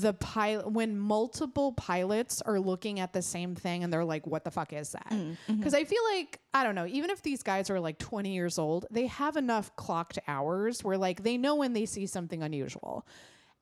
the 0.00 0.12
pilot 0.14 0.70
when 0.70 0.98
multiple 0.98 1.72
pilots 1.72 2.42
are 2.42 2.58
looking 2.58 3.00
at 3.00 3.12
the 3.12 3.22
same 3.22 3.54
thing 3.54 3.84
and 3.84 3.92
they're 3.92 4.04
like 4.04 4.26
what 4.26 4.44
the 4.44 4.50
fuck 4.50 4.72
is 4.72 4.92
that? 4.92 5.10
Mm, 5.10 5.36
mm-hmm. 5.48 5.62
Cuz 5.62 5.74
I 5.74 5.84
feel 5.84 6.02
like 6.14 6.40
I 6.54 6.64
don't 6.64 6.74
know, 6.74 6.86
even 6.86 7.10
if 7.10 7.22
these 7.22 7.42
guys 7.42 7.70
are 7.70 7.80
like 7.80 7.98
20 7.98 8.32
years 8.32 8.58
old, 8.58 8.86
they 8.90 9.06
have 9.06 9.36
enough 9.36 9.74
clocked 9.76 10.18
hours 10.26 10.82
where 10.82 10.98
like 10.98 11.22
they 11.22 11.36
know 11.36 11.54
when 11.54 11.72
they 11.72 11.86
see 11.86 12.06
something 12.06 12.42
unusual. 12.42 13.06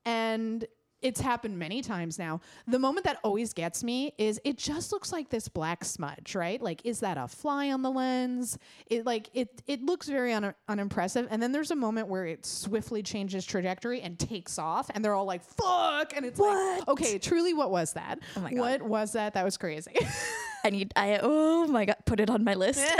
And 0.05 0.64
it's 1.03 1.21
happened 1.21 1.59
many 1.59 1.83
times 1.83 2.19
now. 2.19 2.41
The 2.67 2.79
moment 2.79 3.05
that 3.07 3.19
always 3.23 3.53
gets 3.53 3.83
me 3.83 4.13
is 4.19 4.41
it 4.45 4.59
just 4.59 4.93
looks 4.93 5.13
like 5.13 5.31
this 5.31 5.49
black 5.49 5.85
smudge, 5.85 6.35
right? 6.35 6.61
Like, 6.61 6.85
is 6.85 7.01
that 7.01 7.17
a 7.17 7.27
fly 7.29 7.71
on 7.71 7.83
the 7.83 7.91
lens? 7.91 8.59
It 8.87 9.07
like 9.07 9.31
it 9.35 9.63
it 9.67 9.83
looks 9.83 10.09
very 10.09 10.33
un- 10.33 10.55
unimpressive. 10.69 11.27
And 11.31 11.43
then 11.43 11.53
there's 11.53 11.71
a 11.71 11.77
moment 11.77 12.09
where 12.09 12.27
it 12.27 12.45
swiftly 12.45 13.03
changes 13.03 13.45
trajectory 13.45 14.01
and 14.03 14.19
takes 14.19 14.59
off, 14.59 14.91
and 14.95 15.05
they're 15.05 15.15
all 15.15 15.25
like, 15.25 15.43
"Fuck!" 15.43 16.15
And 16.17 16.27
it's 16.27 16.39
like, 16.39 16.87
okay, 16.89 17.19
truly, 17.19 17.55
what 17.55 17.71
was 17.71 17.95
that? 17.95 18.19
Oh 18.37 18.41
my 18.41 18.51
God. 18.53 18.61
What 18.61 18.83
was 18.83 19.13
that? 19.13 19.35
That 19.35 19.45
was 19.45 19.57
crazy. 19.57 19.95
I 20.65 20.71
need 20.71 20.93
I 20.97 21.19
oh 21.23 21.67
my 21.67 21.87
god, 21.87 21.97
put 22.05 22.21
it 22.21 22.29
on 22.29 22.45
my 22.45 22.55
list. 22.55 22.85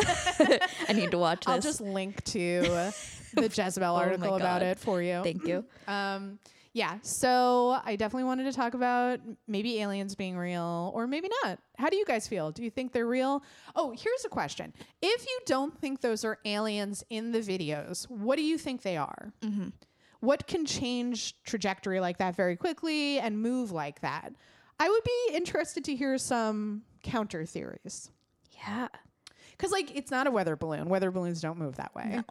I 0.89 0.93
need 0.95 1.11
to 1.11 1.19
watch 1.19 1.45
this. 1.45 1.53
I'll 1.55 1.61
just 1.61 1.81
link 1.81 2.25
to 2.25 2.63
the 3.35 3.43
Jezebel 3.55 3.95
Oh 3.95 3.97
article 3.97 4.37
about 4.37 4.63
it 4.63 4.79
for 4.79 5.03
you. 5.03 5.21
Thank 5.23 5.47
you. 5.47 5.65
Um, 5.87 6.39
yeah, 6.73 6.99
so 7.03 7.81
I 7.85 7.97
definitely 7.97 8.25
wanted 8.25 8.45
to 8.45 8.53
talk 8.53 8.75
about 8.75 9.21
maybe 9.49 9.81
aliens 9.81 10.15
being 10.15 10.39
real 10.39 10.93
or 10.95 11.07
maybe 11.07 11.29
not. 11.43 11.59
How 11.77 11.89
do 11.89 11.97
you 11.97 12.05
guys 12.05 12.29
feel? 12.29 12.53
Do 12.53 12.63
you 12.63 12.71
think 12.71 12.93
they're 12.93 13.07
real? 13.07 13.43
Oh, 13.75 13.93
here's 13.97 14.25
a 14.25 14.29
question. 14.29 14.73
If 15.03 15.27
you 15.27 15.41
don't 15.47 15.77
think 15.81 16.01
those 16.01 16.25
are 16.25 16.39
aliens 16.45 17.05
in 17.11 17.33
the 17.33 17.41
videos, 17.41 18.09
what 18.09 18.37
do 18.37 18.43
you 18.43 18.57
think 18.57 18.83
they 18.83 18.97
are? 18.97 19.33
What 20.21 20.47
can 20.47 20.67
change 20.67 21.35
trajectory 21.45 21.99
like 21.99 22.19
that 22.19 22.37
very 22.37 22.55
quickly 22.55 23.19
and 23.19 23.41
move 23.41 23.73
like 23.73 24.01
that? 24.03 24.35
I 24.79 24.89
would 24.89 25.03
be 25.03 25.35
interested 25.35 25.85
to 25.85 25.97
hear 25.97 26.19
some 26.19 26.83
counter 27.03 27.45
theories. 27.47 28.11
Yeah. 28.65 28.89
Because, 29.53 29.73
like, 29.73 29.95
it's 29.97 30.11
not 30.11 30.27
a 30.27 30.31
weather 30.31 30.57
balloon. 30.57 30.89
Weather 30.89 31.11
balloons 31.11 31.41
don't 31.41 31.59
move 31.59 31.77
that 31.77 31.95
way. 31.95 32.23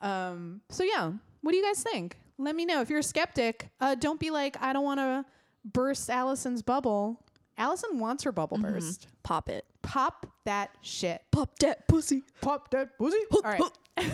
Um, 0.00 0.62
so, 0.68 0.82
yeah. 0.82 1.12
What 1.42 1.50
do 1.52 1.56
you 1.58 1.64
guys 1.64 1.82
think? 1.82 2.16
Let 2.42 2.56
me 2.56 2.64
know. 2.64 2.80
If 2.80 2.90
you're 2.90 2.98
a 2.98 3.04
skeptic, 3.04 3.70
uh, 3.80 3.94
don't 3.94 4.18
be 4.18 4.30
like, 4.30 4.56
I 4.60 4.72
don't 4.72 4.84
want 4.84 4.98
to 4.98 5.24
burst 5.64 6.10
Allison's 6.10 6.60
bubble. 6.62 7.22
Allison 7.56 7.98
wants 8.00 8.24
her 8.24 8.32
bubble 8.32 8.58
burst. 8.58 9.06
Pop 9.22 9.48
it. 9.48 9.64
Pop 9.82 10.26
that 10.44 10.70
shit. 10.80 11.22
Pop 11.30 11.56
that 11.60 11.86
pussy. 11.86 12.24
Pop 12.40 12.70
that 12.70 12.98
pussy. 12.98 13.18
All 13.32 13.40
right. 13.42 13.62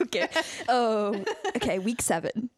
Okay. 0.00 0.28
oh, 0.68 1.24
okay. 1.56 1.80
Week 1.80 2.00
seven. 2.00 2.50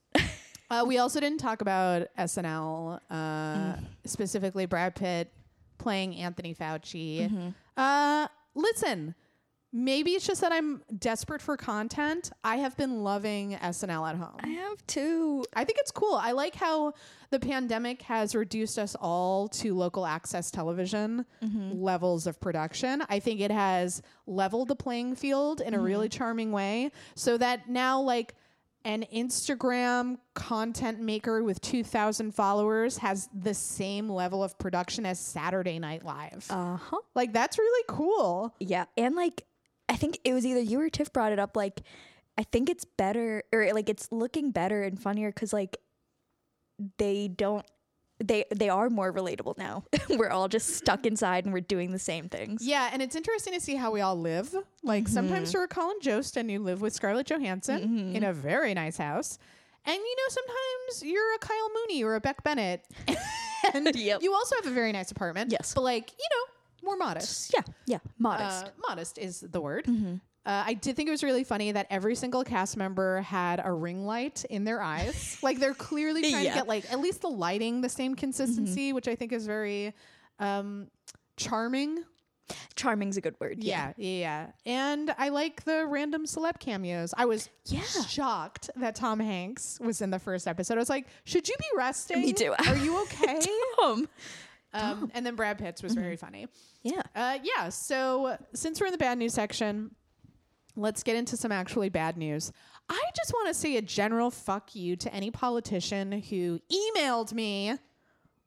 Uh, 0.71 0.85
we 0.87 0.99
also 0.99 1.19
didn't 1.21 1.41
talk 1.41 1.63
about 1.63 2.07
SNL, 2.19 3.01
uh, 3.11 3.77
specifically 4.05 4.67
Brad 4.67 4.95
Pitt 4.95 5.33
playing 5.79 6.15
Anthony 6.17 6.55
Fauci. 6.55 7.55
Uh, 7.79 8.29
listen, 8.55 9.15
maybe 9.73 10.13
it's 10.13 10.27
just 10.27 10.41
that 10.41 10.53
I'm 10.53 10.83
desperate 10.99 11.41
for 11.41 11.57
content. 11.57 12.31
I 12.43 12.57
have 12.57 12.77
been 12.77 13.03
loving 13.05 13.53
SNL 13.53 14.09
at 14.11 14.17
home. 14.17 14.37
I 14.43 14.49
have 14.49 14.85
too. 14.87 15.45
I 15.55 15.65
think 15.65 15.79
it's 15.79 15.91
cool. 15.91 16.15
I 16.15 16.33
like 16.33 16.55
how 16.55 16.95
the 17.31 17.39
pandemic 17.39 18.03
has 18.03 18.35
reduced 18.35 18.79
us 18.79 18.97
all 19.01 19.49
to 19.49 19.75
local 19.75 20.05
access 20.07 20.51
television 20.51 21.25
levels 21.73 22.27
of 22.27 22.41
production. 22.41 23.03
I 23.09 23.21
think 23.21 23.41
it 23.41 23.51
has 23.53 24.03
leveled 24.27 24.69
the 24.69 24.77
playing 24.77 25.15
field 25.15 25.61
in 25.61 25.75
a 25.75 25.79
really 25.81 26.09
charming 26.09 26.51
way 26.53 26.91
so 27.15 27.39
that 27.39 27.69
now, 27.69 28.01
like, 28.01 28.35
an 28.83 29.05
Instagram 29.15 30.17
content 30.35 31.01
maker 31.01 31.43
with 31.43 31.61
2,000 31.61 32.35
followers 32.35 32.97
has 32.97 33.29
the 33.35 33.53
same 33.53 34.09
level 34.09 34.43
of 34.43 34.57
production 34.59 35.05
as 35.05 35.21
Saturday 35.21 35.79
Night 35.79 36.03
Live. 36.03 36.47
Uh 36.49 36.77
huh. 36.77 36.97
like, 37.15 37.33
that's 37.35 37.59
really 37.59 37.85
cool. 37.89 38.55
Yeah, 38.59 38.87
and 38.97 39.15
like 39.15 39.45
I 39.91 39.97
think 39.97 40.19
it 40.25 40.33
was 40.33 40.47
either 40.47 40.61
you 40.61 40.81
or 40.81 40.89
Tiff 40.89 41.13
brought 41.13 41.33
it 41.33 41.39
up. 41.39 41.57
Like 41.57 41.83
I 42.39 42.45
think 42.45 42.71
it's 42.71 42.85
better, 42.85 43.43
or 43.53 43.73
like 43.75 43.89
it's 43.89 44.11
looking 44.11 44.51
better 44.51 44.83
and 44.83 45.01
funnier 45.01 45.31
because 45.31 45.53
like 45.53 45.77
they 46.99 47.29
don't. 47.29 47.67
They 48.23 48.45
they 48.55 48.69
are 48.69 48.91
more 48.91 49.13
relatable 49.13 49.57
now. 49.57 49.85
we're 50.11 50.29
all 50.29 50.47
just 50.47 50.77
stuck 50.77 51.07
inside 51.07 51.47
and 51.47 51.55
we're 51.55 51.61
doing 51.61 51.91
the 51.91 51.99
same 51.99 52.29
things. 52.29 52.65
Yeah, 52.65 52.91
and 52.93 53.01
it's 53.01 53.17
interesting 53.17 53.55
to 53.55 53.61
see 53.61 53.77
how 53.77 53.91
we 53.91 54.03
all 54.03 54.17
live. 54.17 54.55
Like 54.83 55.09
sometimes 55.09 55.49
mm-hmm. 55.49 55.57
you're 55.57 55.65
a 55.65 55.69
Colin 55.69 55.97
Jost 56.03 56.37
and 56.37 56.51
you 56.51 56.59
live 56.59 56.83
with 56.83 56.93
Scarlett 56.93 57.27
Johansson 57.27 57.81
mm-hmm. 57.81 58.17
in 58.17 58.25
a 58.25 58.33
very 58.35 58.75
nice 58.75 58.99
house. 58.99 59.39
And 59.87 59.97
you 59.97 60.17
know, 60.17 60.29
sometimes 60.29 61.11
you're 61.11 61.35
a 61.35 61.39
Kyle 61.39 61.71
Mooney 61.75 62.05
or 62.05 62.15
a 62.15 62.21
Beck 62.21 62.45
Bennett. 62.45 62.85
and 63.75 63.87
Yep. 63.95 64.23
you 64.23 64.35
also 64.35 64.57
have 64.57 64.67
a 64.67 64.75
very 64.75 64.93
nice 64.93 65.11
apartment. 65.11 65.53
Yes. 65.53 65.75
But 65.75 65.83
like, 65.83 66.11
you 66.11 66.27
know, 66.31 66.53
more 66.83 66.97
modest. 66.97 67.53
Yeah, 67.55 67.63
yeah, 67.87 67.99
modest. 68.19 68.67
Uh, 68.67 68.71
modest 68.89 69.19
is 69.19 69.41
the 69.41 69.61
word. 69.61 69.87
Uh, 69.89 70.65
I 70.67 70.73
did 70.75 70.97
think 70.97 71.09
it 71.09 71.11
was 71.13 71.23
really 71.23 71.45
funny 71.45 71.73
that 71.73 71.87
every 71.91 72.15
single 72.15 72.43
cast 72.45 72.77
member 72.77 73.21
had 73.21 73.61
a 73.63 73.71
ring 73.73 74.07
light 74.07 74.45
in 74.49 74.65
their 74.65 74.81
eyes. 74.83 75.39
like 75.43 75.59
they're 75.61 75.75
clearly 75.75 76.23
trying 76.31 76.45
Yeah. 76.45 76.53
to 76.53 76.59
get 76.61 76.69
like 76.69 76.91
at 76.91 76.99
least 77.01 77.21
the 77.21 77.29
lighting 77.29 77.83
the 77.83 77.89
same 77.91 78.15
consistency, 78.15 78.93
which 78.95 79.07
I 79.07 79.15
think 79.17 79.33
is 79.33 79.47
very 79.47 79.93
um, 80.39 80.89
charming. 81.37 82.05
Charming's 82.75 83.17
a 83.17 83.21
good 83.21 83.37
word. 83.39 83.63
Yeah, 83.63 83.93
yeah, 83.97 84.19
yeah. 84.19 84.47
And 84.67 85.15
I 85.19 85.29
like 85.29 85.63
the 85.65 85.87
random 85.87 86.25
celeb 86.25 86.59
cameos. 86.59 87.15
I 87.17 87.27
was 87.27 87.49
Yeah. 87.67 87.83
shocked 88.09 88.71
that 88.77 88.97
Tom 88.97 89.21
Hanks 89.21 89.79
was 89.81 90.01
in 90.01 90.11
the 90.11 90.19
first 90.19 90.49
episode. 90.49 90.75
I 90.75 90.79
was 90.79 90.89
like, 90.91 91.07
should 91.25 91.49
you 91.49 91.55
be 91.61 91.67
resting? 91.77 92.23
Me 92.23 92.33
too. 92.33 92.53
Are 92.67 92.77
you 92.77 93.01
okay? 93.03 93.39
Um, 93.81 94.09
um, 94.73 95.11
and 95.15 95.25
then 95.25 95.37
Brad 95.37 95.59
Pitt's 95.59 95.81
was 95.83 95.95
very 95.95 96.17
funny. 96.17 96.49
Yeah. 96.83 97.03
Uh, 97.15 97.39
yeah. 97.43 97.69
So 97.69 98.37
since 98.55 98.81
we're 98.81 98.87
in 98.87 98.93
the 98.93 98.99
bad 98.99 99.19
news 99.19 99.35
section, 99.35 99.95
let's 100.77 101.03
get 101.03 101.17
into 101.17 101.37
some 101.37 101.53
actually 101.53 101.89
bad 101.89 102.17
news. 102.17 102.53
I 102.89 103.03
just 103.17 103.33
want 103.33 103.49
to 103.49 103.55
say 103.55 103.77
a 103.77 103.83
general 103.83 104.31
fuck 104.31 104.75
you 104.75 104.97
to 104.97 105.15
any 105.15 105.31
politician 105.31 106.13
who 106.13 106.61
emailed 106.73 107.33
me 107.33 107.77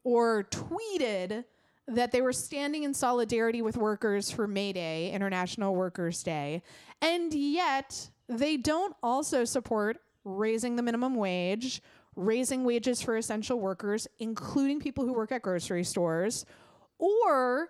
or 0.03 0.43
tweeted 0.43 1.45
that 1.87 2.11
they 2.11 2.21
were 2.21 2.33
standing 2.33 2.83
in 2.83 2.93
solidarity 2.93 3.61
with 3.61 3.77
workers 3.77 4.31
for 4.31 4.47
May 4.47 4.73
Day, 4.73 5.11
International 5.11 5.75
Workers' 5.75 6.23
Day, 6.23 6.63
and 7.01 7.33
yet 7.33 8.09
they 8.29 8.57
don't 8.57 8.95
also 9.03 9.43
support 9.43 9.97
raising 10.23 10.75
the 10.75 10.81
minimum 10.81 11.15
wage, 11.15 11.81
raising 12.15 12.63
wages 12.63 13.01
for 13.01 13.17
essential 13.17 13.59
workers, 13.59 14.07
including 14.19 14.79
people 14.79 15.05
who 15.05 15.13
work 15.13 15.31
at 15.31 15.41
grocery 15.41 15.83
stores, 15.83 16.45
or 16.99 17.69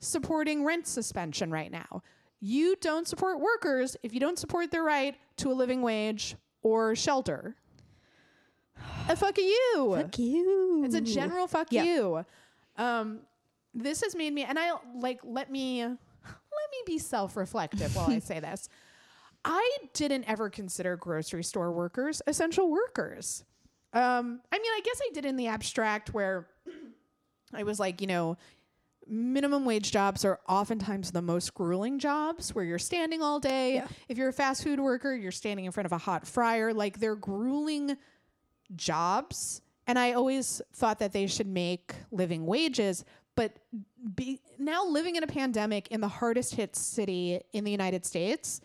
supporting 0.00 0.64
rent 0.64 0.86
suspension 0.86 1.50
right 1.50 1.70
now. 1.70 2.02
You 2.40 2.76
don't 2.80 3.08
support 3.08 3.40
workers 3.40 3.96
if 4.02 4.12
you 4.12 4.20
don't 4.20 4.38
support 4.38 4.70
their 4.70 4.82
right 4.82 5.16
to 5.38 5.50
a 5.50 5.54
living 5.54 5.82
wage 5.82 6.36
or 6.62 6.94
shelter. 6.94 7.56
Uh, 9.08 9.14
fuck 9.14 9.38
you. 9.38 9.94
Fuck 9.96 10.18
you. 10.18 10.82
It's 10.84 10.94
a 10.94 11.00
general 11.00 11.46
fuck 11.46 11.68
Yeah. 11.70 11.84
you. 11.84 12.26
Um, 12.76 13.20
this 13.72 14.02
has 14.02 14.14
made 14.14 14.32
me, 14.32 14.44
and 14.44 14.58
I 14.58 14.72
like 14.96 15.20
let 15.24 15.50
me 15.50 15.82
let 15.84 15.90
me 16.70 16.78
be 16.86 16.98
self 16.98 17.36
reflective 17.36 17.94
while 17.96 18.10
I 18.10 18.18
say 18.20 18.40
this. 18.40 18.68
I 19.44 19.78
didn't 19.92 20.24
ever 20.24 20.48
consider 20.48 20.96
grocery 20.96 21.44
store 21.44 21.70
workers 21.72 22.20
essential 22.26 22.70
workers. 22.70 23.44
Um, 23.92 24.40
I 24.50 24.58
mean, 24.58 24.72
I 24.72 24.80
guess 24.84 25.00
I 25.02 25.10
did 25.14 25.24
in 25.24 25.36
the 25.36 25.46
abstract 25.48 26.12
where 26.12 26.48
I 27.54 27.62
was 27.62 27.78
like, 27.78 28.00
you 28.00 28.06
know, 28.06 28.36
minimum 29.08 29.64
wage 29.64 29.90
jobs 29.90 30.24
are 30.24 30.40
oftentimes 30.48 31.10
the 31.10 31.22
most 31.22 31.54
grueling 31.54 31.98
jobs 31.98 32.54
where 32.54 32.64
you're 32.64 32.78
standing 32.78 33.22
all 33.22 33.40
day. 33.40 33.74
Yeah. 33.74 33.88
If 34.08 34.18
you're 34.18 34.28
a 34.28 34.32
fast 34.32 34.64
food 34.64 34.80
worker, 34.80 35.14
you're 35.14 35.32
standing 35.32 35.64
in 35.64 35.72
front 35.72 35.86
of 35.86 35.92
a 35.92 35.98
hot 35.98 36.26
fryer. 36.26 36.72
Like 36.72 36.98
they're 36.98 37.16
grueling 37.16 37.96
jobs. 38.76 39.60
And 39.86 39.98
I 39.98 40.12
always 40.12 40.62
thought 40.74 40.98
that 41.00 41.12
they 41.12 41.26
should 41.26 41.46
make 41.46 41.94
living 42.10 42.46
wages. 42.46 43.04
But 43.36 43.52
be, 44.14 44.40
now 44.58 44.86
living 44.86 45.16
in 45.16 45.22
a 45.22 45.26
pandemic 45.26 45.88
in 45.88 46.00
the 46.00 46.08
hardest 46.08 46.54
hit 46.54 46.76
city 46.76 47.40
in 47.52 47.64
the 47.64 47.70
United 47.70 48.06
States, 48.06 48.60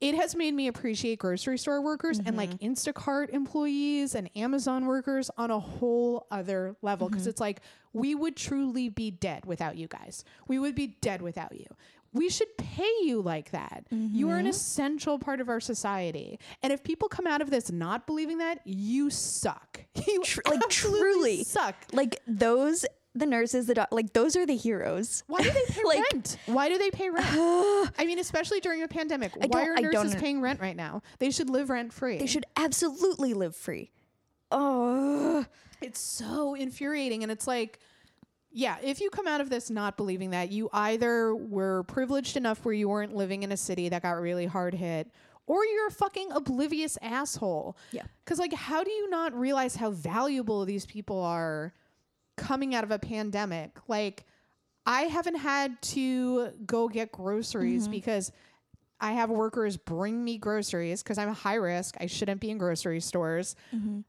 it 0.00 0.14
has 0.14 0.36
made 0.36 0.54
me 0.54 0.68
appreciate 0.68 1.18
grocery 1.18 1.58
store 1.58 1.80
workers 1.80 2.20
and 2.24 2.36
like 2.36 2.50
mm-hmm. 2.50 2.72
Instacart 2.72 3.30
employees 3.30 4.14
and 4.14 4.30
Amazon 4.36 4.86
workers 4.86 5.30
on 5.36 5.50
a 5.50 5.58
whole 5.58 6.26
other 6.30 6.76
level 6.82 7.08
because 7.08 7.22
mm-hmm. 7.22 7.30
it's 7.30 7.40
like 7.40 7.60
we 7.92 8.14
would 8.14 8.36
truly 8.36 8.88
be 8.88 9.10
dead 9.10 9.44
without 9.44 9.76
you 9.76 9.88
guys. 9.88 10.24
We 10.46 10.58
would 10.58 10.74
be 10.74 10.88
dead 11.00 11.20
without 11.20 11.58
you. 11.58 11.66
We 12.12 12.30
should 12.30 12.56
pay 12.56 12.90
you 13.02 13.20
like 13.20 13.50
that. 13.50 13.84
You 13.90 14.30
are 14.30 14.36
an 14.36 14.40
mm-hmm. 14.40 14.50
essential 14.50 15.18
part 15.18 15.42
of 15.42 15.50
our 15.50 15.60
society. 15.60 16.38
And 16.62 16.72
if 16.72 16.82
people 16.82 17.08
come 17.08 17.26
out 17.26 17.42
of 17.42 17.50
this 17.50 17.70
not 17.70 18.06
believing 18.06 18.38
that, 18.38 18.60
you 18.64 19.10
suck. 19.10 19.84
You 20.06 20.22
Tr- 20.22 20.40
like 20.46 20.66
truly 20.70 21.44
suck. 21.44 21.74
like 21.92 22.20
those 22.26 22.86
the 23.18 23.26
nurses, 23.26 23.66
the 23.66 23.74
doc- 23.74 23.88
like 23.92 24.12
those 24.12 24.36
are 24.36 24.46
the 24.46 24.56
heroes. 24.56 25.22
Why 25.26 25.42
do 25.42 25.50
they 25.50 25.64
pay 25.68 25.82
Like- 25.84 26.02
rent? 26.12 26.36
Why 26.46 26.68
do 26.68 26.78
they 26.78 26.90
pay 26.90 27.10
rent? 27.10 27.26
I 27.98 28.04
mean, 28.06 28.18
especially 28.18 28.60
during 28.60 28.82
a 28.82 28.88
pandemic. 28.88 29.32
I 29.40 29.46
Why 29.46 29.66
are 29.66 29.76
I 29.76 29.80
nurses 29.80 30.14
paying 30.14 30.40
rent 30.40 30.60
right 30.60 30.76
now? 30.76 31.02
They 31.18 31.30
should 31.30 31.50
live 31.50 31.70
rent 31.70 31.92
free. 31.92 32.18
They 32.18 32.26
should 32.26 32.46
absolutely 32.56 33.34
live 33.34 33.54
free. 33.56 33.90
Oh, 34.50 35.44
It's 35.80 36.00
so 36.00 36.54
infuriating. 36.54 37.22
And 37.22 37.30
it's 37.30 37.46
like, 37.46 37.78
yeah, 38.50 38.76
if 38.82 39.00
you 39.00 39.10
come 39.10 39.26
out 39.28 39.40
of 39.40 39.50
this 39.50 39.68
not 39.70 39.96
believing 39.96 40.30
that, 40.30 40.50
you 40.50 40.70
either 40.72 41.34
were 41.34 41.82
privileged 41.84 42.36
enough 42.36 42.64
where 42.64 42.74
you 42.74 42.88
weren't 42.88 43.14
living 43.14 43.42
in 43.42 43.52
a 43.52 43.56
city 43.56 43.88
that 43.90 44.02
got 44.02 44.12
really 44.20 44.46
hard 44.46 44.74
hit, 44.74 45.10
or 45.46 45.64
you're 45.66 45.86
a 45.88 45.90
fucking 45.92 46.32
oblivious 46.32 46.96
asshole. 47.02 47.76
Yeah. 47.92 48.04
Because, 48.24 48.38
like, 48.38 48.52
how 48.54 48.82
do 48.84 48.90
you 48.90 49.08
not 49.10 49.38
realize 49.38 49.76
how 49.76 49.90
valuable 49.90 50.64
these 50.64 50.86
people 50.86 51.20
are 51.22 51.72
coming 52.38 52.74
out 52.74 52.84
of 52.84 52.90
a 52.90 52.98
pandemic? 52.98 53.78
Like, 53.88 54.24
I 54.86 55.02
haven't 55.02 55.36
had 55.36 55.80
to 55.82 56.50
go 56.64 56.88
get 56.88 57.12
groceries 57.12 57.86
because 57.88 58.32
I 59.00 59.12
have 59.12 59.30
workers 59.30 59.76
bring 59.76 60.24
me 60.24 60.38
groceries 60.38 61.02
because 61.02 61.18
I'm 61.18 61.28
a 61.28 61.34
high 61.34 61.54
risk. 61.54 61.96
I 62.00 62.06
shouldn't 62.06 62.40
be 62.40 62.50
in 62.50 62.58
grocery 62.58 63.00
stores. 63.00 63.54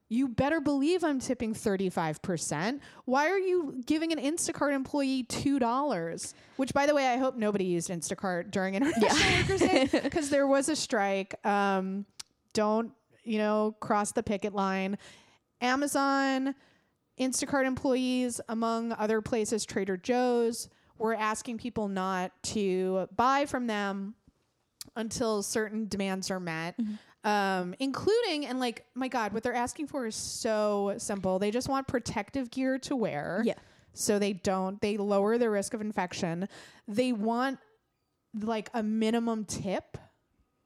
You 0.08 0.28
better 0.30 0.60
believe 0.62 1.04
I'm 1.04 1.20
tipping 1.20 1.54
35%. 1.54 2.80
Why 3.06 3.30
are 3.30 3.38
you 3.38 3.84
giving 3.86 4.12
an 4.12 4.20
Instacart 4.20 4.74
employee 4.74 5.26
$2? 5.26 6.34
Which, 6.56 6.74
by 6.74 6.88
the 6.88 6.96
way, 6.96 7.08
I 7.08 7.18
hope 7.18 7.36
nobody 7.36 7.66
used 7.66 7.90
Instacart 7.90 8.50
during 8.50 8.76
International 8.76 9.42
Workers 9.42 9.60
Day 9.60 9.90
because 10.04 10.30
there 10.30 10.48
was 10.48 10.70
a 10.70 10.76
strike. 10.76 11.36
Um, 11.46 12.06
don't, 12.54 12.92
you 13.24 13.38
know, 13.38 13.76
cross 13.80 14.12
the 14.14 14.24
picket 14.24 14.56
line. 14.56 14.98
Amazon, 15.62 16.56
Instacart 17.20 17.66
employees, 17.66 18.40
among 18.50 18.94
other 18.94 19.22
places, 19.22 19.66
Trader 19.66 19.98
Joe's, 19.98 20.70
were 20.98 21.16
asking 21.16 21.58
people 21.58 21.88
not 21.88 22.32
to 22.44 23.08
buy 23.16 23.46
from 23.46 23.68
them 23.68 24.16
until 24.96 25.42
certain 25.44 25.88
demands 25.88 26.32
are 26.32 26.40
met. 26.40 26.80
Um, 27.26 27.76
including 27.80 28.46
and 28.46 28.62
like 28.62 28.86
my 28.96 29.10
God, 29.10 29.34
what 29.34 29.44
they're 29.44 29.54
asking 29.54 29.88
for 29.88 30.06
is 30.08 30.16
so 30.16 30.94
simple. 30.98 31.38
They 31.38 31.52
just 31.52 31.68
want 31.68 31.88
protective 31.88 32.50
gear 32.50 32.80
to 32.80 32.96
wear. 32.96 33.42
Yeah. 33.44 33.56
So 33.94 34.20
they 34.20 34.34
don't 34.34 34.80
they 34.80 34.96
lower 34.96 35.38
the 35.38 35.50
risk 35.50 35.74
of 35.74 35.82
infection. 35.82 36.48
They 36.88 37.12
want 37.12 37.60
like 38.34 38.70
a 38.74 38.82
minimum 38.82 39.44
tip 39.46 39.98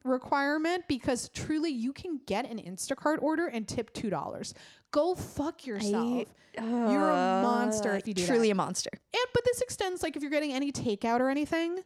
requirement 0.04 0.84
because 0.88 1.30
truly 1.30 1.72
you 1.72 1.94
can 1.94 2.20
get 2.26 2.50
an 2.50 2.58
Instacart 2.60 3.22
order 3.22 3.48
and 3.48 3.68
tip 3.68 3.94
two 3.94 4.10
dollars. 4.10 4.54
Go 4.92 5.16
fuck 5.16 5.66
yourself. 5.66 6.28
You're 6.58 7.10
a 7.10 7.42
monster 7.42 7.96
if 7.96 8.08
you 8.08 8.14
do 8.14 8.26
truly 8.26 8.50
that. 8.50 8.52
a 8.52 8.56
monster. 8.56 8.90
And 8.94 9.26
but 9.34 9.44
this 9.46 9.62
extends 9.62 10.04
like 10.04 10.16
if 10.16 10.22
you're 10.22 10.30
getting 10.32 10.54
any 10.54 10.72
takeout 10.72 11.20
or 11.20 11.30
anything, 11.30 11.80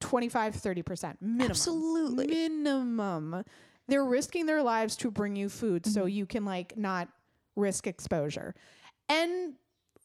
25 0.00 0.54
30% 0.54 1.16
minimum. 1.20 1.50
Absolutely. 1.50 2.26
Minimum. 2.26 3.44
They're 3.88 4.04
risking 4.04 4.46
their 4.46 4.62
lives 4.62 4.96
to 4.96 5.10
bring 5.10 5.36
you 5.36 5.48
food 5.48 5.86
so 5.86 6.00
Mm-hmm. 6.02 6.08
you 6.10 6.26
can 6.26 6.44
like 6.44 6.76
not 6.76 7.08
risk 7.56 7.86
exposure. 7.86 8.54
And 9.08 9.54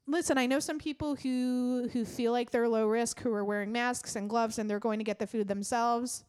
listen, 0.08 0.38
I 0.38 0.46
know 0.46 0.60
some 0.60 0.80
people 0.80 1.16
who 1.16 1.90
who 1.94 2.06
feel 2.06 2.32
like 2.32 2.52
they're 2.52 2.68
low 2.70 2.88
risk 2.88 3.20
who 3.22 3.32
are 3.34 3.46
wearing 3.46 3.72
masks 3.72 4.16
and 4.16 4.30
gloves 4.30 4.58
and 4.58 4.70
they're 4.70 4.80
going 4.80 5.00
to 5.00 5.06
get 5.06 5.20
the 5.20 5.28
food 5.28 5.48
themselves. 5.48 6.24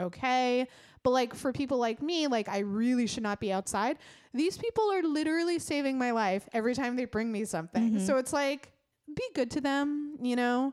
Okay. 0.00 0.66
But 1.02 1.10
like 1.10 1.34
for 1.34 1.52
people 1.52 1.78
like 1.78 2.02
me, 2.02 2.26
like 2.26 2.48
I 2.48 2.58
really 2.58 3.06
should 3.06 3.22
not 3.22 3.40
be 3.40 3.52
outside. 3.52 3.98
These 4.34 4.58
people 4.58 4.92
are 4.92 5.02
literally 5.02 5.58
saving 5.58 5.98
my 5.98 6.10
life 6.10 6.48
every 6.52 6.74
time 6.74 6.96
they 6.96 7.06
bring 7.06 7.32
me 7.32 7.44
something. 7.44 7.98
So 8.06 8.16
it's 8.18 8.32
like 8.32 8.70
be 9.14 9.22
good 9.34 9.50
to 9.52 9.60
them, 9.60 10.16
you 10.22 10.36
know. 10.36 10.72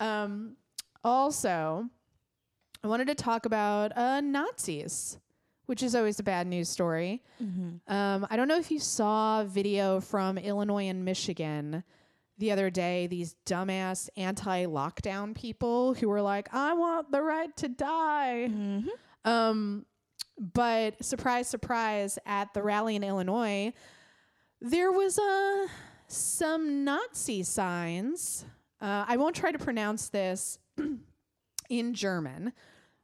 Um 0.00 0.56
also, 1.04 1.88
I 2.82 2.88
wanted 2.88 3.06
to 3.08 3.14
talk 3.14 3.46
about 3.46 3.96
uh, 3.96 4.20
Nazis, 4.20 5.18
which 5.66 5.82
is 5.82 5.94
always 5.94 6.18
a 6.18 6.22
bad 6.24 6.46
news 6.46 6.68
story. 6.68 7.22
Um, 7.86 8.26
I 8.30 8.36
don't 8.36 8.48
know 8.48 8.58
if 8.58 8.70
you 8.70 8.78
saw 8.80 9.42
a 9.42 9.44
video 9.44 10.00
from 10.00 10.36
Illinois 10.38 10.88
and 10.88 11.04
Michigan 11.04 11.84
the 12.38 12.52
other 12.52 12.70
day. 12.70 13.06
These 13.06 13.34
dumbass 13.46 14.08
anti-lockdown 14.16 15.34
people 15.34 15.94
who 15.94 16.08
were 16.08 16.22
like, 16.22 16.48
"I 16.52 16.74
want 16.74 17.10
the 17.10 17.22
right 17.22 17.54
to 17.58 17.68
die." 17.68 18.44
Um, 19.24 19.86
but 20.38 21.02
surprise, 21.04 21.48
surprise! 21.48 22.18
At 22.26 22.52
the 22.54 22.62
rally 22.62 22.96
in 22.96 23.02
Illinois, 23.02 23.72
there 24.60 24.92
was 24.92 25.18
uh, 25.18 25.66
some 26.08 26.84
Nazi 26.84 27.42
signs. 27.42 28.44
Uh, 28.80 29.04
I 29.08 29.16
won't 29.16 29.34
try 29.34 29.52
to 29.52 29.58
pronounce 29.58 30.08
this 30.10 30.58
in 31.70 31.94
German, 31.94 32.52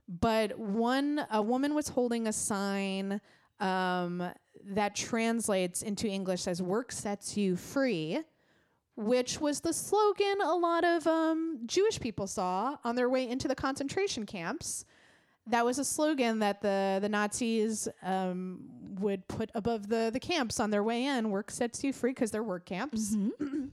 but 0.09 0.59
one 0.59 1.25
a 1.31 1.41
woman 1.41 1.75
was 1.75 1.89
holding 1.89 2.27
a 2.27 2.33
sign 2.33 3.21
um, 3.61 4.31
that 4.65 4.95
translates 4.95 5.83
into 5.83 6.07
English 6.07 6.47
as 6.47 6.61
"Work 6.61 6.93
sets 6.93 7.37
you 7.37 7.57
free." 7.57 8.21
Which 8.97 9.41
was 9.41 9.61
the 9.61 9.73
slogan 9.73 10.41
a 10.43 10.55
lot 10.55 10.85
of 10.85 11.07
um, 11.07 11.61
Jewish 11.67 11.99
people 11.99 12.27
saw 12.27 12.77
on 12.85 12.95
their 12.95 13.09
way 13.09 13.27
into 13.29 13.49
the 13.49 13.55
concentration 13.55 14.27
camps. 14.27 14.85
That 15.47 15.65
was 15.65 15.79
a 15.79 15.85
slogan 15.85 16.39
that 16.41 16.61
the 16.61 16.99
the 17.01 17.09
Nazis 17.09 17.89
um, 18.03 18.61
would 19.01 19.27
put 19.29 19.51
above 19.55 19.89
the 19.89 20.11
the 20.13 20.21
camps 20.21 20.61
on 20.61 20.71
their 20.71 20.83
way 20.83 21.07
in. 21.07 21.31
Work 21.31 21.51
sets 21.51 21.83
you 21.83 21.93
free 21.93 22.11
because 22.11 22.31
they're 22.31 22.43
work 22.43 22.67
camps. 22.67 23.13
and 23.41 23.71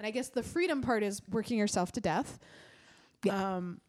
I 0.00 0.10
guess 0.10 0.28
the 0.30 0.42
freedom 0.42 0.80
part 0.82 1.02
is 1.02 1.20
working 1.30 1.58
yourself 1.58 1.92
to 1.92 2.00
death. 2.00 2.38
Um, 3.30 3.80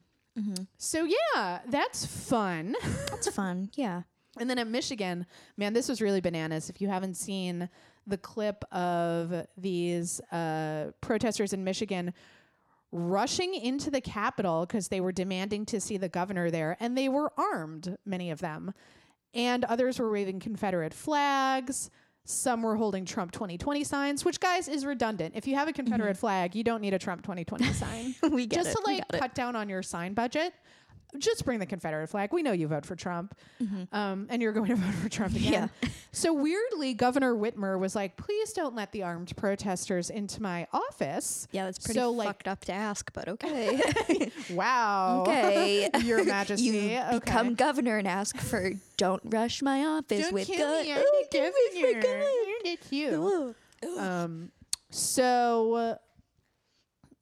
So 0.78 1.06
yeah, 1.06 1.60
that's 1.70 2.06
fun. 2.06 2.76
That's 3.10 3.30
fun. 3.30 3.70
Yeah. 3.76 4.02
And 4.38 4.50
then 4.50 4.60
at 4.60 4.68
Michigan, 4.68 5.26
man, 5.56 5.72
this 5.72 5.88
was 5.88 6.02
really 6.02 6.20
bananas. 6.20 6.70
If 6.70 6.82
you 6.82 6.90
haven't 6.90 7.16
seen 7.16 7.70
the 8.08 8.18
clip 8.18 8.64
of 8.74 9.46
these 9.58 10.20
uh, 10.32 10.92
protesters 11.02 11.54
in 11.54 11.64
Michigan 11.64 12.14
rushing 12.92 13.54
into 13.56 13.92
the 13.92 14.02
Capitol 14.02 14.66
because 14.66 14.88
they 14.88 15.02
were 15.02 15.12
demanding 15.12 15.66
to 15.66 15.82
see 15.82 15.98
the 15.98 16.08
governor 16.10 16.50
there, 16.50 16.78
and 16.80 16.98
they 16.98 17.10
were 17.10 17.32
armed, 17.38 17.98
many 18.06 18.32
of 18.32 18.40
them. 18.40 18.74
And 19.34 19.66
others 19.66 20.00
were 20.00 20.10
waving 20.10 20.40
Confederate 20.40 20.94
flags. 20.94 21.90
Some 22.24 22.64
were 22.64 22.76
holding 22.76 23.06
Trump 23.06 23.32
2020 23.34 23.84
signs, 23.84 24.24
which, 24.26 24.40
guys, 24.40 24.68
is 24.68 24.86
redundant. 24.86 25.36
If 25.36 25.46
you 25.46 25.56
have 25.56 25.68
a 25.68 25.74
Confederate 25.74 26.18
flag, 26.18 26.56
you 26.56 26.64
don't 26.64 26.82
need 26.82 26.94
a 26.94 27.00
Trump 27.00 27.22
2020 27.22 27.66
sign. 27.74 28.16
We 28.32 28.48
get 28.48 28.64
Just 28.64 28.70
it. 28.70 28.82
to 28.82 28.84
like 28.92 28.98
got 29.10 29.16
it. 29.16 29.20
cut 29.20 29.36
down 29.36 29.56
on 29.56 29.68
your 29.70 29.84
sign 29.84 30.14
budget, 30.14 30.54
just 31.20 31.46
bring 31.46 31.60
the 31.60 31.66
Confederate 31.66 32.08
flag. 32.08 32.32
We 32.34 32.44
know 32.44 32.52
you 32.52 32.68
vote 32.68 32.86
for 32.86 32.96
Trump, 32.96 33.36
um, 33.92 34.28
and 34.30 34.42
you're 34.42 34.52
going 34.54 34.70
to 34.70 34.76
vote 34.76 34.94
for 34.96 35.10
Trump 35.10 35.36
again. 35.36 35.70
Yeah. 35.82 35.90
So 36.12 36.34
weirdly, 36.34 36.94
Governor 36.94 37.34
Whitmer 37.36 37.78
was 37.80 37.96
like, 37.96 38.18
"Please 38.18 38.54
don't 38.54 38.76
let 38.76 38.92
the 38.92 39.04
armed 39.04 39.36
protesters 39.36 40.10
into 40.10 40.42
my 40.42 40.68
office." 40.74 41.48
Yeah, 41.52 41.66
that's 41.66 41.80
pretty 41.80 42.00
So, 42.00 42.12
like- 42.12 42.28
fucked 42.28 42.48
up 42.48 42.66
to 42.66 42.74
ask, 42.74 43.12
but 43.14 43.28
okay. 43.30 43.82
Wow. 44.52 45.24
okay. 45.28 45.90
Your 46.04 46.24
Majesty. 46.24 46.66
you 46.68 46.98
okay. 47.00 47.20
become 47.20 47.56
governor 47.56 47.98
and 47.98 48.08
ask 48.08 48.38
for 48.38 48.72
don't 48.98 49.22
rush 49.26 49.62
my 49.62 49.84
office 49.86 50.22
Don't 50.26 50.34
with 50.34 50.48
kill 50.48 50.84
gun. 50.84 51.04
Oh, 51.06 51.24
give 51.32 51.54
me 51.74 51.82
my 51.84 51.94
governor. 51.94 52.20
gun. 52.22 52.28
It's 52.66 52.92
you. 52.92 53.56
Um, 54.00 54.52
so, 54.90 55.98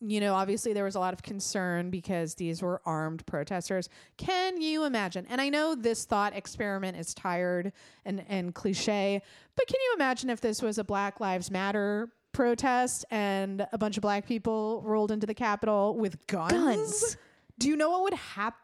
you 0.05 0.19
know, 0.19 0.33
obviously 0.35 0.73
there 0.73 0.83
was 0.83 0.95
a 0.95 0.99
lot 0.99 1.13
of 1.13 1.21
concern 1.23 1.89
because 1.89 2.35
these 2.35 2.61
were 2.61 2.81
armed 2.85 3.25
protesters. 3.25 3.89
Can 4.17 4.61
you 4.61 4.83
imagine? 4.85 5.25
And 5.29 5.39
I 5.39 5.49
know 5.49 5.75
this 5.75 6.05
thought 6.05 6.35
experiment 6.35 6.97
is 6.97 7.13
tired 7.13 7.71
and, 8.05 8.23
and 8.27 8.53
cliche, 8.53 9.21
but 9.55 9.67
can 9.67 9.77
you 9.81 9.93
imagine 9.95 10.29
if 10.29 10.41
this 10.41 10.61
was 10.61 10.77
a 10.77 10.83
Black 10.83 11.19
Lives 11.19 11.49
Matter 11.49 12.09
protest 12.33 13.05
and 13.11 13.65
a 13.71 13.77
bunch 13.77 13.95
of 13.97 14.01
black 14.01 14.25
people 14.27 14.81
rolled 14.85 15.11
into 15.11 15.25
the 15.27 15.33
Capitol 15.35 15.95
with 15.95 16.25
guns? 16.27 16.51
Guns. 16.53 17.17
Do 17.59 17.69
you 17.69 17.75
know 17.75 17.91
what 17.91 18.03
would 18.03 18.13
happen? 18.15 18.57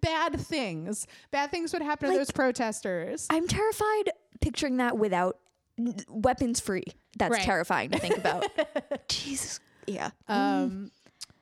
Bad 0.00 0.38
things. 0.40 1.06
Bad 1.30 1.50
things 1.50 1.72
would 1.72 1.82
happen 1.82 2.10
to 2.10 2.16
those 2.18 2.30
protesters. 2.30 3.26
I'm 3.30 3.48
terrified 3.48 4.10
picturing 4.40 4.76
that 4.78 4.98
without 4.98 5.38
n- 5.78 5.96
weapons 6.08 6.60
free. 6.60 6.84
That's 7.18 7.32
Right. 7.32 7.42
terrifying 7.42 7.90
to 7.90 7.98
think 7.98 8.16
about. 8.18 8.46
Jesus. 9.08 9.60
Yeah. 9.86 10.10
Um, 10.28 10.90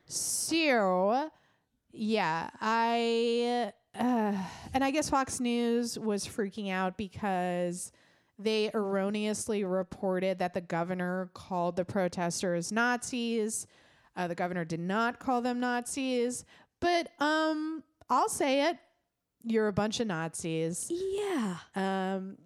so 0.07 1.29
yeah, 1.91 2.49
I 2.59 3.73
uh, 3.97 4.33
and 4.73 4.83
I 4.83 4.91
guess 4.91 5.09
Fox 5.09 5.39
News 5.39 5.99
was 5.99 6.25
freaking 6.25 6.71
out 6.71 6.97
because 6.97 7.91
they 8.39 8.71
erroneously 8.73 9.63
reported 9.63 10.39
that 10.39 10.53
the 10.53 10.61
governor 10.61 11.29
called 11.33 11.75
the 11.75 11.85
protesters 11.85 12.71
Nazis. 12.71 13.67
Uh, 14.15 14.27
the 14.27 14.35
governor 14.35 14.65
did 14.65 14.79
not 14.79 15.19
call 15.19 15.41
them 15.41 15.59
Nazis, 15.59 16.43
but 16.79 17.09
um, 17.19 17.83
I'll 18.09 18.29
say 18.29 18.69
it: 18.69 18.77
you're 19.43 19.67
a 19.67 19.73
bunch 19.73 19.99
of 19.99 20.07
Nazis. 20.07 20.87
yeah. 20.89 21.57
Um, 21.75 22.37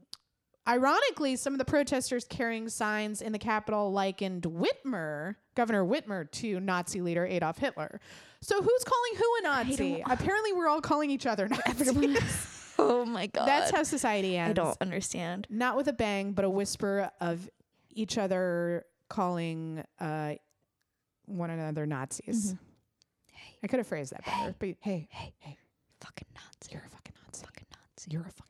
ironically, 0.67 1.35
some 1.35 1.53
of 1.53 1.59
the 1.59 1.65
protesters 1.65 2.25
carrying 2.25 2.69
signs 2.69 3.21
in 3.21 3.31
the 3.31 3.39
Capitol 3.39 3.91
likened 3.91 4.43
Whitmer, 4.43 5.35
Governor 5.55 5.85
Whitmer, 5.85 6.29
to 6.31 6.59
Nazi 6.59 7.01
leader 7.01 7.25
Adolf 7.25 7.57
Hitler. 7.57 7.99
So 8.41 8.61
who's 8.61 8.83
calling 8.83 9.15
who 9.17 9.35
a 9.39 9.41
Nazi? 9.43 10.03
Apparently, 10.09 10.53
we're 10.53 10.67
all 10.67 10.81
calling 10.81 11.09
each 11.09 11.25
other 11.25 11.47
Nazis. 11.67 12.73
oh 12.77 13.05
my 13.05 13.27
god. 13.27 13.45
That's 13.47 13.71
how 13.71 13.83
society 13.83 14.37
ends. 14.37 14.51
I 14.59 14.63
don't 14.63 14.77
understand. 14.81 15.47
Not 15.49 15.77
with 15.77 15.87
a 15.87 15.93
bang, 15.93 16.33
but 16.33 16.45
a 16.45 16.49
whisper 16.49 17.09
of 17.21 17.49
each 17.91 18.17
other 18.17 18.85
calling 19.09 19.83
uh, 19.99 20.33
one 21.25 21.49
another 21.49 21.85
Nazis. 21.85 22.55
I 23.63 23.67
could 23.67 23.79
have 23.79 23.87
phrased 23.87 24.13
that 24.13 24.23
better, 24.25 24.53
but 24.59 24.69
hey, 24.81 25.07
Hey, 25.09 25.33
hey, 25.39 25.57
fucking 26.01 26.27
Nazi. 26.35 26.71
you're 26.73 26.83
a 26.85 26.89
fucking 26.89 27.13
Nazi. 27.25 27.45
Fucking 27.45 27.65
Nazi. 27.71 28.11
You're 28.11 28.21
a 28.21 28.25
fucking 28.25 28.33
Nazi. 28.43 28.44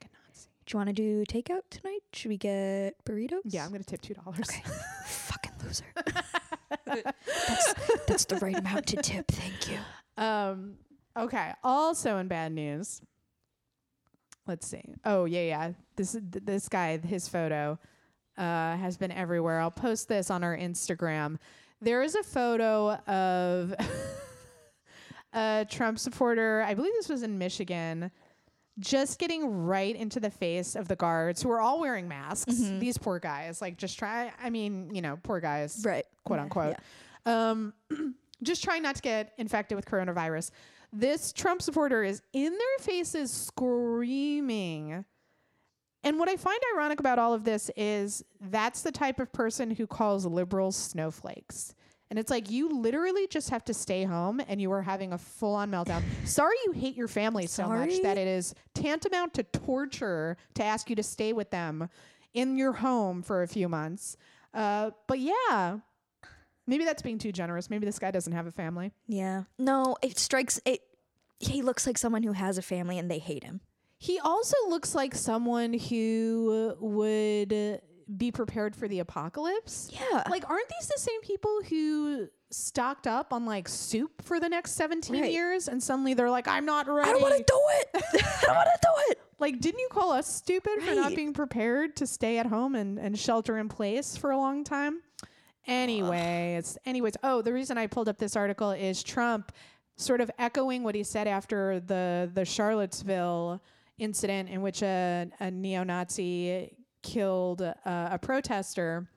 Do 0.66 0.74
you 0.74 0.80
want 0.80 0.88
to 0.88 0.94
do 0.94 1.24
takeout 1.26 1.62
tonight? 1.70 2.00
Should 2.14 2.30
we 2.30 2.38
get 2.38 2.96
burritos? 3.06 3.42
Yeah, 3.46 3.66
I'm 3.66 3.72
gonna 3.72 3.84
tip 3.84 4.02
two 4.02 4.16
dollars. 4.16 4.50
Okay. 4.50 4.64
fucking 5.06 5.52
loser. 5.64 5.86
that's 6.86 7.74
that's 8.08 8.26
the 8.26 8.38
right 8.38 8.58
amount 8.58 8.88
to 8.88 8.98
tip. 8.98 9.28
Thank 9.28 9.70
you. 9.70 9.78
Um. 10.18 10.78
Okay. 11.16 11.52
Also 11.64 12.18
in 12.18 12.28
bad 12.28 12.52
news. 12.52 13.02
Let's 14.48 14.68
see. 14.68 14.84
Oh 15.04 15.26
yeah, 15.26 15.42
yeah. 15.42 15.72
This 15.96 16.14
th- 16.14 16.44
this 16.44 16.68
guy, 16.68 16.98
his 16.98 17.28
photo, 17.28 17.78
uh, 18.38 18.76
has 18.78 18.98
been 18.98 19.12
everywhere. 19.12 19.60
I'll 19.60 19.72
post 19.72 20.08
this 20.08 20.32
on 20.32 20.44
our 20.44 20.58
Instagram. 20.58 21.38
There 21.82 22.02
is 22.02 22.16
a 22.16 22.24
photo 22.24 22.94
of 22.94 23.76
a 25.34 25.66
Trump 25.70 26.00
supporter. 26.00 26.64
I 26.64 26.74
believe 26.74 26.94
this 26.94 27.10
was 27.10 27.22
in 27.22 27.38
Michigan. 27.38 28.12
Just 28.80 29.20
getting 29.20 29.64
right 29.66 29.96
into 29.96 30.20
the 30.20 30.30
face 30.30 30.76
of 30.76 30.88
the 30.90 30.96
guards 30.98 31.42
who 31.42 31.50
are 31.50 31.62
all 31.62 31.80
wearing 31.80 32.08
masks. 32.10 32.54
These 32.80 32.98
poor 32.98 33.20
guys, 33.20 33.62
like, 33.62 33.78
just 33.78 33.98
try. 33.98 34.34
I 34.42 34.50
mean, 34.50 34.94
you 34.94 35.02
know, 35.02 35.18
poor 35.24 35.40
guys 35.40 35.82
Right. 35.86 36.06
quote 36.26 36.40
Yeah, 36.40 36.44
unquote. 36.44 36.76
Um, 37.26 37.74
just 38.44 38.64
trying 38.64 38.84
not 38.84 38.96
to 38.96 39.02
get 39.02 39.34
infected 39.38 39.78
with 39.78 39.86
coronavirus. 39.86 40.52
This 40.92 41.32
Trump 41.34 41.62
supporter 41.62 42.04
is 42.04 42.22
in 42.34 42.52
their 42.52 42.78
faces 42.80 43.32
screaming. 43.32 45.06
And 46.04 46.20
what 46.20 46.30
I 46.30 46.36
find 46.38 46.60
ironic 46.76 47.00
about 47.00 47.18
all 47.18 47.34
of 47.34 47.44
this 47.44 47.72
is 47.76 48.24
that's 48.40 48.82
the 48.84 48.92
type 48.92 49.20
of 49.20 49.32
person 49.34 49.72
who 49.72 49.88
calls 49.88 50.26
liberals 50.26 50.76
snowflakes. 50.76 51.74
And 52.10 52.20
it's 52.20 52.30
like 52.30 52.52
you 52.52 52.70
literally 52.70 53.28
just 53.28 53.50
have 53.50 53.66
to 53.66 53.74
stay 53.74 54.04
home 54.04 54.42
and 54.48 54.62
you 54.62 54.72
are 54.72 54.82
having 54.82 55.14
a 55.14 55.18
full 55.18 55.56
on 55.56 55.72
meltdown. 55.72 56.04
Sorry 56.26 56.56
you 56.66 56.72
hate 56.74 56.96
your 56.96 57.08
family 57.08 57.48
so 57.48 57.68
much 57.68 58.02
that 58.04 58.18
it 58.18 58.28
is 58.28 58.54
tantamount 58.74 59.34
to 59.36 59.44
torture 59.44 60.38
to 60.54 60.64
ask 60.64 60.90
you 60.90 60.96
to 60.96 61.04
stay 61.04 61.34
with 61.34 61.50
them 61.50 61.90
in 62.34 62.58
your 62.58 62.74
home 62.74 63.24
for 63.24 63.42
a 63.44 63.48
few 63.48 63.68
months. 63.68 64.18
Uh, 64.54 64.92
but 65.08 65.20
yeah, 65.20 65.80
maybe 66.68 66.86
that's 66.86 67.02
being 67.02 67.18
too 67.18 67.32
generous. 67.32 67.70
Maybe 67.70 67.86
this 67.86 68.00
guy 68.00 68.12
doesn't 68.12 68.34
have 68.34 68.46
a 68.48 68.52
family. 68.52 68.92
Yeah. 69.08 69.44
No, 69.58 69.98
it 70.02 70.20
strikes 70.20 70.60
it. 70.66 70.82
He 71.40 71.62
looks 71.62 71.86
like 71.88 71.98
someone 71.98 72.24
who 72.24 72.32
has 72.34 72.58
a 72.58 72.62
family 72.62 72.98
and 72.98 73.10
they 73.10 73.20
hate 73.20 73.44
him. 73.44 73.62
He 73.98 74.20
also 74.20 74.56
looks 74.70 74.94
like 74.94 75.16
someone 75.16 75.74
who 75.74 76.76
would 76.80 77.82
be 78.18 78.32
prepared 78.32 78.76
for 78.76 78.88
the 78.88 79.00
apocalypse. 79.00 79.90
Yeah. 79.92 80.24
Like, 80.30 80.50
aren't 80.50 80.70
these 80.70 80.88
the 80.88 81.00
same 81.00 81.22
people 81.22 81.62
who 81.70 82.28
stocked 82.52 83.08
up 83.08 83.34
on 83.34 83.46
like 83.46 83.68
soup 83.68 84.22
for 84.22 84.40
the 84.40 84.48
next 84.48 84.74
17 84.74 85.20
Right. 85.20 85.32
years 85.32 85.68
and 85.68 85.82
suddenly 85.82 86.14
they're 86.14 86.30
like, 86.30 86.48
I'm 86.48 86.66
not 86.66 86.88
ready? 86.88 87.10
I 87.10 87.14
don't 87.14 87.22
want 87.22 87.36
to 87.36 87.44
do 87.44 87.62
it. 87.80 87.88
I 88.24 88.46
don't 88.46 88.56
want 88.56 88.70
to 88.74 88.80
do 88.82 89.12
it. 89.12 89.20
Like, 89.40 89.60
didn't 89.60 89.80
you 89.80 89.90
call 89.92 90.12
us 90.12 90.28
stupid 90.34 90.82
for 90.84 90.96
not 90.96 91.16
being 91.16 91.34
prepared 91.34 91.96
to 91.98 92.08
stay 92.08 92.38
at 92.38 92.46
home 92.46 92.76
and, 92.76 92.98
and 93.00 93.18
shelter 93.20 93.58
in 93.58 93.68
place 93.68 94.16
for 94.16 94.32
a 94.32 94.38
long 94.38 94.64
time? 94.64 95.02
Anyways, 95.68 96.78
anyways, 96.86 97.14
oh, 97.24 97.42
the 97.42 97.52
reason 97.52 97.78
I 97.78 97.88
pulled 97.88 98.08
up 98.08 98.18
this 98.18 98.36
article 98.36 98.72
is 98.72 99.04
Trump 99.04 99.52
sort 99.98 100.22
of 100.22 100.30
echoing 100.40 100.84
what 100.84 100.96
he 100.96 101.04
said 101.04 101.28
after 101.28 101.80
the 101.80 102.30
the 102.34 102.46
Charlottesville 102.46 103.62
incident 103.98 104.50
in 104.50 104.62
which 104.62 104.82
a, 104.84 105.28
a 105.40 105.50
neo-Nazi 105.52 106.76
killed 107.06 107.62
uh, 107.62 107.74
a 107.86 108.18
protester 108.18 109.08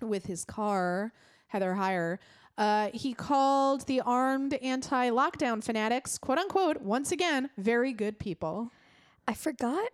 with 0.00 0.24
his 0.24 0.44
car, 0.44 1.12
Heather 1.48 1.74
Heyer. 1.74 2.18
Uh, 2.56 2.88
he 2.92 3.12
called 3.12 3.86
the 3.86 4.00
armed 4.00 4.54
anti-lockdown 4.54 5.62
fanatics, 5.62 6.18
quote 6.18 6.38
unquote, 6.38 6.80
once 6.80 7.12
again, 7.12 7.50
very 7.58 7.92
good 7.92 8.18
people. 8.18 8.70
I 9.28 9.34
forgot, 9.34 9.90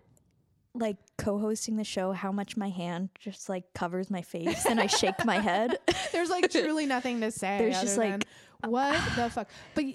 like 0.73 0.97
co-hosting 1.17 1.75
the 1.75 1.83
show, 1.83 2.13
how 2.13 2.31
much 2.31 2.55
my 2.55 2.69
hand 2.69 3.09
just 3.19 3.49
like 3.49 3.73
covers 3.73 4.09
my 4.09 4.21
face 4.21 4.65
and 4.65 4.79
I 4.79 4.87
shake 4.87 5.25
my 5.25 5.39
head. 5.39 5.77
There's 6.11 6.29
like 6.29 6.49
truly 6.49 6.85
nothing 6.85 7.21
to 7.21 7.31
say. 7.31 7.57
There's 7.59 7.81
just, 7.81 7.97
like, 7.97 8.25
than, 8.61 8.71
what 8.71 8.93
the 9.15 9.29
fuck. 9.29 9.49
But 9.75 9.85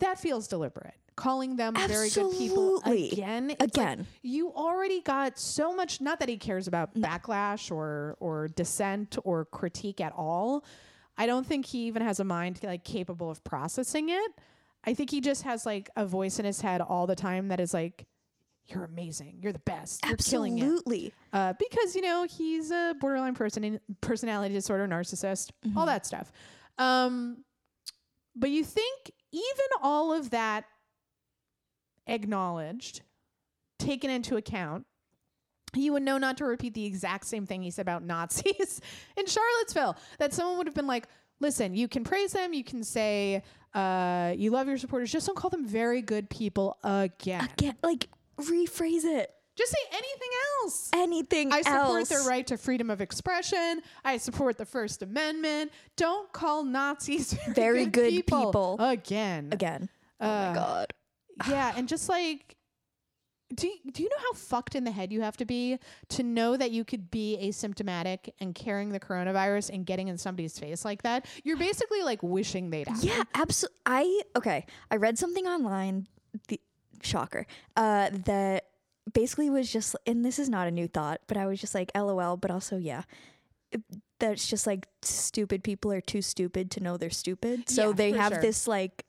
that 0.00 0.18
feels 0.20 0.46
deliberate. 0.46 0.94
Calling 1.16 1.56
them 1.56 1.74
very 1.74 2.10
good 2.10 2.30
people 2.36 2.76
Absolutely. 2.84 3.10
again. 3.10 3.50
it's 3.50 3.60
like 3.60 3.68
Again. 3.70 4.06
you 4.22 4.52
already 4.52 5.00
got 5.00 5.38
so 5.38 5.74
much. 5.74 6.00
Not 6.00 6.20
that 6.20 6.28
he 6.28 6.36
cares 6.36 6.68
about 6.68 6.94
backlash 6.94 7.70
or 7.70 8.16
or 8.20 8.48
dissent 8.48 9.16
or 9.24 9.46
critique 9.46 10.00
at 10.00 10.12
all. 10.14 10.62
I 11.16 11.26
don't 11.26 11.46
think 11.46 11.64
he 11.64 11.86
even 11.86 12.02
has 12.02 12.20
a 12.20 12.24
mind 12.24 12.60
like 12.62 12.84
capable 12.84 13.30
of 13.30 13.42
processing 13.44 14.10
it. 14.10 14.30
I 14.84 14.92
think 14.92 15.10
he 15.10 15.20
just 15.22 15.42
has 15.44 15.64
like 15.64 15.88
a 15.96 16.04
voice 16.04 16.38
in 16.38 16.44
his 16.44 16.60
head 16.60 16.82
all 16.82 17.06
the 17.06 17.16
time 17.16 17.48
that 17.48 17.60
is 17.60 17.72
like, 17.72 18.06
"You're 18.66 18.84
amazing. 18.84 19.38
You're 19.40 19.54
the 19.54 19.58
best. 19.60 20.04
You're 20.04 20.16
killing 20.18 20.58
it." 20.58 20.62
Absolutely. 20.64 21.14
uh, 21.32 21.54
because 21.58 21.96
you 21.96 22.02
know 22.02 22.26
he's 22.28 22.70
a 22.70 22.94
borderline 23.00 23.34
person 23.34 23.80
personality 24.02 24.52
disorder 24.54 24.86
narcissist 24.86 25.50
all 25.74 25.86
that 25.86 26.04
stuff 26.04 26.30
um, 26.78 27.38
but 28.34 28.50
you 28.50 28.62
think 28.62 29.10
even 29.32 29.66
all 29.82 30.12
of 30.12 30.30
that 30.30 30.64
acknowledged 32.06 33.02
taken 33.78 34.10
into 34.10 34.36
account 34.36 34.86
you 35.74 35.92
would 35.92 36.02
know 36.02 36.16
not 36.18 36.38
to 36.38 36.44
repeat 36.44 36.72
the 36.74 36.84
exact 36.86 37.26
same 37.26 37.44
thing 37.46 37.62
he 37.62 37.70
said 37.70 37.82
about 37.82 38.02
nazis 38.02 38.80
in 39.16 39.26
charlottesville 39.26 39.96
that 40.18 40.32
someone 40.32 40.56
would 40.58 40.66
have 40.66 40.74
been 40.74 40.86
like 40.86 41.06
listen 41.40 41.74
you 41.74 41.86
can 41.88 42.02
praise 42.04 42.32
them 42.32 42.54
you 42.54 42.64
can 42.64 42.82
say 42.82 43.42
uh, 43.74 44.32
you 44.36 44.50
love 44.50 44.66
your 44.68 44.78
supporters 44.78 45.12
just 45.12 45.26
don't 45.26 45.36
call 45.36 45.50
them 45.50 45.66
very 45.66 46.00
good 46.00 46.30
people 46.30 46.78
again 46.82 47.46
Again, 47.58 47.74
like 47.82 48.08
rephrase 48.40 49.04
it. 49.04 49.30
just 49.54 49.70
say 49.72 49.78
anything 49.92 50.28
else 50.62 50.90
Anything 50.94 51.52
I 51.52 51.60
support 51.60 52.00
else. 52.00 52.08
their 52.08 52.22
right 52.26 52.46
to 52.46 52.56
freedom 52.56 52.88
of 52.90 53.00
expression. 53.02 53.82
I 54.04 54.16
support 54.16 54.56
the 54.58 54.64
First 54.64 55.02
Amendment. 55.02 55.70
Don't 55.96 56.32
call 56.32 56.64
Nazis 56.64 57.32
very, 57.54 57.84
Very 57.84 57.86
good 57.86 58.10
people. 58.26 58.76
again. 58.80 59.50
Again. 59.52 59.88
oh 60.20 60.26
Uh, 60.26 60.48
my 60.48 60.54
god. 60.54 60.86
Yeah, 61.48 61.72
and 61.76 61.86
just 61.88 62.08
like, 62.08 62.56
do 63.54 63.68
you, 63.68 63.74
do 63.92 64.02
you 64.02 64.08
know 64.08 64.16
how 64.18 64.32
fucked 64.32 64.74
in 64.74 64.84
the 64.84 64.90
head 64.90 65.12
you 65.12 65.20
have 65.22 65.36
to 65.36 65.44
be 65.44 65.78
to 66.08 66.22
know 66.22 66.56
that 66.56 66.72
you 66.72 66.84
could 66.84 67.10
be 67.10 67.38
asymptomatic 67.40 68.30
and 68.40 68.54
carrying 68.54 68.88
the 68.90 68.98
coronavirus 68.98 69.70
and 69.72 69.86
getting 69.86 70.08
in 70.08 70.18
somebody's 70.18 70.58
face 70.58 70.84
like 70.84 71.02
that? 71.02 71.26
You're 71.44 71.56
basically 71.56 72.02
like 72.02 72.22
wishing 72.22 72.70
they'd 72.70 72.88
happen. 72.88 73.06
Yeah, 73.06 73.22
absolutely. 73.34 73.76
I 73.86 74.20
okay. 74.36 74.66
I 74.90 74.96
read 74.96 75.16
something 75.18 75.46
online. 75.46 76.08
The 76.48 76.60
shocker. 77.02 77.46
Uh, 77.76 78.10
that 78.24 78.64
basically 79.12 79.48
was 79.50 79.72
just, 79.72 79.94
and 80.06 80.24
this 80.24 80.38
is 80.40 80.48
not 80.48 80.66
a 80.66 80.70
new 80.72 80.88
thought, 80.88 81.20
but 81.28 81.36
I 81.36 81.46
was 81.46 81.60
just 81.60 81.74
like, 81.74 81.92
LOL. 81.94 82.36
But 82.36 82.50
also, 82.50 82.76
yeah, 82.78 83.02
It- 83.70 83.82
that's 84.18 84.48
just 84.48 84.66
like 84.66 84.86
stupid 85.02 85.62
people 85.62 85.92
are 85.92 86.00
too 86.00 86.22
stupid 86.22 86.70
to 86.70 86.80
know 86.80 86.96
they're 86.96 87.10
stupid. 87.10 87.68
So 87.68 87.88
Yeah, 87.90 87.94
they 87.94 88.12
have 88.12 88.32
sure. 88.32 88.40
this 88.40 88.66
like 88.66 89.04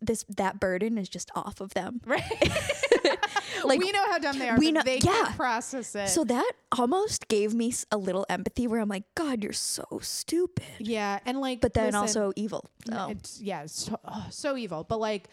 this 0.00 0.24
that 0.36 0.60
burden 0.60 0.98
is 0.98 1.08
just 1.08 1.30
off 1.34 1.60
of 1.60 1.74
them. 1.74 2.00
Right. 2.06 2.22
Like 3.64 3.78
we 3.78 3.92
know 3.92 4.04
how 4.10 4.18
dumb 4.18 4.38
they 4.38 4.48
are. 4.48 4.56
we 4.58 4.72
know- 4.72 4.82
they 4.82 4.98
yeah. 4.98 5.24
can 5.24 5.32
process 5.34 5.94
it. 5.94 6.08
so 6.08 6.24
that 6.24 6.50
almost 6.78 7.28
gave 7.28 7.52
me 7.52 7.74
a 7.92 7.98
little 7.98 8.24
empathy 8.28 8.66
where 8.66 8.80
I'm 8.80 8.88
like, 8.88 9.04
God, 9.14 9.42
you're 9.42 9.52
so 9.52 9.84
stupid. 10.00 10.64
yeah, 10.78 11.18
and 11.26 11.40
like, 11.40 11.60
But 11.60 11.74
then 11.74 11.86
listen, 11.92 12.00
also 12.00 12.32
evil. 12.36 12.70
So 12.86 13.08
It's 13.10 13.40
yeah, 13.40 13.62
it's 13.62 13.84
so, 13.84 13.98
oh, 14.04 14.26
so 14.30 14.56
evil. 14.56 14.84
But 14.84 14.98
like, 14.98 15.28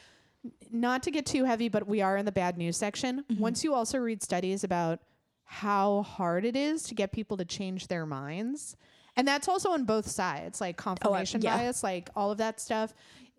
not 0.72 1.03
to 1.03 1.11
get 1.11 1.26
too 1.26 1.45
heavy, 1.45 1.70
but 1.70 1.88
we 1.88 2.01
are 2.01 2.18
in 2.18 2.26
the 2.26 2.32
bad 2.32 2.57
news 2.57 2.78
section. 2.78 3.24
Mm-hmm. 3.30 3.41
Once 3.41 3.63
you 3.63 3.74
also 3.74 3.97
read 3.97 4.22
studies 4.22 4.63
about 4.63 4.99
how 5.45 6.01
hard 6.03 6.43
it 6.43 6.55
is 6.55 6.84
to 6.84 6.95
get 6.95 7.11
people 7.11 7.38
to 7.38 7.45
change 7.45 7.88
their 7.88 8.05
minds, 8.05 8.76
and 9.15 9.28
that's 9.28 9.47
also 9.47 9.72
on 9.72 9.86
both 9.86 10.07
sides, 10.07 10.61
like 10.61 10.78
confirmation 10.78 11.41
yeah. 11.41 11.57
bias, 11.57 11.84
like 11.84 12.09
all 12.15 12.32
of 12.32 12.38
that 12.39 12.59
stuff. 12.59 12.93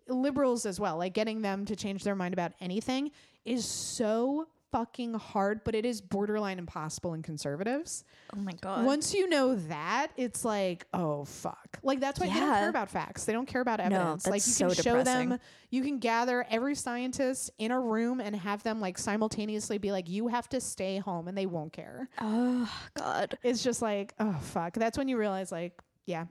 Liberals 0.09 0.65
as 0.65 0.79
well, 0.79 0.97
like 0.97 1.13
getting 1.13 1.41
them 1.41 1.65
to 1.65 1.75
change 1.75 2.03
their 2.03 2.15
mind 2.15 2.33
about 2.33 2.53
anything 2.59 3.11
is 3.45 3.65
so 3.65 4.47
fucking 4.71 5.15
hard, 5.15 5.63
but 5.63 5.73
it 5.73 5.85
is 5.85 6.01
borderline 6.01 6.59
impossible 6.59 7.13
in 7.13 7.21
conservatives. 7.23 8.03
Oh 8.35 8.39
my 8.39 8.51
god. 8.61 8.85
Once 8.85 9.13
you 9.13 9.27
know 9.27 9.55
that, 9.55 10.09
it's 10.15 10.45
like, 10.45 10.85
oh 10.93 11.25
fuck. 11.25 11.79
Like 11.83 11.99
that's 11.99 12.19
why 12.19 12.27
they 12.27 12.33
don't 12.39 12.53
care 12.53 12.69
about 12.69 12.89
facts. 12.89 13.25
They 13.25 13.33
don't 13.33 13.47
care 13.47 13.61
about 13.61 13.79
evidence. 13.79 14.25
No, 14.25 14.31
like 14.31 14.41
you 14.41 14.53
can 14.53 14.53
so 14.53 14.69
show 14.69 14.97
depressing. 14.97 15.29
them, 15.29 15.39
you 15.71 15.81
can 15.81 15.99
gather 15.99 16.45
every 16.49 16.75
scientist 16.75 17.51
in 17.57 17.71
a 17.71 17.79
room 17.79 18.19
and 18.19 18.35
have 18.35 18.63
them 18.63 18.79
like 18.79 18.97
simultaneously 18.97 19.77
be 19.77 19.91
like, 19.91 20.09
you 20.09 20.27
have 20.27 20.47
to 20.49 20.61
stay 20.61 20.97
home, 20.99 21.27
and 21.27 21.37
they 21.37 21.45
won't 21.45 21.73
care. 21.73 22.09
oh 22.19 22.71
god. 22.93 23.37
It's 23.43 23.63
just 23.63 23.81
like, 23.81 24.13
oh 24.19 24.37
fuck. 24.41 24.73
That's 24.73 24.97
when 24.97 25.07
you 25.07 25.17
realize, 25.17 25.51
like, 25.51 25.73
yeah, 26.05 26.25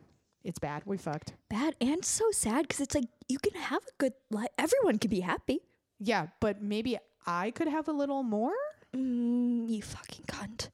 it's 0.44 0.58
bad. 0.58 0.82
We 0.86 0.96
fucked. 0.96 1.34
Bad 1.48 1.74
and 1.80 2.04
so 2.04 2.30
sad 2.30 2.62
because 2.62 2.80
it's 2.80 2.94
like 2.94 3.08
you 3.28 3.38
can 3.38 3.60
have 3.60 3.82
a 3.82 3.92
good 3.98 4.12
life. 4.30 4.48
Everyone 4.58 4.98
can 4.98 5.10
be 5.10 5.20
happy. 5.20 5.60
Yeah, 5.98 6.28
but 6.40 6.62
maybe 6.62 6.98
I 7.26 7.50
could 7.50 7.68
have 7.68 7.88
a 7.88 7.92
little 7.92 8.22
more. 8.22 8.52
Mm, 8.94 9.68
you 9.68 9.82
fucking 9.82 10.24
cunt. 10.26 10.70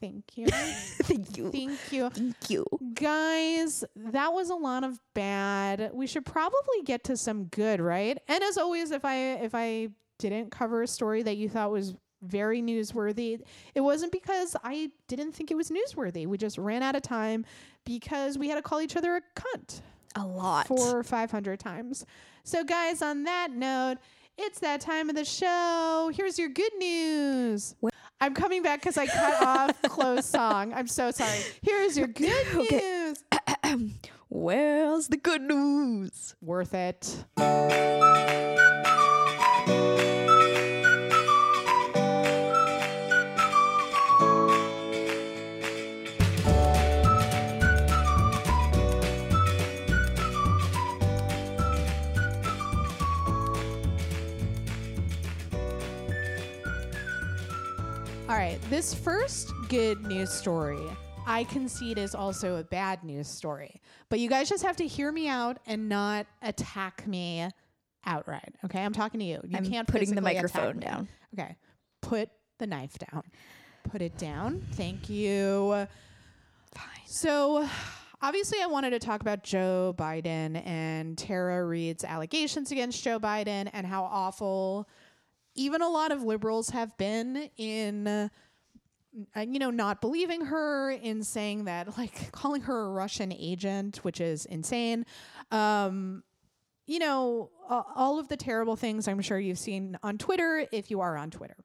Thank 0.00 0.36
you. 0.36 0.46
Thank 0.50 1.36
you. 1.36 1.50
Thank 1.50 1.92
you. 1.92 2.10
Thank 2.10 2.50
you. 2.50 2.66
Guys, 2.94 3.84
that 3.94 4.32
was 4.32 4.50
a 4.50 4.54
lot 4.54 4.84
of 4.84 4.98
bad. 5.14 5.90
We 5.94 6.06
should 6.06 6.26
probably 6.26 6.82
get 6.84 7.04
to 7.04 7.16
some 7.16 7.44
good, 7.44 7.80
right? 7.80 8.18
And 8.28 8.42
as 8.42 8.58
always, 8.58 8.90
if 8.90 9.04
I 9.04 9.34
if 9.34 9.54
I 9.54 9.88
didn't 10.18 10.50
cover 10.50 10.82
a 10.82 10.86
story 10.86 11.22
that 11.22 11.36
you 11.36 11.48
thought 11.48 11.70
was 11.70 11.94
very 12.22 12.62
newsworthy, 12.62 13.40
it 13.74 13.80
wasn't 13.80 14.12
because 14.12 14.56
I 14.64 14.90
didn't 15.08 15.32
think 15.32 15.50
it 15.50 15.56
was 15.56 15.70
newsworthy. 15.70 16.26
We 16.26 16.38
just 16.38 16.56
ran 16.58 16.82
out 16.82 16.94
of 16.96 17.02
time 17.02 17.44
because 17.84 18.38
we 18.38 18.48
had 18.48 18.54
to 18.56 18.62
call 18.62 18.80
each 18.80 18.96
other 18.96 19.16
a 19.16 19.20
cunt 19.38 19.80
A 20.16 20.24
lot. 20.26 20.66
four 20.66 20.98
or 20.98 21.02
five 21.02 21.30
hundred 21.30 21.58
times. 21.60 22.06
So, 22.44 22.64
guys, 22.64 23.02
on 23.02 23.24
that 23.24 23.50
note, 23.52 23.98
it's 24.38 24.58
that 24.60 24.80
time 24.80 25.10
of 25.10 25.14
the 25.16 25.24
show. 25.24 26.10
Here's 26.14 26.38
your 26.38 26.48
good 26.48 26.72
news. 26.78 27.74
What? 27.80 27.92
I'm 28.20 28.34
coming 28.34 28.62
back 28.62 28.80
because 28.80 28.96
I 28.96 29.06
cut 29.06 29.42
off 29.46 29.82
close 29.82 30.26
song. 30.26 30.72
I'm 30.72 30.86
so 30.86 31.10
sorry. 31.10 31.38
Here's 31.62 31.98
your 31.98 32.06
good 32.06 32.46
Okay. 32.54 33.12
news. 33.64 33.90
Where's 34.28 35.08
the 35.08 35.16
good 35.18 35.42
news? 35.42 36.34
Worth 36.40 36.72
it. 36.72 37.24
This 58.72 58.94
first 58.94 59.52
good 59.68 60.00
news 60.06 60.32
story 60.32 60.80
I 61.26 61.44
concede 61.44 61.98
is 61.98 62.14
also 62.14 62.56
a 62.56 62.64
bad 62.64 63.04
news 63.04 63.28
story. 63.28 63.82
But 64.08 64.18
you 64.18 64.30
guys 64.30 64.48
just 64.48 64.62
have 64.62 64.76
to 64.76 64.86
hear 64.86 65.12
me 65.12 65.28
out 65.28 65.58
and 65.66 65.90
not 65.90 66.26
attack 66.40 67.06
me 67.06 67.50
outright. 68.06 68.54
Okay, 68.64 68.82
I'm 68.82 68.94
talking 68.94 69.20
to 69.20 69.26
you. 69.26 69.42
You 69.46 69.58
I'm 69.58 69.66
can't 69.66 69.86
putting 69.86 70.14
the 70.14 70.22
microphone 70.22 70.78
down. 70.78 71.06
Okay, 71.34 71.54
put 72.00 72.30
the 72.56 72.66
knife 72.66 72.96
down. 72.98 73.24
Put 73.90 74.00
it 74.00 74.16
down. 74.16 74.62
Thank 74.72 75.10
you. 75.10 75.86
Fine. 76.74 77.04
So, 77.04 77.68
obviously, 78.22 78.62
I 78.62 78.68
wanted 78.68 78.90
to 78.90 79.00
talk 79.00 79.20
about 79.20 79.44
Joe 79.44 79.94
Biden 79.98 80.66
and 80.66 81.18
Tara 81.18 81.62
Reade's 81.66 82.04
allegations 82.04 82.72
against 82.72 83.04
Joe 83.04 83.20
Biden 83.20 83.68
and 83.74 83.86
how 83.86 84.04
awful 84.04 84.88
even 85.54 85.82
a 85.82 85.90
lot 85.90 86.10
of 86.10 86.22
liberals 86.22 86.70
have 86.70 86.96
been 86.96 87.50
in, 87.58 88.30
uh, 89.36 89.40
you 89.40 89.58
know, 89.58 89.70
not 89.70 90.00
believing 90.00 90.46
her, 90.46 90.90
in 90.90 91.22
saying 91.22 91.64
that, 91.64 91.96
like, 91.98 92.32
calling 92.32 92.62
her 92.62 92.86
a 92.86 92.90
Russian 92.90 93.32
agent, 93.32 93.98
which 93.98 94.20
is 94.20 94.46
insane. 94.46 95.04
Um, 95.50 96.22
you 96.86 96.98
know, 96.98 97.50
a- 97.68 97.84
all 97.94 98.18
of 98.18 98.28
the 98.28 98.36
terrible 98.36 98.76
things 98.76 99.06
I'm 99.08 99.20
sure 99.20 99.38
you've 99.38 99.58
seen 99.58 99.98
on 100.02 100.18
Twitter 100.18 100.66
if 100.72 100.90
you 100.90 101.00
are 101.00 101.16
on 101.16 101.30
Twitter. 101.30 101.56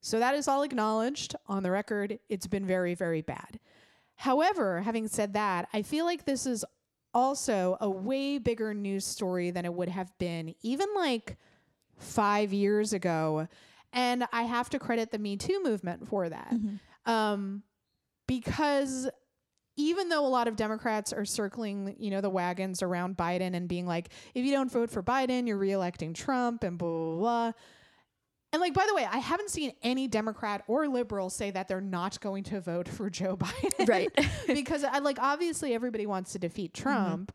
So 0.00 0.18
that 0.18 0.34
is 0.34 0.48
all 0.48 0.62
acknowledged 0.62 1.36
on 1.46 1.62
the 1.62 1.70
record. 1.70 2.18
It's 2.28 2.46
been 2.46 2.66
very, 2.66 2.94
very 2.94 3.20
bad. 3.20 3.60
However, 4.16 4.80
having 4.80 5.08
said 5.08 5.34
that, 5.34 5.68
I 5.72 5.82
feel 5.82 6.04
like 6.04 6.24
this 6.24 6.46
is 6.46 6.64
also 7.12 7.76
a 7.80 7.90
way 7.90 8.38
bigger 8.38 8.72
news 8.72 9.04
story 9.04 9.50
than 9.50 9.64
it 9.64 9.74
would 9.74 9.88
have 9.88 10.16
been 10.18 10.54
even 10.62 10.88
like 10.94 11.36
five 11.98 12.52
years 12.52 12.92
ago. 12.92 13.48
And 13.92 14.24
I 14.32 14.42
have 14.42 14.70
to 14.70 14.78
credit 14.78 15.10
the 15.10 15.18
Me 15.18 15.36
Too 15.36 15.60
movement 15.62 16.08
for 16.08 16.28
that. 16.28 16.52
Mm-hmm. 16.52 17.10
Um, 17.10 17.62
because 18.26 19.08
even 19.76 20.08
though 20.08 20.24
a 20.24 20.28
lot 20.28 20.46
of 20.48 20.56
Democrats 20.56 21.12
are 21.12 21.24
circling, 21.24 21.96
you 21.98 22.10
know, 22.10 22.20
the 22.20 22.30
wagons 22.30 22.82
around 22.82 23.16
Biden 23.16 23.54
and 23.54 23.68
being 23.68 23.86
like, 23.86 24.10
if 24.34 24.44
you 24.44 24.52
don't 24.52 24.70
vote 24.70 24.90
for 24.90 25.02
Biden, 25.02 25.46
you're 25.46 25.58
reelecting 25.58 26.14
Trump 26.14 26.62
and 26.62 26.78
blah, 26.78 26.88
blah, 26.88 27.16
blah. 27.16 27.52
And 28.52 28.60
like, 28.60 28.74
by 28.74 28.84
the 28.88 28.94
way, 28.94 29.06
I 29.10 29.18
haven't 29.18 29.50
seen 29.50 29.72
any 29.82 30.08
Democrat 30.08 30.64
or 30.66 30.88
liberal 30.88 31.30
say 31.30 31.52
that 31.52 31.68
they're 31.68 31.80
not 31.80 32.20
going 32.20 32.44
to 32.44 32.60
vote 32.60 32.88
for 32.88 33.08
Joe 33.08 33.36
Biden. 33.36 33.88
Right. 33.88 34.10
because 34.46 34.84
I 34.84 34.98
like 34.98 35.18
obviously 35.20 35.72
everybody 35.72 36.06
wants 36.06 36.32
to 36.32 36.38
defeat 36.38 36.72
mm-hmm. 36.72 36.82
Trump, 36.82 37.32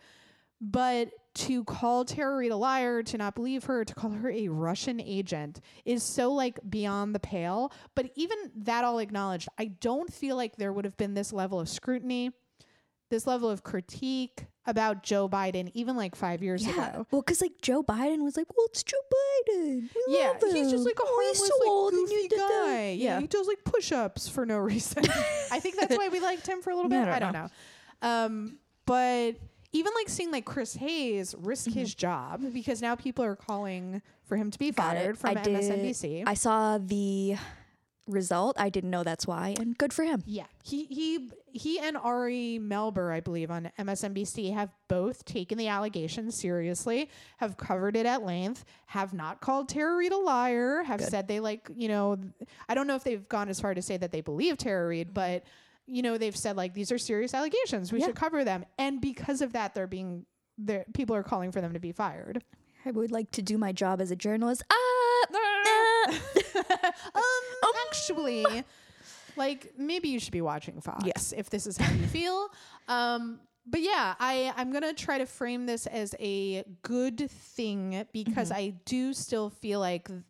but 0.61 1.09
to 1.35 1.63
call 1.65 2.05
Tara 2.05 2.35
Reade 2.37 2.51
a 2.51 2.55
liar, 2.55 3.03
to 3.03 3.17
not 3.17 3.35
believe 3.35 3.65
her, 3.65 3.83
to 3.83 3.93
call 3.93 4.11
her 4.11 4.31
a 4.31 4.47
Russian 4.47 5.01
agent 5.01 5.59
is 5.83 6.01
so 6.01 6.31
like 6.31 6.59
beyond 6.69 7.13
the 7.13 7.19
pale. 7.19 7.73
But 7.93 8.11
even 8.15 8.37
that 8.55 8.85
all 8.85 8.99
acknowledged, 8.99 9.49
I 9.57 9.65
don't 9.65 10.11
feel 10.13 10.37
like 10.37 10.55
there 10.55 10.71
would 10.71 10.85
have 10.85 10.95
been 10.95 11.13
this 11.13 11.33
level 11.33 11.59
of 11.59 11.67
scrutiny, 11.67 12.31
this 13.09 13.27
level 13.27 13.49
of 13.49 13.63
critique 13.63 14.45
about 14.65 15.03
Joe 15.03 15.27
Biden 15.29 15.69
even 15.75 15.95
like 15.97 16.15
five 16.15 16.41
years 16.41 16.65
Yeah. 16.65 16.89
ago. 16.91 17.07
Well, 17.11 17.21
because 17.21 17.41
like 17.41 17.61
Joe 17.61 17.83
Biden 17.83 18.23
was 18.23 18.37
like, 18.37 18.47
well, 18.57 18.65
it's 18.69 18.81
Joe 18.81 18.97
Biden. 19.13 19.89
We 20.07 20.17
Yeah, 20.17 20.33
he's 20.41 20.71
just 20.71 20.85
like 20.85 20.97
a 20.97 21.03
Oh, 21.05 21.27
he's 21.27 21.37
harmless, 21.37 21.59
so 21.63 21.69
old 21.69 21.93
and 21.93 22.07
goofy 22.07 22.21
you 22.31 22.37
guy. 22.37 22.91
Yeah, 22.97 23.19
he 23.19 23.27
does 23.27 23.45
like 23.45 23.63
push-ups 23.65 24.29
for 24.29 24.45
no 24.45 24.57
reason. 24.57 25.03
I 25.51 25.59
think 25.59 25.75
that's 25.75 25.95
why 25.97 26.07
we 26.07 26.19
liked 26.21 26.47
him 26.47 26.61
for 26.61 26.69
a 26.71 26.75
little 26.75 26.89
bit. 26.89 27.01
I 27.01 27.05
don't 27.05 27.13
I 27.13 27.19
don't 27.19 27.33
know. 27.33 27.49
Um, 28.01 28.57
but 28.85 29.33
even 29.75 29.91
like 29.95 30.09
seeing 30.09 30.31
like 30.31 30.45
Chris 30.45 30.75
Hayes 30.75 31.35
risk 31.37 31.69
his 31.71 31.93
job 31.93 32.41
because 32.53 32.81
now 32.81 32.95
people 32.95 33.23
are 33.25 33.35
calling 33.35 34.01
for 34.23 34.37
him 34.37 34.49
to 34.51 34.57
be 34.59 34.71
Mm-hmm. 34.71 34.81
Got 34.81 34.95
it. 34.97 34.99
fired 35.01 35.17
from 35.17 35.29
I 35.31 35.33
did- 35.41 35.61
MSNBC. 35.61 36.23
I 36.25 36.33
saw 36.33 36.77
the 36.77 37.35
result. 38.07 38.55
I 38.59 38.69
didn't 38.69 38.91
know 38.91 39.03
that's 39.03 39.25
why, 39.25 39.55
and 39.59 39.75
good 39.77 39.91
for 39.91 40.03
him. 40.03 40.21
yeah, 40.27 40.45
he 40.63 40.85
he 40.85 41.29
he 41.51 41.79
and 41.79 41.97
Ari 41.97 42.59
Melber, 42.61 43.11
I 43.13 43.19
believe, 43.19 43.49
on 43.49 43.71
MSNBC 43.79 44.53
have 44.53 44.69
both 44.87 45.23
taken 45.25 45.57
the 45.57 45.67
allegations 45.69 46.37
seriously, 46.39 47.09
have 47.37 47.57
covered 47.57 47.95
it 47.95 48.05
at 48.05 48.23
length, 48.23 48.63
have 48.87 49.13
not 49.13 49.41
called 49.41 49.69
Tara 49.69 49.95
Reade 49.95 50.11
a 50.11 50.17
liar, 50.17 50.83
have 50.83 50.99
Good. 50.99 51.09
said 51.09 51.27
they 51.27 51.39
like, 51.39 51.67
you 51.75 51.87
know, 51.87 52.17
I 52.69 52.75
don't 52.75 52.85
know 52.87 52.95
if 52.95 53.03
they've 53.03 53.27
gone 53.27 53.49
as 53.49 53.59
far 53.59 53.73
to 53.73 53.81
say 53.81 53.97
that 53.97 54.11
they 54.11 54.21
believe 54.21 54.57
Tara 54.57 54.87
Reade, 54.87 55.13
but 55.13 55.43
you 55.87 56.01
know, 56.01 56.17
they've 56.17 56.35
said 56.35 56.55
like 56.57 56.73
these 56.73 56.91
are 56.91 56.97
serious 56.97 57.33
allegations. 57.33 57.91
We 57.91 57.99
Yeah. 57.99 58.07
should 58.07 58.15
cover 58.15 58.43
them, 58.43 58.65
and 58.77 58.99
because 59.01 59.41
of 59.41 59.53
that, 59.53 59.73
they're 59.75 59.87
being. 59.87 60.25
They're, 60.57 60.85
people 60.93 61.15
are 61.17 61.23
calling 61.23 61.51
for 61.51 61.59
them 61.59 61.73
to 61.73 61.79
be 61.79 61.91
fired. 61.91 62.41
I 62.85 62.91
would 62.91 63.11
like 63.11 63.29
to 63.31 63.41
do 63.41 63.57
my 63.57 63.71
job 63.73 63.99
as 63.99 64.09
a 64.11 64.15
journalist. 64.15 64.63
Ah, 64.71 65.25
ah. 65.33 66.07
um, 67.15 67.71
actually, 67.87 68.45
like 69.35 69.73
maybe 69.77 70.09
you 70.09 70.19
should 70.19 70.31
be 70.31 70.41
watching 70.41 70.79
Fox 70.81 71.03
Yes. 71.05 71.33
if 71.35 71.49
this 71.49 71.67
is 71.67 71.77
how 71.77 71.91
you 71.93 72.05
feel. 72.07 72.47
Um, 72.87 73.39
but 73.65 73.81
yeah, 73.81 74.15
I 74.19 74.53
I'm 74.55 74.71
gonna 74.71 74.93
try 74.93 75.17
to 75.17 75.25
frame 75.25 75.65
this 75.65 75.87
as 75.87 76.15
a 76.19 76.63
good 76.83 77.29
thing 77.29 78.05
because 78.13 78.49
Mm-hmm. 78.49 78.57
I 78.59 78.73
do 78.85 79.13
still 79.13 79.49
feel 79.49 79.79
like 79.79 80.07
th- 80.07 80.21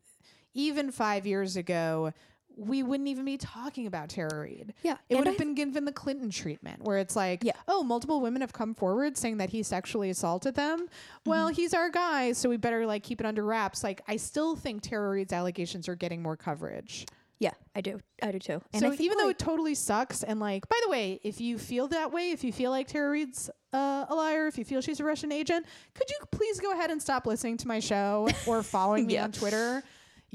even 0.53 0.91
five 0.91 1.27
years 1.27 1.55
ago. 1.57 2.13
We 2.57 2.83
wouldn't 2.83 3.09
even 3.09 3.25
be 3.25 3.37
talking 3.37 3.85
about 3.87 4.09
Tara 4.09 4.39
Reade. 4.41 4.73
Yeah, 4.83 4.97
It 5.09 5.15
would 5.15 5.27
have 5.27 5.37
been 5.37 5.55
given 5.55 5.85
the 5.85 5.91
Clinton 5.91 6.29
treatment 6.29 6.83
where 6.83 6.97
it's 6.97 7.15
like, 7.15 7.43
Yeah. 7.43 7.53
oh, 7.67 7.83
multiple 7.83 8.21
women 8.21 8.41
have 8.41 8.53
come 8.53 8.73
forward 8.73 9.17
saying 9.17 9.37
that 9.37 9.49
he 9.49 9.61
sexually 9.63 10.09
assaulted 10.09 10.55
them. 10.55 10.87
Well, 11.25 11.47
Mm-hmm. 11.47 11.55
he's 11.55 11.73
our 11.73 11.89
guy, 11.89 12.31
so 12.31 12.49
we 12.49 12.57
better 12.57 12.85
like 12.85 13.03
keep 13.03 13.19
it 13.19 13.25
under 13.25 13.43
wraps. 13.43 13.83
Like, 13.83 14.01
I 14.07 14.17
still 14.17 14.55
think 14.55 14.81
Tara 14.81 15.09
Reade's 15.09 15.33
allegations 15.33 15.87
are 15.89 15.95
getting 15.95 16.21
more 16.21 16.37
coverage. 16.37 17.05
Yeah, 17.37 17.51
I 17.75 17.81
do. 17.81 17.99
I 18.23 18.31
do 18.31 18.39
too. 18.39 18.61
And 18.71 18.81
so 18.81 18.89
think, 18.91 19.01
even 19.01 19.17
though 19.17 19.27
it 19.27 19.37
totally 19.37 19.75
sucks, 19.75 20.23
and 20.23 20.39
like, 20.39 20.69
by 20.69 20.79
the 20.85 20.89
way, 20.89 21.19
if 21.21 21.41
you 21.41 21.57
feel 21.57 21.89
that 21.89 22.13
way, 22.13 22.31
if 22.31 22.45
you 22.45 22.53
feel 22.53 22.71
like 22.71 22.87
Tara 22.87 23.09
Reade's 23.11 23.49
uh, 23.73 24.05
a 24.07 24.15
liar, 24.15 24.47
if 24.47 24.57
you 24.57 24.63
feel 24.63 24.79
she's 24.79 25.01
a 25.01 25.03
Russian 25.03 25.33
agent, 25.33 25.65
could 25.93 26.09
you 26.09 26.15
please 26.31 26.61
go 26.61 26.71
ahead 26.71 26.91
and 26.91 27.01
stop 27.01 27.25
listening 27.25 27.57
to 27.57 27.67
my 27.67 27.81
show 27.81 28.29
or 28.47 28.63
following 28.63 29.05
me 29.07 29.15
Yeah. 29.15 29.25
on 29.25 29.33
Twitter? 29.33 29.83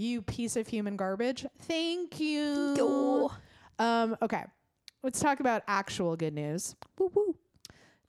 You 0.01 0.23
piece 0.23 0.57
of 0.57 0.67
human 0.67 0.97
garbage. 0.97 1.45
Thank 1.65 2.21
you. 2.21 2.75
Yo. 2.75 3.33
Um, 3.79 4.17
okay, 4.23 4.45
let's 5.03 5.21
talk 5.21 5.41
about 5.41 5.63
actual 5.69 6.17
good 6.17 6.33
news. 6.33 6.75
woo 6.99 7.13
woo. 7.15 7.37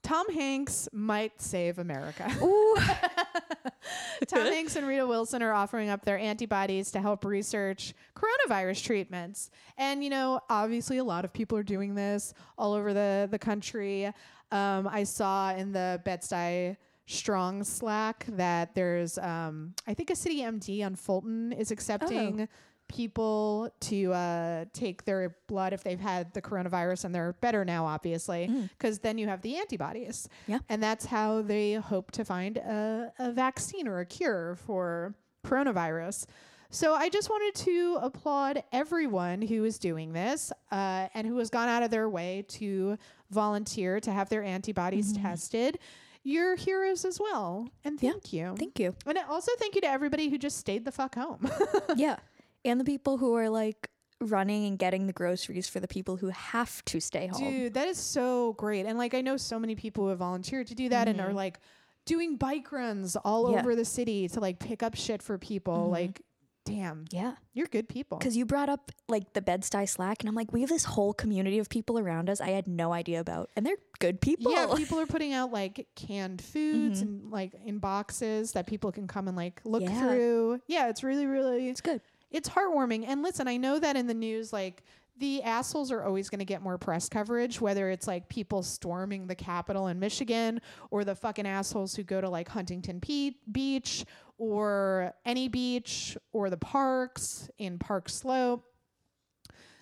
Tom 0.02 0.32
Hanks 0.32 0.88
might 0.90 1.38
save 1.42 1.78
America. 1.78 2.32
Ooh. 2.42 2.76
Tom 4.26 4.46
Hanks 4.52 4.74
and 4.76 4.86
Rita 4.86 5.06
Wilson 5.06 5.42
are 5.42 5.52
offering 5.52 5.90
up 5.90 6.02
their 6.02 6.18
antibodies 6.18 6.90
to 6.92 7.00
help 7.02 7.26
research 7.26 7.92
coronavirus 8.16 8.82
treatments. 8.84 9.50
And, 9.76 10.02
you 10.02 10.08
know, 10.08 10.40
obviously 10.48 10.96
a 10.96 11.04
lot 11.04 11.26
of 11.26 11.32
people 11.34 11.58
are 11.58 11.62
doing 11.62 11.94
this 11.94 12.32
all 12.56 12.72
over 12.72 12.94
the, 12.94 13.28
the 13.30 13.38
country. 13.38 14.06
Um, 14.50 14.88
I 14.88 15.04
saw 15.04 15.54
in 15.54 15.72
the 15.72 16.00
Bed-Stuy 16.06 16.78
Strong 17.06 17.64
Slack 17.64 18.26
that 18.28 18.74
there's, 18.74 19.18
um, 19.18 19.74
I 19.86 19.94
think 19.94 20.10
a 20.10 20.14
CityMD 20.14 20.84
on 20.84 20.94
Fulton 20.94 21.52
is 21.52 21.70
accepting 21.70 22.48
people 22.88 23.72
to 23.80 24.12
uh, 24.12 24.64
take 24.72 25.04
their 25.04 25.36
blood 25.46 25.72
if 25.72 25.82
they've 25.82 26.00
had 26.00 26.32
the 26.34 26.42
coronavirus 26.42 27.06
and 27.06 27.14
they're 27.14 27.32
better 27.34 27.64
now, 27.64 27.86
obviously, 27.86 28.50
because 28.78 28.98
then 28.98 29.18
you 29.18 29.26
have 29.28 29.40
the 29.42 29.56
antibodies. 29.56 30.28
Yeah. 30.46 30.58
And 30.68 30.82
that's 30.82 31.06
how 31.06 31.42
they 31.42 31.74
hope 31.74 32.10
to 32.12 32.24
find 32.24 32.58
a, 32.58 33.12
a 33.18 33.32
vaccine 33.32 33.88
or 33.88 34.00
a 34.00 34.06
cure 34.06 34.56
for 34.66 35.14
coronavirus. 35.46 36.26
So 36.70 36.94
I 36.94 37.10
just 37.10 37.28
wanted 37.28 37.54
to 37.64 37.98
applaud 38.00 38.62
everyone 38.72 39.42
who 39.42 39.64
is 39.64 39.78
doing 39.78 40.12
this 40.14 40.52
uh, 40.70 41.08
and 41.14 41.26
who 41.26 41.36
has 41.38 41.50
gone 41.50 41.68
out 41.68 41.82
of 41.82 41.90
their 41.90 42.08
way 42.08 42.46
to 42.48 42.96
volunteer 43.30 44.00
to 44.00 44.10
have 44.10 44.30
their 44.30 44.42
antibodies 44.42 45.12
tested. 45.12 45.78
You're 46.24 46.56
heroes 46.56 47.04
as 47.04 47.18
well. 47.18 47.68
And 47.84 48.00
Yeah. 48.00 48.12
thank 48.12 48.32
you. 48.32 48.54
Thank 48.56 48.78
you. 48.78 48.94
and 49.06 49.18
also 49.28 49.52
thank 49.58 49.74
you 49.74 49.80
to 49.80 49.88
everybody 49.88 50.28
who 50.28 50.38
just 50.38 50.56
stayed 50.58 50.84
the 50.84 50.92
fuck 50.92 51.14
home. 51.14 51.50
yeah. 51.96 52.16
And 52.64 52.78
the 52.78 52.84
people 52.84 53.18
who 53.18 53.34
are 53.34 53.48
like 53.50 53.90
running 54.20 54.66
and 54.66 54.78
getting 54.78 55.06
the 55.06 55.12
groceries 55.12 55.68
for 55.68 55.80
the 55.80 55.88
people 55.88 56.16
who 56.16 56.28
have 56.28 56.84
to 56.84 57.00
stay 57.00 57.26
home. 57.26 57.42
Dude, 57.42 57.74
that 57.74 57.88
is 57.88 57.98
so 57.98 58.52
great. 58.52 58.86
And 58.86 58.98
like 58.98 59.14
I 59.14 59.20
know 59.20 59.36
so 59.36 59.58
many 59.58 59.74
people 59.74 60.04
who 60.04 60.10
have 60.10 60.18
volunteered 60.18 60.68
to 60.68 60.74
do 60.74 60.88
that 60.90 61.08
and 61.08 61.20
are 61.20 61.28
mm-hmm. 61.28 61.36
like 61.36 61.58
doing 62.04 62.36
bike 62.36 62.70
runs 62.72 63.16
all 63.16 63.50
Yeah. 63.50 63.58
over 63.58 63.74
the 63.74 63.84
city 63.84 64.28
to 64.28 64.40
like 64.40 64.58
pick 64.58 64.82
up 64.82 64.94
shit 64.94 65.22
for 65.22 65.38
people. 65.38 65.76
Mm-hmm. 65.76 65.92
Like, 65.92 66.22
damn, 66.64 67.04
Yeah. 67.10 67.34
you're 67.52 67.66
good 67.66 67.88
people. 67.88 68.18
Because 68.18 68.36
you 68.36 68.44
brought 68.46 68.68
up 68.68 68.92
like 69.08 69.32
the 69.32 69.42
Bed-Stuy 69.42 69.88
Slack, 69.88 70.18
and 70.20 70.28
I'm 70.28 70.34
like, 70.34 70.52
we 70.52 70.60
have 70.60 70.70
this 70.70 70.84
whole 70.84 71.12
community 71.12 71.58
of 71.58 71.68
people 71.68 71.98
around 71.98 72.30
us 72.30 72.40
I 72.40 72.50
had 72.50 72.68
no 72.68 72.92
idea 72.92 73.20
about, 73.20 73.50
and 73.56 73.64
they're 73.66 73.76
good 73.98 74.20
people. 74.20 74.52
Yeah, 74.52 74.66
people 74.76 74.98
are 75.00 75.06
putting 75.06 75.32
out 75.32 75.52
like 75.52 75.86
canned 75.96 76.40
foods 76.42 77.02
mm-hmm. 77.02 77.08
and 77.24 77.30
like 77.30 77.52
in 77.64 77.78
boxes 77.78 78.52
that 78.52 78.66
people 78.66 78.92
can 78.92 79.06
come 79.06 79.28
and 79.28 79.36
like 79.36 79.60
look 79.64 79.82
Yeah. 79.82 80.00
through. 80.00 80.60
Yeah, 80.66 80.88
it's 80.88 81.02
really, 81.02 81.26
really 81.26 81.68
it's 81.68 81.80
good. 81.80 82.00
it's 82.30 82.48
heartwarming. 82.48 83.04
And 83.06 83.22
listen, 83.22 83.48
I 83.48 83.56
know 83.56 83.78
that 83.78 83.96
in 83.96 84.06
the 84.06 84.14
news, 84.14 84.52
like 84.52 84.82
the 85.18 85.42
assholes 85.42 85.92
are 85.92 86.02
always 86.02 86.30
going 86.30 86.38
to 86.38 86.44
get 86.44 86.62
more 86.62 86.78
press 86.78 87.08
coverage, 87.08 87.60
whether 87.60 87.90
it's 87.90 88.06
like 88.06 88.28
people 88.28 88.62
storming 88.62 89.26
the 89.26 89.34
Capitol 89.34 89.88
in 89.88 90.00
Michigan 90.00 90.60
or 90.90 91.04
the 91.04 91.14
fucking 91.14 91.46
assholes 91.46 91.94
who 91.94 92.02
go 92.02 92.20
to 92.20 92.28
like 92.30 92.48
Huntington 92.48 92.98
Pe- 93.00 93.32
Beach 93.52 94.04
or 94.38 95.14
any 95.24 95.48
beach 95.48 96.16
or 96.32 96.50
the 96.50 96.56
parks 96.56 97.48
in 97.58 97.78
Park 97.78 98.08
Slope. 98.08 98.64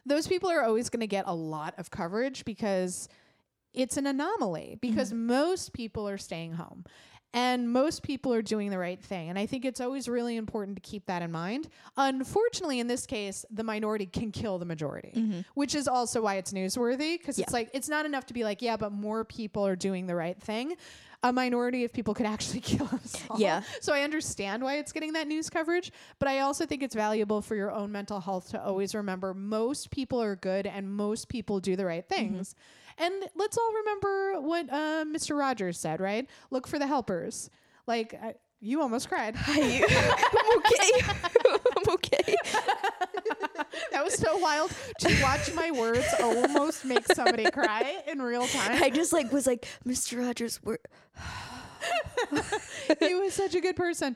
Those 0.06 0.26
people 0.26 0.50
are 0.50 0.62
always 0.62 0.88
going 0.88 1.00
to 1.00 1.06
get 1.06 1.24
a 1.26 1.34
lot 1.34 1.74
of 1.78 1.90
coverage 1.90 2.44
because 2.44 3.08
it's 3.72 3.96
an 3.96 4.06
anomaly 4.06 4.78
because 4.80 5.10
mm-hmm. 5.10 5.26
most 5.26 5.72
people 5.72 6.08
are 6.08 6.18
staying 6.18 6.54
home 6.54 6.84
and 7.32 7.70
most 7.70 8.02
people 8.02 8.34
are 8.34 8.42
doing 8.42 8.70
the 8.70 8.78
right 8.78 9.00
thing. 9.00 9.28
And 9.28 9.38
I 9.38 9.46
think 9.46 9.64
it's 9.64 9.80
always 9.80 10.08
really 10.08 10.36
important 10.36 10.76
to 10.76 10.80
keep 10.80 11.06
that 11.06 11.22
in 11.22 11.30
mind. 11.30 11.68
Unfortunately, 11.96 12.80
in 12.80 12.88
this 12.88 13.06
case, 13.06 13.44
the 13.50 13.62
minority 13.62 14.06
can 14.06 14.32
kill 14.32 14.58
the 14.58 14.64
majority, 14.64 15.12
mm-hmm. 15.14 15.40
which 15.54 15.74
is 15.74 15.86
also 15.86 16.22
why 16.22 16.36
it's 16.36 16.52
newsworthy 16.52 17.18
because 17.18 17.38
it's 17.38 17.52
like, 17.52 17.70
it's 17.72 17.88
not 17.88 18.04
enough 18.04 18.26
to 18.26 18.34
be 18.34 18.42
like, 18.42 18.62
yeah, 18.62 18.76
but 18.76 18.90
more 18.90 19.24
people 19.24 19.64
are 19.64 19.76
doing 19.76 20.06
the 20.06 20.16
right 20.16 20.40
thing. 20.40 20.76
A 21.22 21.32
minority 21.32 21.84
of 21.84 21.92
people 21.92 22.14
could 22.14 22.26
actually 22.26 22.60
kill 22.72 22.88
us 22.92 23.22
all. 23.28 23.38
Yeah. 23.38 23.62
So 23.80 23.92
I 23.92 24.02
understand 24.02 24.62
why 24.62 24.78
it's 24.78 24.92
getting 24.92 25.12
that 25.12 25.26
news 25.26 25.50
coverage, 25.50 25.92
but 26.18 26.28
I 26.28 26.40
also 26.40 26.64
think 26.64 26.82
it's 26.82 26.94
valuable 26.94 27.42
for 27.42 27.54
your 27.54 27.70
own 27.70 27.92
mental 27.92 28.20
health 28.20 28.50
to 28.50 28.62
always 28.62 28.94
remember 28.94 29.34
most 29.34 29.90
people 29.90 30.20
are 30.22 30.36
good 30.36 30.66
and 30.66 30.90
most 30.90 31.28
people 31.28 31.60
do 31.60 31.76
the 31.76 31.84
right 31.84 32.06
things. 32.08 32.54
And 32.98 33.14
let's 33.34 33.56
all 33.56 33.72
remember 33.74 34.40
what 34.40 34.70
uh, 34.70 35.04
Mr. 35.04 35.38
Rogers 35.38 35.78
said, 35.78 36.00
right? 36.00 36.28
Look 36.50 36.66
for 36.66 36.78
the 36.78 36.86
helpers. 36.86 37.50
Like, 37.86 38.14
I, 38.14 38.34
you 38.60 38.82
almost 38.82 39.08
cried. 39.08 39.34
I'm 39.46 39.62
okay. 40.58 40.90
I'm 41.46 41.94
okay. 41.94 42.36
that 43.92 44.04
was 44.04 44.14
so 44.14 44.36
wild 44.38 44.70
to 45.00 45.22
watch 45.22 45.52
my 45.54 45.70
words 45.70 46.06
almost 46.20 46.84
make 46.84 47.06
somebody 47.06 47.50
cry 47.50 48.02
in 48.06 48.20
real 48.20 48.46
time. 48.46 48.82
I 48.82 48.90
just 48.90 49.12
like 49.12 49.32
was 49.32 49.46
like, 49.46 49.66
Mr. 49.86 50.24
Rogers, 50.24 50.60
we're 50.62 50.78
he 53.00 53.14
was 53.14 53.32
such 53.32 53.54
a 53.54 53.60
good 53.60 53.76
person. 53.76 54.14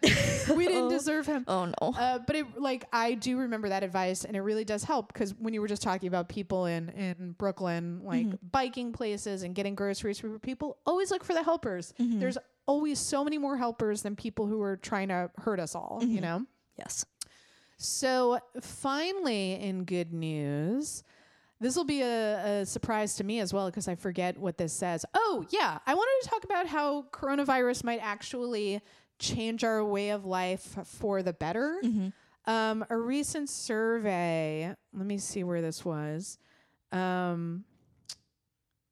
We 0.55 0.67
didn't 0.67 0.89
deserve 0.91 1.27
him. 1.27 1.45
oh 1.49 1.67
no. 1.67 1.95
Uh, 1.97 2.19
but 2.19 2.37
it 2.37 2.61
like 2.61 2.85
I 2.93 3.15
do 3.15 3.39
remember 3.39 3.71
that 3.71 3.83
advice, 3.83 4.25
and 4.25 4.37
it 4.37 4.41
really 4.43 4.65
does 4.65 4.85
help 4.85 5.13
because 5.13 5.35
when 5.35 5.55
you 5.55 5.61
were 5.61 5.69
just 5.69 5.83
talking 5.83 6.07
about 6.09 6.29
people 6.29 6.67
in 6.67 6.91
in 6.91 7.35
Brooklyn, 7.39 8.01
like 8.05 8.27
biking 8.51 8.93
places 8.93 9.43
and 9.43 9.55
getting 9.55 9.75
groceries 9.75 10.19
for 10.19 10.39
people, 10.39 10.77
always 10.85 11.11
look 11.11 11.25
for 11.25 11.33
the 11.33 11.43
helpers. 11.43 11.95
There's 11.99 12.37
always 12.67 12.99
so 12.99 13.25
many 13.25 13.39
more 13.39 13.57
helpers 13.57 14.03
than 14.03 14.17
people 14.17 14.47
who 14.47 14.61
are 14.63 14.77
trying 14.77 15.09
to 15.09 15.31
hurt 15.39 15.61
us 15.61 15.75
all. 15.75 16.01
You 16.03 16.21
know. 16.21 16.47
yes. 16.79 17.05
So 17.77 18.39
finally, 18.61 19.55
in 19.55 19.85
good 19.85 20.13
news. 20.13 21.03
This 21.61 21.77
will 21.77 21.85
be 21.85 22.03
a, 22.03 22.61
a 22.61 22.67
surprise 22.67 23.15
to 23.17 23.25
me 23.25 23.41
as 23.41 23.53
well 23.55 23.67
because 23.67 23.89
I 23.89 23.95
forget 23.95 24.37
what 24.37 24.59
this 24.59 24.73
says. 24.73 25.07
Oh, 25.15 25.47
yeah. 25.51 25.79
I 25.87 25.95
wanted 25.95 26.25
to 26.25 26.29
talk 26.29 26.45
about 26.45 26.67
how 26.67 27.07
coronavirus 27.11 27.85
might 27.85 28.01
actually 28.03 28.81
change 29.19 29.65
our 29.65 29.83
way 29.83 30.11
of 30.11 30.27
life 30.27 30.77
for 30.85 31.23
the 31.23 31.33
better. 31.33 31.81
Um, 32.47 32.85
a 32.91 32.97
recent 32.97 33.49
survey, 33.49 34.75
let 34.93 35.07
me 35.07 35.17
see 35.17 35.45
where 35.45 35.63
this 35.63 35.85
was. 35.85 36.39
Um, 36.93 37.65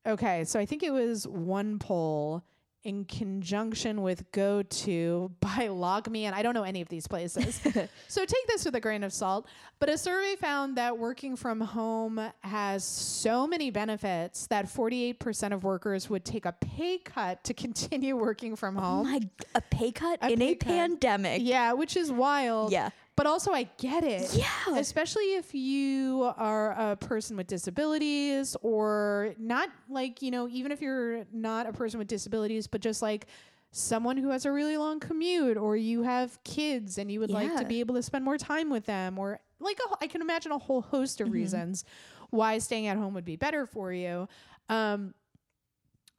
okay, 0.07 0.45
so 0.45 0.59
I 0.59 0.65
think 0.65 0.83
it 0.83 0.93
was 0.93 1.29
one 1.29 1.79
poll 1.79 2.43
in 2.85 3.05
conjunction 3.05 4.03
with 4.03 4.31
go 4.33 4.63
to 4.63 5.31
by 5.41 5.69
LogMe, 5.69 6.23
and 6.23 6.35
I 6.35 6.43
don't 6.43 6.55
know 6.55 6.65
any 6.65 6.81
of 6.81 6.89
these 6.89 7.07
places. 7.07 7.61
so 8.09 8.25
take 8.25 8.47
this 8.49 8.65
with 8.65 8.75
a 8.75 8.81
grain 8.81 9.05
of 9.05 9.13
salt. 9.13 9.47
But 9.79 9.89
a 9.89 9.99
survey 9.99 10.37
found 10.37 10.77
that 10.77 10.97
working 10.99 11.37
from 11.37 11.61
home 11.61 12.21
has 12.41 12.85
so 12.85 13.47
many 13.47 13.71
benefits 13.71 14.47
that 14.49 14.67
48% 14.67 15.53
of 15.53 15.65
workers 15.65 16.09
would 16.11 16.25
take 16.25 16.45
a 16.47 16.53
pay 16.53 16.99
cut 16.99 17.43
to 17.45 17.55
continue 17.65 18.17
working 18.17 18.57
from 18.57 18.77
Oh 18.77 18.81
home. 18.81 19.11
my, 19.11 19.21
a 19.55 19.61
pay 19.61 19.93
cut 19.93 20.19
A 20.23 20.33
in 20.33 20.39
pay 20.39 20.53
a 20.53 20.55
cut. 20.57 20.69
pandemic. 20.69 21.43
Yeah, 21.45 21.73
which 21.73 21.97
is 21.97 22.11
wild. 22.13 22.73
Yeah. 22.73 22.91
But 23.15 23.27
also, 23.27 23.53
I 23.53 23.65
get 23.79 24.05
it. 24.05 24.33
Yeah. 24.35 24.49
Especially 24.79 25.35
if 25.35 25.55
you 25.55 26.33
are 26.37 26.73
a 26.73 26.97
person 26.97 27.37
with 27.37 27.47
disabilities 27.47 28.57
or 28.63 29.35
not 29.39 29.69
like, 29.89 30.23
you 30.23 30.31
know, 30.31 30.49
even 30.49 30.73
if 30.73 30.81
you're 30.81 31.25
not 31.33 31.67
a 31.67 31.73
person 31.73 31.99
with 31.99 32.09
disabilities, 32.09 32.67
but 32.67 32.81
just 32.81 33.03
like 33.03 33.27
someone 33.71 34.17
who 34.17 34.31
has 34.31 34.47
a 34.47 34.53
really 34.53 34.77
long 34.79 34.99
commute 34.99 35.57
or 35.59 35.77
you 35.77 36.03
have 36.03 36.43
kids 36.45 36.97
and 36.99 37.13
you 37.13 37.21
would 37.21 37.31
like 37.31 37.55
to 37.57 37.65
be 37.67 37.81
able 37.81 37.95
to 37.95 38.03
spend 38.03 38.25
more 38.25 38.39
time 38.39 38.71
with 38.71 38.87
them 38.87 39.19
or 39.19 39.41
like 39.61 39.79
a, 39.91 39.97
I 40.03 40.07
can 40.07 40.21
imagine 40.23 40.51
a 40.53 40.59
whole 40.59 40.81
host 40.83 41.19
Mm-hmm. 41.19 41.29
of 41.29 41.33
reasons 41.35 41.85
why 42.31 42.57
staying 42.59 42.87
at 42.87 42.97
home 42.97 43.13
would 43.15 43.25
be 43.27 43.37
better 43.37 43.67
for 43.67 43.93
you. 43.93 44.27
Um, 44.71 45.15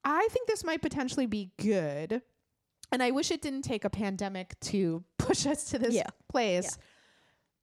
I 0.06 0.28
think 0.32 0.48
this 0.48 0.64
might 0.64 0.82
potentially 0.82 1.26
be 1.26 1.50
good. 1.58 2.22
And 2.94 3.04
I 3.04 3.12
wish 3.12 3.32
it 3.32 3.42
didn't 3.42 3.64
take 3.64 3.84
a 3.84 3.90
pandemic 3.90 4.58
to 4.62 5.04
push 5.18 5.46
us 5.46 5.66
to 5.72 5.80
this 5.80 5.94
Yeah. 5.94 6.08
place. 6.30 6.78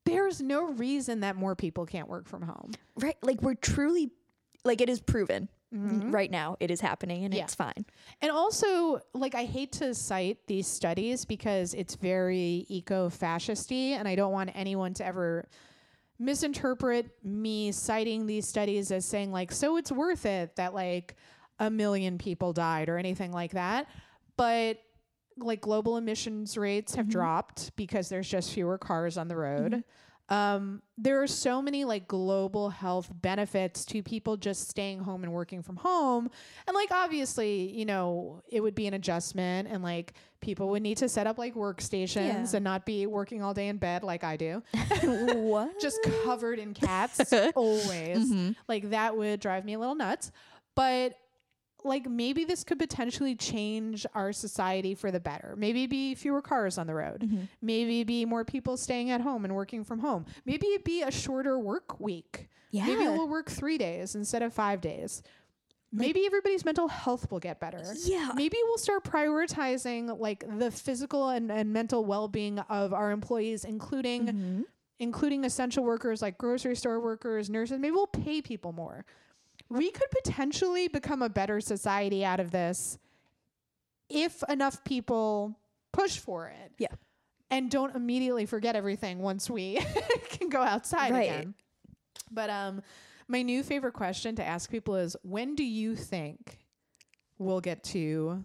There's 0.04 0.42
no 0.42 0.64
reason 0.64 1.20
that 1.20 1.36
more 1.36 1.54
people 1.54 1.86
can't 1.86 2.08
work 2.08 2.26
from 2.26 2.42
home. 2.42 2.72
Right. 2.96 3.16
Like 3.22 3.40
we're 3.40 3.54
truly, 3.54 4.10
like 4.64 4.80
it 4.80 4.88
is 4.88 5.00
proven 5.00 5.48
mm-hmm. 5.72 6.10
right 6.10 6.30
now. 6.30 6.56
It 6.58 6.70
is 6.70 6.80
happening 6.80 7.24
and 7.24 7.32
Yeah. 7.32 7.44
it's 7.44 7.54
fine. 7.54 7.86
And 8.20 8.32
also, 8.32 9.00
like, 9.14 9.34
I 9.34 9.44
hate 9.44 9.72
to 9.72 9.94
cite 9.94 10.46
these 10.46 10.66
studies 10.66 11.24
because 11.24 11.74
it's 11.74 11.94
very 11.94 12.66
eco 12.68 13.08
fascisty, 13.08 13.92
and 13.92 14.08
I 14.08 14.14
don't 14.16 14.32
want 14.32 14.50
anyone 14.54 14.94
to 14.94 15.06
ever 15.06 15.48
misinterpret 16.18 17.10
me 17.24 17.72
citing 17.72 18.26
these 18.26 18.46
studies 18.46 18.90
as 18.90 19.06
saying, 19.06 19.32
like, 19.32 19.52
so 19.52 19.76
it's 19.76 19.92
worth 19.92 20.26
it 20.26 20.56
that, 20.56 20.74
like, 20.74 21.16
a 21.58 21.70
million 21.70 22.18
people 22.18 22.52
died 22.52 22.88
or 22.88 22.98
anything 22.98 23.32
like 23.32 23.52
that. 23.52 23.86
But, 24.36 24.78
like, 25.36 25.60
global 25.60 25.96
emissions 25.96 26.56
rates 26.56 26.94
have 26.94 27.06
mm-hmm. 27.06 27.12
dropped 27.12 27.74
because 27.76 28.08
there's 28.08 28.28
just 28.28 28.52
fewer 28.52 28.78
cars 28.78 29.16
on 29.16 29.28
the 29.28 29.36
road. 29.36 29.72
Mm-hmm. 29.72 29.80
Um, 30.30 30.80
there 30.96 31.20
are 31.20 31.26
so 31.26 31.60
many 31.60 31.84
like 31.84 32.06
global 32.06 32.70
health 32.70 33.10
benefits 33.12 33.84
to 33.86 34.00
people 34.00 34.36
just 34.36 34.68
staying 34.68 35.00
home 35.00 35.24
and 35.24 35.32
working 35.32 35.60
from 35.60 35.74
home. 35.76 36.30
And 36.68 36.74
like 36.74 36.92
obviously, 36.92 37.76
you 37.76 37.84
know, 37.84 38.40
it 38.48 38.60
would 38.60 38.76
be 38.76 38.86
an 38.86 38.94
adjustment 38.94 39.68
and 39.68 39.82
like 39.82 40.14
people 40.40 40.68
would 40.68 40.82
need 40.82 40.98
to 40.98 41.08
set 41.08 41.26
up 41.26 41.36
like 41.36 41.54
workstations 41.56 42.14
Yeah. 42.52 42.56
and 42.56 42.62
not 42.62 42.86
be 42.86 43.06
working 43.08 43.42
all 43.42 43.54
day 43.54 43.66
in 43.66 43.78
bed 43.78 44.04
like 44.04 44.22
I 44.22 44.36
do. 44.36 44.62
what? 45.02 45.80
just 45.80 45.98
covered 46.24 46.60
in 46.60 46.74
cats 46.74 47.32
always. 47.56 48.30
Mm-hmm. 48.30 48.52
Like 48.68 48.90
that 48.90 49.16
would 49.16 49.40
drive 49.40 49.64
me 49.64 49.74
a 49.74 49.80
little 49.80 49.96
nuts. 49.96 50.30
But 50.76 51.18
like 51.84 52.08
maybe 52.08 52.44
this 52.44 52.64
could 52.64 52.78
potentially 52.78 53.34
change 53.34 54.06
our 54.14 54.32
society 54.32 54.94
for 54.94 55.10
the 55.10 55.20
better. 55.20 55.54
Maybe 55.56 55.86
be 55.86 56.14
fewer 56.14 56.42
cars 56.42 56.78
on 56.78 56.86
the 56.86 56.94
road. 56.94 57.20
Mm-hmm. 57.20 57.42
Maybe 57.62 58.04
be 58.04 58.24
more 58.24 58.44
people 58.44 58.76
staying 58.76 59.10
at 59.10 59.20
home 59.20 59.44
and 59.44 59.54
working 59.54 59.84
from 59.84 60.00
home. 60.00 60.26
Maybe 60.44 60.66
it 60.68 60.84
be 60.84 61.02
a 61.02 61.10
shorter 61.10 61.58
work 61.58 62.00
week. 62.00 62.48
Yeah. 62.70 62.86
Maybe 62.86 63.02
we'll 63.02 63.28
work 63.28 63.50
3 63.50 63.78
days 63.78 64.14
instead 64.14 64.42
of 64.42 64.52
5 64.52 64.80
days. 64.80 65.22
Maybe 65.92 66.24
everybody's 66.24 66.64
mental 66.64 66.86
health 66.86 67.32
will 67.32 67.40
get 67.40 67.58
better. 67.58 67.82
Yeah. 68.04 68.30
Maybe 68.34 68.56
we'll 68.64 68.78
start 68.78 69.02
prioritizing 69.02 70.20
like 70.20 70.44
the 70.58 70.70
physical 70.70 71.30
and, 71.30 71.50
and 71.50 71.72
mental 71.72 72.04
well-being 72.04 72.60
of 72.60 72.94
our 72.94 73.10
employees 73.10 73.64
including 73.64 74.26
Mm-hmm. 74.26 74.62
including 75.00 75.44
essential 75.44 75.82
workers 75.82 76.20
like 76.22 76.36
grocery 76.38 76.76
store 76.76 77.00
workers, 77.00 77.50
nurses. 77.50 77.78
Maybe 77.80 77.92
we'll 77.92 78.06
pay 78.06 78.42
people 78.42 78.72
more. 78.72 79.04
We 79.70 79.90
could 79.90 80.10
potentially 80.10 80.88
become 80.88 81.22
a 81.22 81.28
better 81.28 81.60
society 81.60 82.24
out 82.24 82.40
of 82.40 82.50
this 82.50 82.98
if 84.08 84.42
enough 84.48 84.82
people 84.84 85.56
push 85.92 86.18
for 86.18 86.48
it. 86.48 86.72
Yeah. 86.78 86.88
And 87.50 87.70
don't 87.70 87.94
immediately 87.94 88.46
forget 88.46 88.74
everything 88.76 89.20
once 89.20 89.48
we 89.48 89.78
can 90.30 90.48
go 90.48 90.60
outside 90.60 91.12
Right. 91.12 91.30
again. 91.30 91.54
But 92.30 92.50
um 92.50 92.82
my 93.28 93.42
new 93.42 93.62
favorite 93.62 93.92
question 93.94 94.34
to 94.36 94.44
ask 94.44 94.68
people 94.70 94.96
is 94.96 95.16
when 95.22 95.54
do 95.54 95.64
you 95.64 95.94
think 95.94 96.58
we'll 97.38 97.60
get 97.60 97.84
to 97.84 98.44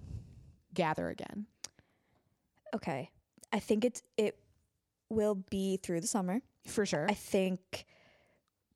gather 0.75 1.09
again? 1.09 1.47
Okay. 2.75 3.09
I 3.51 3.59
think 3.59 3.83
it's 3.85 4.03
it 4.17 4.37
will 5.09 5.35
be 5.35 5.77
through 5.77 6.01
the 6.01 6.07
summer. 6.07 6.41
For 6.67 6.85
sure. 6.85 7.07
I 7.09 7.13
think 7.13 7.85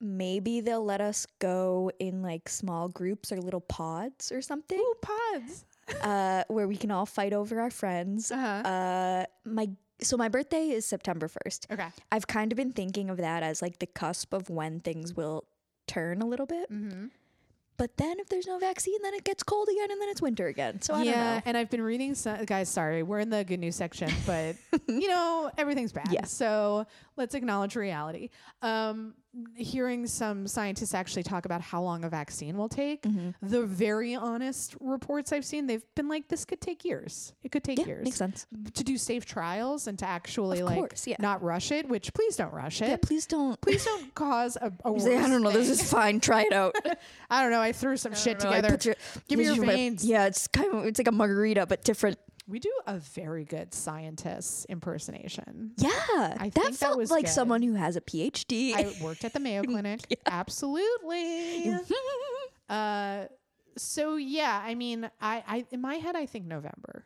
maybe 0.01 0.61
they'll 0.61 0.83
let 0.83 1.01
us 1.01 1.27
go 1.39 1.91
in 1.99 2.21
like 2.21 2.47
small 2.49 2.87
groups 2.87 3.31
or 3.31 3.41
little 3.41 3.61
pods 3.61 4.31
or 4.31 4.41
something 4.41 4.79
Ooh, 4.79 4.95
pods. 5.01 5.65
uh, 6.01 6.43
where 6.47 6.67
we 6.67 6.77
can 6.77 6.91
all 6.91 7.05
fight 7.05 7.33
over 7.33 7.59
our 7.59 7.71
friends. 7.71 8.31
Uh-huh. 8.31 8.47
Uh, 8.69 9.25
my 9.45 9.69
so 10.01 10.15
my 10.15 10.29
birthday 10.29 10.69
is 10.69 10.85
September 10.85 11.27
1st. 11.27 11.73
okay. 11.73 11.87
I've 12.09 12.25
kind 12.25 12.53
of 12.53 12.55
been 12.55 12.71
thinking 12.71 13.09
of 13.09 13.17
that 13.17 13.43
as 13.43 13.61
like 13.61 13.79
the 13.79 13.85
cusp 13.85 14.33
of 14.33 14.49
when 14.49 14.79
things 14.79 15.13
will 15.13 15.43
turn 15.87 16.21
a 16.21 16.25
little 16.25 16.45
bit. 16.45 16.71
Mm-hmm. 16.71 17.07
But 17.75 17.95
then 17.95 18.19
if 18.19 18.27
there's 18.27 18.45
no 18.45 18.59
vaccine, 18.59 19.01
then 19.01 19.13
it 19.13 19.23
gets 19.23 19.41
cold 19.41 19.69
again 19.69 19.89
and 19.89 20.01
then 20.01 20.09
it's 20.09 20.21
winter 20.21 20.47
again. 20.47 20.81
So 20.81 20.93
I 20.93 21.03
yeah, 21.03 21.11
don't 21.11 21.23
know. 21.23 21.41
and 21.45 21.57
I've 21.57 21.69
been 21.69 21.81
reading 21.81 22.13
some 22.13 22.43
guys. 22.43 22.67
Sorry, 22.67 23.03
we're 23.03 23.19
in 23.19 23.29
the 23.29 23.45
good 23.45 23.59
news 23.59 23.77
section, 23.77 24.11
but 24.25 24.57
you 24.87 25.07
know 25.07 25.49
everything's 25.57 25.93
bad. 25.93 26.11
Yeah. 26.11 26.25
So 26.25 26.85
let's 27.15 27.35
acknowledge 27.35 27.77
reality. 27.77 28.31
Um, 28.61 29.13
hearing 29.55 30.07
some 30.07 30.47
scientists 30.47 30.93
actually 30.93 31.23
talk 31.23 31.45
about 31.45 31.61
how 31.61 31.81
long 31.81 32.03
a 32.03 32.09
vaccine 32.09 32.57
will 32.57 32.67
take. 32.69 33.03
Mm-hmm. 33.03 33.47
The 33.47 33.65
very 33.65 34.15
honest 34.15 34.75
reports 34.79 35.31
I've 35.31 35.45
seen, 35.45 35.67
they've 35.67 35.83
been 35.95 36.07
like, 36.07 36.27
this 36.27 36.45
could 36.45 36.61
take 36.61 36.83
years. 36.83 37.33
It 37.43 37.51
could 37.51 37.63
take 37.63 37.79
Yeah, 37.79 37.85
years 37.85 38.03
makes 38.05 38.17
sense. 38.17 38.47
to 38.73 38.83
do 38.83 38.97
safe 38.97 39.25
trials 39.25 39.87
and 39.87 39.99
to 39.99 40.05
actually 40.05 40.59
Of 40.61 40.65
like 40.67 40.75
course, 40.77 41.05
yeah. 41.07 41.17
not 41.19 41.43
rush 41.43 41.71
it. 41.71 41.87
Which 41.87 42.13
please 42.13 42.35
don't 42.37 42.53
rush 42.53 42.81
it. 42.81 42.89
Yeah, 42.89 42.97
please 43.01 43.25
don't. 43.25 43.59
Please 43.69 43.85
don't 43.85 44.13
cause 44.15 44.57
a, 44.59 44.71
a 44.83 44.91
worse 44.91 45.03
Say, 45.03 45.17
I 45.17 45.27
don't 45.27 45.43
know. 45.43 45.51
This 45.51 45.69
is 45.69 45.89
fine. 45.91 46.19
Try 46.19 46.43
it 46.43 46.53
out. 46.53 46.75
I 47.29 47.41
don't 47.43 47.51
know. 47.51 47.61
I 47.61 47.71
threw 47.71 47.97
some 47.97 48.15
shit 48.15 48.43
I 48.43 48.49
I 48.49 48.61
together. 48.61 48.77
your- 48.83 48.95
Give 49.27 49.37
me 49.39 49.45
your 49.45 49.65
my- 49.65 49.73
veins. 49.75 50.03
Yeah, 50.03 50.25
it's 50.25 50.47
kind 50.47 50.73
of 50.73 50.85
it's 50.85 50.97
like 50.99 51.07
a 51.07 51.11
margarita 51.11 51.65
but 51.67 51.83
different. 51.83 52.17
We 52.49 52.57
do 52.59 52.71
a 52.87 52.97
very 52.97 53.45
good 53.45 53.73
scientist 53.75 54.65
impersonation. 54.69 55.71
Yeah, 55.77 55.89
think 56.49 56.53
that 56.55 56.63
that 56.63 56.73
felt 56.75 56.97
was 56.97 57.11
like 57.11 57.25
good. 57.25 57.31
someone 57.31 57.61
who 57.61 57.75
has 57.75 57.95
a 57.95 58.01
PhD. 58.01 58.73
I 58.73 58.91
worked 59.03 59.23
at 59.23 59.33
the 59.33 59.39
Mayo 59.39 59.61
Clinic. 59.67 60.01
Absolutely. 60.25 61.75
Uh, 62.69 63.25
so 63.77 64.15
yeah, 64.17 64.61
I 64.63 64.75
mean, 64.75 65.09
I, 65.19 65.43
I 65.47 65.65
in 65.71 65.81
my 65.81 65.95
head, 65.95 66.15
I 66.15 66.27
think 66.27 66.45
November. 66.45 67.03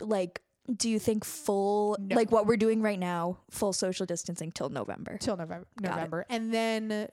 like, 0.00 0.42
do 0.76 0.88
you 0.88 1.00
think 1.00 1.24
full 1.24 1.96
No. 1.98 2.14
like 2.14 2.30
what 2.30 2.46
we're 2.46 2.56
doing 2.56 2.80
right 2.80 3.00
now, 3.00 3.38
full 3.50 3.72
social 3.72 4.06
distancing 4.06 4.52
till 4.52 4.68
November? 4.68 5.18
till 5.18 5.36
November, 5.36 5.66
Got 5.82 5.88
it. 5.88 5.94
November, 5.96 6.26
and 6.30 6.54
then 6.54 7.08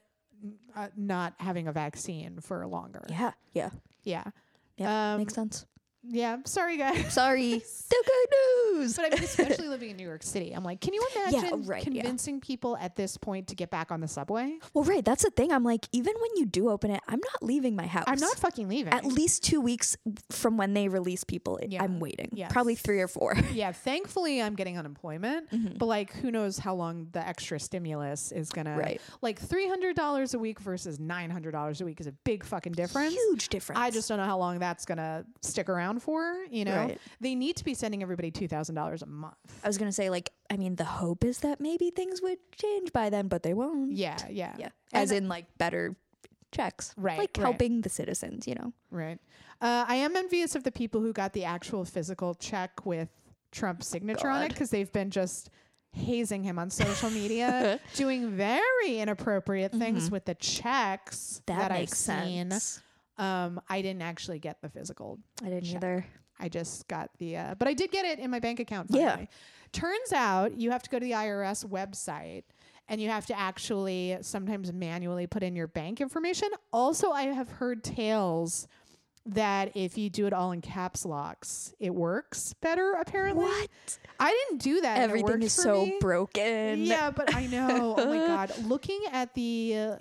uh, 0.75 0.87
not 0.95 1.33
having 1.39 1.67
a 1.67 1.71
vaccine 1.71 2.39
for 2.41 2.65
longer. 2.67 3.03
Yeah, 3.09 3.31
yeah, 3.53 3.69
yeah, 4.03 4.25
yeah. 4.77 5.13
Um, 5.13 5.19
makes 5.21 5.33
sense. 5.33 5.65
Yeah. 6.09 6.37
Sorry, 6.45 6.77
guys. 6.77 7.13
Sorry, 7.13 7.59
still 7.65 8.01
good 8.05 8.75
news. 8.79 8.95
But 8.95 9.05
I 9.05 9.09
mean, 9.15 9.23
especially 9.23 9.67
living 9.67 9.89
in 9.91 9.97
New 9.97 10.05
York 10.07 10.23
City, 10.23 10.51
I'm 10.53 10.63
like, 10.63 10.81
can 10.81 10.93
you 10.93 11.05
imagine 11.15 11.63
right, 11.65 11.85
yeah. 11.87 12.01
convincing 12.01 12.39
people 12.41 12.77
at 12.77 12.95
this 12.95 13.17
point 13.17 13.47
to 13.47 13.55
get 13.55 13.69
back 13.69 13.91
on 13.91 14.01
the 14.01 14.07
subway? 14.07 14.57
well, 14.73 14.83
right, 14.83 15.03
that's 15.03 15.23
the 15.23 15.29
thing. 15.31 15.51
I'm 15.51 15.63
like, 15.63 15.87
even 15.91 16.13
when 16.19 16.31
you 16.35 16.45
do 16.45 16.69
open 16.69 16.91
it, 16.91 17.01
I'm 17.07 17.19
not 17.19 17.43
leaving 17.43 17.75
my 17.75 17.85
house. 17.87 18.05
I'm 18.07 18.19
not 18.19 18.37
fucking 18.37 18.67
leaving. 18.67 18.93
At 18.93 19.05
least 19.05 19.43
two 19.43 19.61
weeks 19.61 19.97
from 20.29 20.57
when 20.57 20.73
they 20.73 20.87
release 20.87 21.23
people, 21.23 21.59
Yeah. 21.67 21.83
I'm 21.83 21.99
waiting. 21.99 22.29
Yeah. 22.33 22.47
Probably 22.49 22.75
three 22.75 22.99
or 23.01 23.07
four. 23.07 23.35
yeah, 23.53 23.71
thankfully 23.71 24.41
I'm 24.41 24.55
getting 24.55 24.77
unemployment, 24.77 25.49
Mm-hmm. 25.51 25.77
but 25.77 25.85
like 25.85 26.13
who 26.13 26.31
knows 26.31 26.57
how 26.57 26.73
long 26.75 27.07
the 27.11 27.25
extra 27.25 27.59
stimulus 27.59 28.31
is 28.31 28.49
gonna 28.49 28.75
Right. 28.77 28.99
like 29.21 29.39
three 29.39 29.67
hundred 29.67 29.95
dollars 29.95 30.33
a 30.33 30.39
week 30.39 30.59
versus 30.59 30.99
nine 30.99 31.29
hundred 31.29 31.51
dollars 31.51 31.81
a 31.81 31.85
week 31.85 31.99
is 32.01 32.07
a 32.07 32.11
big 32.11 32.43
fucking 32.43 32.73
difference. 32.73 33.13
Huge 33.13 33.49
difference. 33.49 33.79
I 33.79 33.89
just 33.91 34.07
don't 34.09 34.17
know 34.17 34.25
how 34.25 34.37
long 34.37 34.59
that's 34.59 34.85
gonna 34.85 35.25
stick 35.41 35.69
around 35.69 35.94
for. 35.99 36.45
You 36.49 36.65
know, 36.65 36.75
Right. 36.75 36.99
they 37.21 37.35
need 37.35 37.55
to 37.57 37.63
be 37.63 37.73
sending 37.73 38.01
everybody 38.01 38.31
two 38.31 38.47
thousand 38.47 38.75
dollars 38.75 39.01
a 39.01 39.05
month. 39.05 39.35
I 39.63 39.67
was 39.67 39.77
gonna 39.77 39.91
say, 39.91 40.09
like, 40.09 40.31
I 40.49 40.57
mean, 40.57 40.75
the 40.75 40.85
hope 40.85 41.23
is 41.23 41.39
that 41.39 41.59
maybe 41.59 41.89
things 41.91 42.21
would 42.21 42.37
change 42.55 42.91
by 42.93 43.09
then, 43.09 43.27
but 43.27 43.43
they 43.43 43.53
won't. 43.53 43.91
Yeah, 43.93 44.17
yeah, 44.29 44.55
Yeah. 44.57 44.69
And- 44.93 45.03
As 45.03 45.11
in 45.11 45.27
like 45.27 45.45
better 45.57 45.95
checks. 46.51 46.93
Right, 46.97 47.17
Like 47.17 47.31
right. 47.37 47.43
helping 47.43 47.81
the 47.81 47.89
citizens, 47.89 48.47
you 48.47 48.55
know. 48.55 48.71
right. 48.91 49.19
Uh, 49.61 49.85
I 49.87 49.95
am 49.95 50.15
envious 50.15 50.55
of 50.55 50.63
the 50.63 50.71
people 50.71 51.01
who 51.01 51.13
got 51.13 51.33
the 51.33 51.45
actual 51.45 51.85
physical 51.85 52.33
check 52.35 52.85
with 52.85 53.09
Trump's 53.51 53.87
signature 53.87 54.27
on 54.29 54.43
it 54.43 54.49
because 54.49 54.69
they've 54.69 54.91
been 54.91 55.09
just 55.11 55.49
hazing 55.93 56.43
him 56.43 56.59
on 56.59 56.69
social 56.69 57.09
media, 57.09 57.79
doing 57.95 58.31
very 58.31 58.99
inappropriate 58.99 59.71
things 59.71 60.11
with 60.11 60.25
the 60.25 60.35
checks 60.35 61.41
Mm-hmm. 61.47 61.59
That, 61.59 61.69
that, 61.69 61.71
makes 61.79 62.09
I've 62.09 62.25
seen. 62.25 62.49
Um, 63.17 63.61
I 63.69 63.81
didn't 63.81 64.01
actually 64.01 64.39
get 64.39 64.61
the 64.61 64.69
physical. 64.69 65.19
I 65.41 65.45
didn't 65.49 65.63
check. 65.65 65.75
either. 65.77 66.05
I 66.39 66.49
just 66.49 66.87
got 66.89 67.09
the, 67.17 67.37
uh, 67.37 67.55
but 67.57 67.67
I 67.67 67.73
did 67.73 67.91
get 67.91 68.03
it 68.05 68.19
in 68.19 68.29
my 68.29 68.39
bank 68.39 68.59
account. 68.59 68.87
Yeah. 68.91 69.25
Turns 69.71 70.11
out 70.13 70.59
you 70.59 70.71
have 70.71 70.83
to 70.83 70.89
go 70.89 70.99
to 70.99 71.03
the 71.05 71.11
IRS 71.13 71.65
website 71.65 72.43
and 72.89 72.99
you 72.99 73.09
have 73.09 73.25
to 73.27 73.39
actually 73.39 74.17
sometimes 74.21 74.71
manually 74.73 75.27
put 75.27 75.43
in 75.43 75.55
your 75.55 75.67
bank 75.67 76.01
information. 76.01 76.49
Also, 76.73 77.11
I 77.11 77.23
have 77.23 77.49
heard 77.49 77.83
tales 77.83 78.67
that 79.27 79.71
if 79.75 79.97
you 79.97 80.09
do 80.09 80.27
it 80.27 80.33
all 80.33 80.51
in 80.51 80.61
caps 80.61 81.03
locks, 81.05 81.73
it 81.79 81.95
works 81.95 82.53
better. 82.61 82.93
Apparently, 82.99 83.45
What? 83.45 83.97
I 84.19 84.31
didn't 84.49 84.61
do 84.61 84.81
that. 84.81 84.99
Everything 84.99 85.41
is 85.41 85.53
so 85.53 85.85
me. 85.85 85.97
broken. 85.99 86.85
Yeah, 86.85 87.09
but 87.11 87.33
I 87.33 87.47
know. 87.47 87.95
oh 87.97 88.05
my 88.05 88.17
god, 88.27 88.53
looking 88.65 89.01
at 89.11 89.33
the 89.33 89.75
uh, 89.77 89.95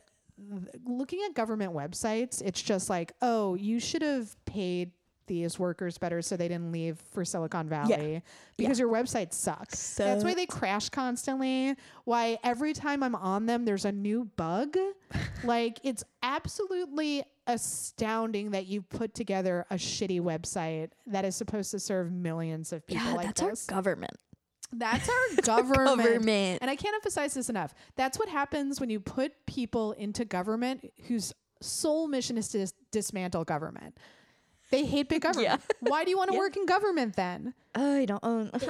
looking 0.86 1.20
at 1.26 1.34
government 1.34 1.72
websites, 1.72 2.42
it's 2.42 2.60
just 2.62 2.90
like, 2.90 3.12
oh, 3.22 3.54
you 3.54 3.78
should 3.80 4.02
have 4.02 4.34
paid 4.44 4.92
these 5.26 5.58
workers 5.58 5.96
better 5.96 6.20
so 6.20 6.36
they 6.36 6.48
didn't 6.48 6.70
leave 6.70 6.98
for 7.12 7.24
Silicon 7.24 7.66
Valley 7.66 8.22
because 8.58 8.78
your 8.78 8.90
website 8.90 9.32
sucks. 9.32 9.94
That's 9.94 10.22
why 10.22 10.34
they 10.34 10.44
crash 10.44 10.90
constantly. 10.90 11.76
Why 12.04 12.38
every 12.44 12.74
time 12.74 13.02
I'm 13.02 13.14
on 13.14 13.46
them 13.46 13.64
there's 13.64 13.86
a 13.86 13.92
new 13.92 14.26
bug. 14.36 14.76
like 15.44 15.80
it's 15.82 16.04
absolutely 16.22 17.22
astounding 17.46 18.50
that 18.50 18.66
you 18.66 18.82
put 18.82 19.14
together 19.14 19.64
a 19.70 19.76
shitty 19.76 20.20
website 20.20 20.90
that 21.06 21.24
is 21.24 21.36
supposed 21.36 21.70
to 21.70 21.78
serve 21.80 22.12
millions 22.12 22.72
of 22.72 22.86
people 22.86 23.06
Yeah, 23.06 23.14
like 23.14 23.26
that's 23.28 23.40
this. 23.40 23.68
our 23.70 23.76
government. 23.76 24.12
That's 24.78 25.08
our 25.08 25.36
government. 25.42 25.98
government. 25.98 26.58
And 26.62 26.70
I 26.70 26.76
can't 26.76 26.94
emphasize 26.94 27.34
this 27.34 27.48
enough. 27.48 27.74
That's 27.96 28.18
what 28.18 28.28
happens 28.28 28.80
when 28.80 28.90
you 28.90 29.00
put 29.00 29.32
people 29.46 29.92
into 29.92 30.24
government 30.24 30.90
whose 31.08 31.32
sole 31.60 32.06
mission 32.08 32.36
is 32.38 32.48
to 32.48 32.58
dis- 32.58 32.74
dismantle 32.90 33.44
government. 33.44 33.96
They 34.70 34.84
hate 34.84 35.08
big 35.08 35.22
government. 35.28 35.60
Why 35.80 36.04
do 36.04 36.10
you 36.10 36.16
want 36.18 36.30
to 36.30 36.34
Yeah. 36.34 36.40
work 36.40 36.56
in 36.56 36.66
government 36.66 37.14
then? 37.16 37.54
I 37.74 38.04
don't 38.06 38.24
own. 38.24 38.50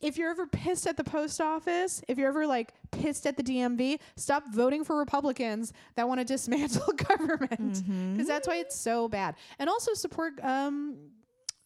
If 0.00 0.16
you're 0.16 0.30
ever 0.30 0.46
pissed 0.46 0.86
at 0.86 0.96
the 0.96 1.02
post 1.02 1.40
office, 1.40 2.00
if 2.06 2.18
you're 2.18 2.28
ever 2.28 2.46
like 2.46 2.72
pissed 2.92 3.26
at 3.26 3.36
the 3.36 3.42
DMV, 3.42 3.98
stop 4.16 4.44
voting 4.54 4.84
for 4.84 4.96
Republicans 4.96 5.72
that 5.96 6.06
want 6.06 6.20
to 6.20 6.24
dismantle 6.24 6.92
government 7.08 7.82
because 8.12 8.28
that's 8.28 8.46
why 8.46 8.58
it's 8.58 8.76
so 8.76 9.08
bad. 9.08 9.34
And 9.58 9.68
also 9.68 9.94
support 9.94 10.34
um 10.44 10.96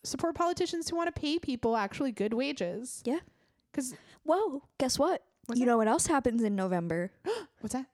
support 0.03 0.35
politicians 0.35 0.89
who 0.89 0.97
want 0.97 1.15
to 1.15 1.21
pay 1.21 1.39
people 1.39 1.77
actually 1.77 2.11
good 2.11 2.33
wages. 2.33 3.03
yeah. 3.05 3.19
Because 3.73 3.95
well, 4.25 4.69
Guess 4.79 4.99
what? 4.99 5.23
What's 5.47 5.59
you 5.59 5.67
that? 5.67 5.73
know 5.73 5.79
what 5.79 5.89
else 5.89 6.07
happens 6.07 6.43
in 6.43 6.55
November? 6.55 7.11
what's 7.61 7.73
that? 7.73 7.87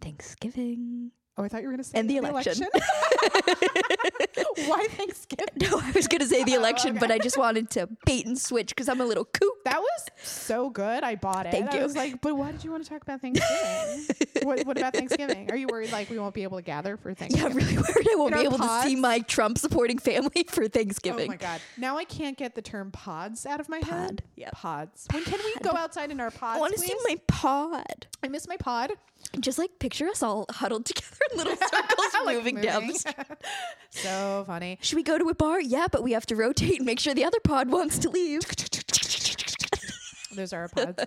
Thanksgiving. 0.00 1.10
Oh, 1.36 1.42
I 1.42 1.48
thought 1.48 1.62
you 1.62 1.66
were 1.68 1.72
going 1.72 1.82
to 1.82 1.88
say 1.88 1.98
And 1.98 2.08
the 2.08 2.18
election. 2.18 2.66
Why 4.66 4.86
Thanksgiving? 4.90 5.54
No, 5.60 5.80
I 5.80 5.90
was 5.92 6.08
gonna 6.08 6.26
say 6.26 6.44
the 6.44 6.52
oh, 6.56 6.60
election, 6.60 6.90
okay. 6.90 6.98
but 6.98 7.10
I 7.10 7.18
just 7.18 7.38
wanted 7.38 7.70
to 7.70 7.88
bait 8.04 8.26
and 8.26 8.38
switch 8.38 8.68
because 8.68 8.88
I'm 8.88 9.00
a 9.00 9.04
little 9.04 9.24
kook. 9.24 9.64
That 9.64 9.80
was 9.80 10.06
so 10.22 10.70
good. 10.70 11.02
I 11.02 11.14
bought 11.14 11.46
it. 11.46 11.52
Thank 11.52 11.72
I 11.72 11.78
you. 11.78 11.82
was 11.82 11.96
like, 11.96 12.20
but 12.20 12.36
why 12.36 12.52
did 12.52 12.64
you 12.64 12.70
want 12.70 12.84
to 12.84 12.90
talk 12.90 13.02
about 13.02 13.20
Thanksgiving? 13.20 14.06
what, 14.42 14.66
what 14.66 14.76
about 14.76 14.94
Thanksgiving? 14.94 15.50
Are 15.50 15.56
you 15.56 15.66
worried 15.70 15.92
like 15.92 16.10
we 16.10 16.18
won't 16.18 16.34
be 16.34 16.42
able 16.42 16.58
to 16.58 16.62
gather 16.62 16.96
for 16.96 17.10
Yeah, 17.14 17.14
Thanksgiving? 17.14 17.50
I'm 17.50 17.56
really 17.56 17.76
worried 17.76 18.08
I 18.10 18.14
won't 18.16 18.34
In 18.34 18.40
be 18.40 18.46
able 18.46 18.58
to 18.58 18.82
see 18.82 18.96
my 18.96 19.20
Trump 19.20 19.58
supporting 19.58 19.98
family 19.98 20.44
for 20.48 20.64
oh 20.64 20.68
Thanksgiving. 20.68 21.28
Oh 21.28 21.32
my 21.32 21.36
god! 21.36 21.60
Now 21.76 21.98
I 21.98 22.04
can't 22.04 22.36
get 22.36 22.54
the 22.54 22.62
term 22.62 22.90
pods 22.90 23.46
out 23.46 23.60
of 23.60 23.68
my 23.68 23.78
head. 23.78 23.84
Pod, 23.84 24.22
yeah. 24.36 24.50
Pods. 24.52 25.06
When 25.12 25.24
can 25.24 25.40
we 25.44 25.54
go 25.62 25.76
outside 25.76 26.10
in 26.10 26.20
our 26.20 26.30
pods? 26.30 26.56
I 26.56 26.60
want 26.60 26.74
to 26.74 26.80
see 26.80 26.94
my 27.04 27.16
pod. 27.26 28.06
I 28.22 28.28
miss 28.28 28.48
my 28.48 28.56
pod. 28.56 28.92
Just 29.40 29.58
like 29.58 29.78
picture 29.78 30.06
us 30.08 30.22
all 30.22 30.46
huddled 30.50 30.84
together 30.86 31.16
in 31.32 31.38
little 31.38 31.56
circles 31.56 32.06
Like 32.24 32.36
moving, 32.36 32.60
down 32.60 32.86
the 32.86 32.94
street. 32.94 33.16
so 33.90 34.44
funny. 34.46 34.78
Should 34.80 34.96
we 34.96 35.02
go 35.02 35.18
to 35.18 35.28
a 35.28 35.34
bar? 35.34 35.60
Yeah, 35.60 35.86
but 35.90 36.02
we 36.02 36.12
have 36.12 36.24
to 36.26 36.36
rotate 36.36 36.76
and 36.78 36.86
make 36.86 36.98
sure 37.00 37.12
the 37.14 37.24
other 37.24 37.40
pod 37.44 37.70
wants 37.70 37.98
to 37.98 38.08
leave. 38.10 38.40
Those 40.34 40.52
are 40.52 40.62
our 40.62 40.68
pods. 40.68 41.04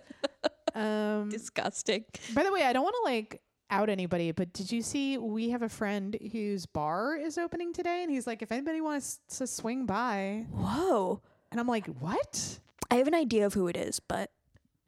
um, 0.75 1.29
Disgusting. 1.29 2.05
by 2.33 2.43
the 2.43 2.51
way, 2.51 2.61
I 2.63 2.71
don't 2.73 2.83
want 2.83 2.95
to 3.03 3.11
like 3.11 3.41
out 3.69 3.89
anybody, 3.89 4.31
but 4.31 4.53
did 4.53 4.71
you 4.71 4.81
see 4.81 5.17
we 5.17 5.49
have 5.49 5.61
a 5.61 5.69
friend 5.69 6.15
whose 6.31 6.65
bar 6.65 7.15
is 7.17 7.37
opening 7.37 7.73
today, 7.73 8.03
and 8.03 8.11
he's 8.11 8.25
like, 8.27 8.41
if 8.41 8.51
anybody 8.51 8.79
wants 8.79 9.19
to 9.37 9.45
swing 9.47 9.85
by, 9.85 10.45
Whoa. 10.51 11.21
and 11.51 11.59
I'm 11.59 11.67
like, 11.67 11.87
what? 11.99 12.59
I 12.89 12.95
have 12.95 13.07
an 13.07 13.15
idea 13.15 13.45
of 13.45 13.53
who 13.53 13.67
it 13.67 13.75
is, 13.75 13.99
but 13.99 14.31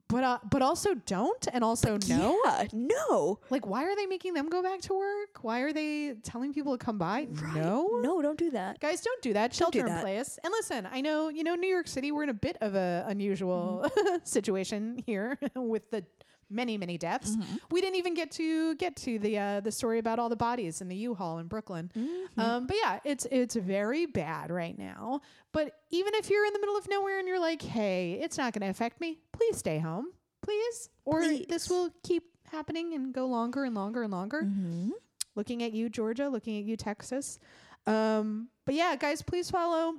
But 0.09 0.23
uh, 0.23 0.39
but 0.49 0.61
also 0.63 0.95
don't, 1.05 1.47
and 1.53 1.63
also 1.63 1.97
no. 2.07 2.41
Yeah, 2.45 2.67
no. 2.73 3.39
Like, 3.51 3.67
why 3.67 3.83
are 3.85 3.95
they 3.95 4.07
making 4.07 4.33
them 4.33 4.49
go 4.49 4.63
back 4.63 4.81
to 4.81 4.93
work? 4.93 5.43
Why 5.43 5.59
are 5.61 5.71
they 5.71 6.15
telling 6.23 6.51
people 6.51 6.75
to 6.75 6.83
come 6.83 6.97
by? 6.97 7.27
No, 7.53 7.99
No, 8.01 8.19
don't 8.21 8.37
do 8.37 8.49
that. 8.51 8.79
Guys, 8.79 9.01
don't 9.01 9.21
do 9.21 9.33
that. 9.33 9.53
Shelter 9.53 9.81
do 9.83 9.87
in 9.87 9.99
place. 9.99 10.39
And 10.43 10.51
listen, 10.51 10.87
I 10.91 11.01
know, 11.01 11.29
you 11.29 11.43
know, 11.43 11.53
New 11.55 11.69
York 11.69 11.87
City, 11.87 12.11
we're 12.11 12.23
in 12.23 12.29
a 12.29 12.33
bit 12.33 12.57
of 12.59 12.73
a 12.75 13.05
unusual 13.07 13.85
Mm-hmm. 13.85 14.15
situation 14.23 15.03
here 15.05 15.37
with 15.55 15.91
the 15.91 16.03
many, 16.49 16.77
many 16.77 16.97
deaths. 16.97 17.35
Mm-hmm. 17.35 17.55
We 17.71 17.81
didn't 17.81 17.97
even 17.97 18.13
get 18.13 18.31
to 18.31 18.75
get 18.75 18.95
to 18.97 19.19
the 19.19 19.37
uh, 19.37 19.59
the 19.61 19.71
story 19.71 19.99
about 19.99 20.19
all 20.19 20.29
the 20.29 20.35
bodies 20.35 20.81
in 20.81 20.87
the 20.87 20.95
U-Haul 20.95 21.39
in 21.39 21.47
Brooklyn. 21.47 21.91
Mm-hmm. 21.97 22.39
Um, 22.39 22.67
but 22.67 22.75
yeah, 22.83 22.99
it's 23.03 23.27
it's 23.31 23.55
very 23.55 24.05
bad 24.05 24.51
right 24.51 24.77
now. 24.77 25.21
But 25.51 25.73
even 25.91 26.13
if 26.15 26.29
you're 26.29 26.45
in 26.45 26.53
the 26.53 26.59
middle 26.59 26.77
of 26.77 26.87
nowhere 26.89 27.19
and 27.19 27.27
you're 27.27 27.39
like, 27.39 27.61
hey, 27.61 28.19
it's 28.21 28.37
not 28.37 28.53
going 28.53 28.61
to 28.61 28.69
affect 28.69 28.99
me, 29.01 29.19
please 29.31 29.57
stay 29.57 29.79
home, 29.79 30.07
please, 30.41 30.89
or 31.05 31.21
this 31.47 31.69
will 31.69 31.89
keep 32.03 32.23
happening 32.51 32.93
and 32.93 33.13
go 33.13 33.25
longer 33.27 33.63
and 33.63 33.75
longer 33.75 34.03
and 34.03 34.11
longer 34.11 34.41
Mm-hmm. 34.43 34.89
looking 35.35 35.61
at 35.63 35.71
you, 35.73 35.89
Georgia, 35.89 36.29
looking 36.29 36.57
at 36.57 36.63
you, 36.65 36.75
Texas. 36.75 37.39
Um, 37.87 38.49
but 38.65 38.75
yeah, 38.75 38.95
guys, 38.95 39.21
please 39.21 39.49
follow 39.49 39.95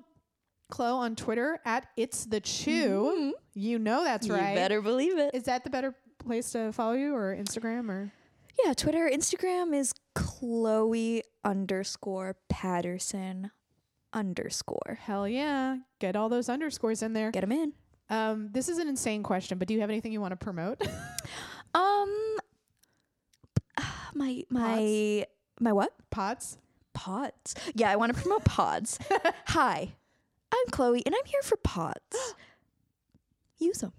Chloe 0.70 0.90
on 1.05 1.16
Twitter 1.16 1.59
at 1.64 1.86
It's 1.96 2.24
the 2.26 2.40
Chew. 2.40 3.34
You 3.55 3.78
know 3.78 4.05
that's 4.05 4.26
Mm-hmm. 4.28 4.36
You 4.36 4.42
right. 4.42 4.55
better 4.55 4.82
believe 4.82 5.18
it. 5.18 5.34
Is 5.34 5.44
that 5.44 5.64
the 5.64 5.70
better 5.70 5.94
place 6.26 6.50
to 6.52 6.72
follow 6.72 6.92
you 6.92 7.14
or 7.14 7.34
Instagram 7.34 7.88
or 7.88 8.12
Yeah, 8.64 8.74
Twitter, 8.74 9.10
Instagram 9.12 9.74
is 9.74 9.92
Chloe 10.14 11.22
underscore 11.44 12.36
Patterson 12.48 13.50
underscore. 14.12 14.98
hell 15.02 15.26
yeah. 15.28 15.78
Get 16.00 16.16
all 16.16 16.28
those 16.28 16.48
underscores 16.48 17.02
in 17.02 17.12
there. 17.12 17.30
Get 17.30 17.40
them 17.42 17.52
in. 17.52 17.72
Um, 18.10 18.48
this 18.52 18.68
is 18.68 18.78
an 18.78 18.88
insane 18.88 19.22
question, 19.22 19.56
but 19.58 19.68
do 19.68 19.74
you 19.74 19.80
have 19.80 19.90
anything 19.90 20.12
you 20.12 20.20
want 20.20 20.32
to 20.32 20.36
promote? 20.36 20.80
Um, 21.72 22.36
my 24.12 24.42
my 24.50 25.24
my 25.60 25.72
what? 25.72 25.92
Pods? 26.10 26.58
Pods. 26.94 27.54
Yeah, 27.76 27.92
I 27.92 27.94
want 27.94 28.12
to 28.12 28.20
promote 28.20 28.44
pods. 28.44 28.98
Hi, 29.46 29.94
I'm 30.52 30.66
Chloe, 30.72 31.04
and 31.06 31.14
I'm 31.14 31.24
here 31.26 31.42
for 31.42 31.56
pods. 31.58 32.34
Use 33.58 33.78
them. 33.78 33.92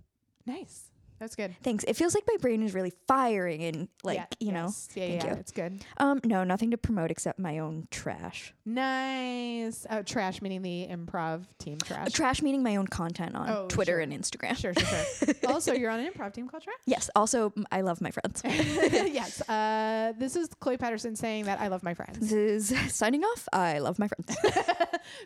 Nice. 0.45 0.90
That's 1.21 1.35
good. 1.35 1.55
Thanks. 1.61 1.83
It 1.87 1.93
feels 1.95 2.15
like 2.15 2.23
my 2.27 2.35
brain 2.41 2.63
is 2.63 2.73
really 2.73 2.91
firing 3.07 3.61
and 3.63 3.87
like 4.03 4.17
Yeah, 4.17 4.25
you 4.39 4.51
know. 4.51 4.73
Yeah, 4.95 5.07
Thank 5.07 5.23
yeah, 5.23 5.33
you. 5.35 5.39
it's 5.39 5.51
good. 5.51 5.85
Um, 5.97 6.19
no, 6.25 6.43
nothing 6.43 6.71
to 6.71 6.77
promote 6.77 7.11
except 7.11 7.37
my 7.37 7.59
own 7.59 7.87
trash. 7.91 8.55
Nice. 8.65 9.85
Uh, 9.87 10.01
trash 10.03 10.41
meaning 10.41 10.63
the 10.63 10.87
improv 10.89 11.43
team 11.59 11.77
trash. 11.77 12.07
Uh, 12.07 12.09
trash 12.09 12.41
meaning 12.41 12.63
my 12.63 12.75
own 12.75 12.87
content 12.87 13.35
on 13.35 13.49
Oh, 13.49 13.67
Twitter 13.67 13.93
sure. 13.93 13.99
and 13.99 14.11
Instagram. 14.11 14.57
sure, 14.57 14.73
sure, 14.73 14.83
sure. 14.83 15.35
also, 15.47 15.73
you're 15.73 15.91
on 15.91 15.99
an 15.99 16.11
improv 16.11 16.33
team 16.33 16.47
called 16.49 16.63
Trash. 16.63 16.75
Yes. 16.87 17.09
Also, 17.15 17.53
m- 17.55 17.67
I 17.71 17.81
love 17.81 18.01
my 18.01 18.09
friends. 18.09 18.41
yes. 18.45 19.47
Uh, 19.47 20.13
this 20.17 20.35
is 20.35 20.49
Chloe 20.59 20.77
Patterson 20.77 21.15
saying 21.15 21.45
that 21.45 21.59
I 21.59 21.67
love 21.67 21.83
my 21.83 21.93
friends. 21.93 22.17
this 22.19 22.31
is 22.71 22.73
signing 22.95 23.23
off. 23.23 23.47
I 23.53 23.77
love 23.77 23.99
my 23.99 24.07
friends. 24.07 24.35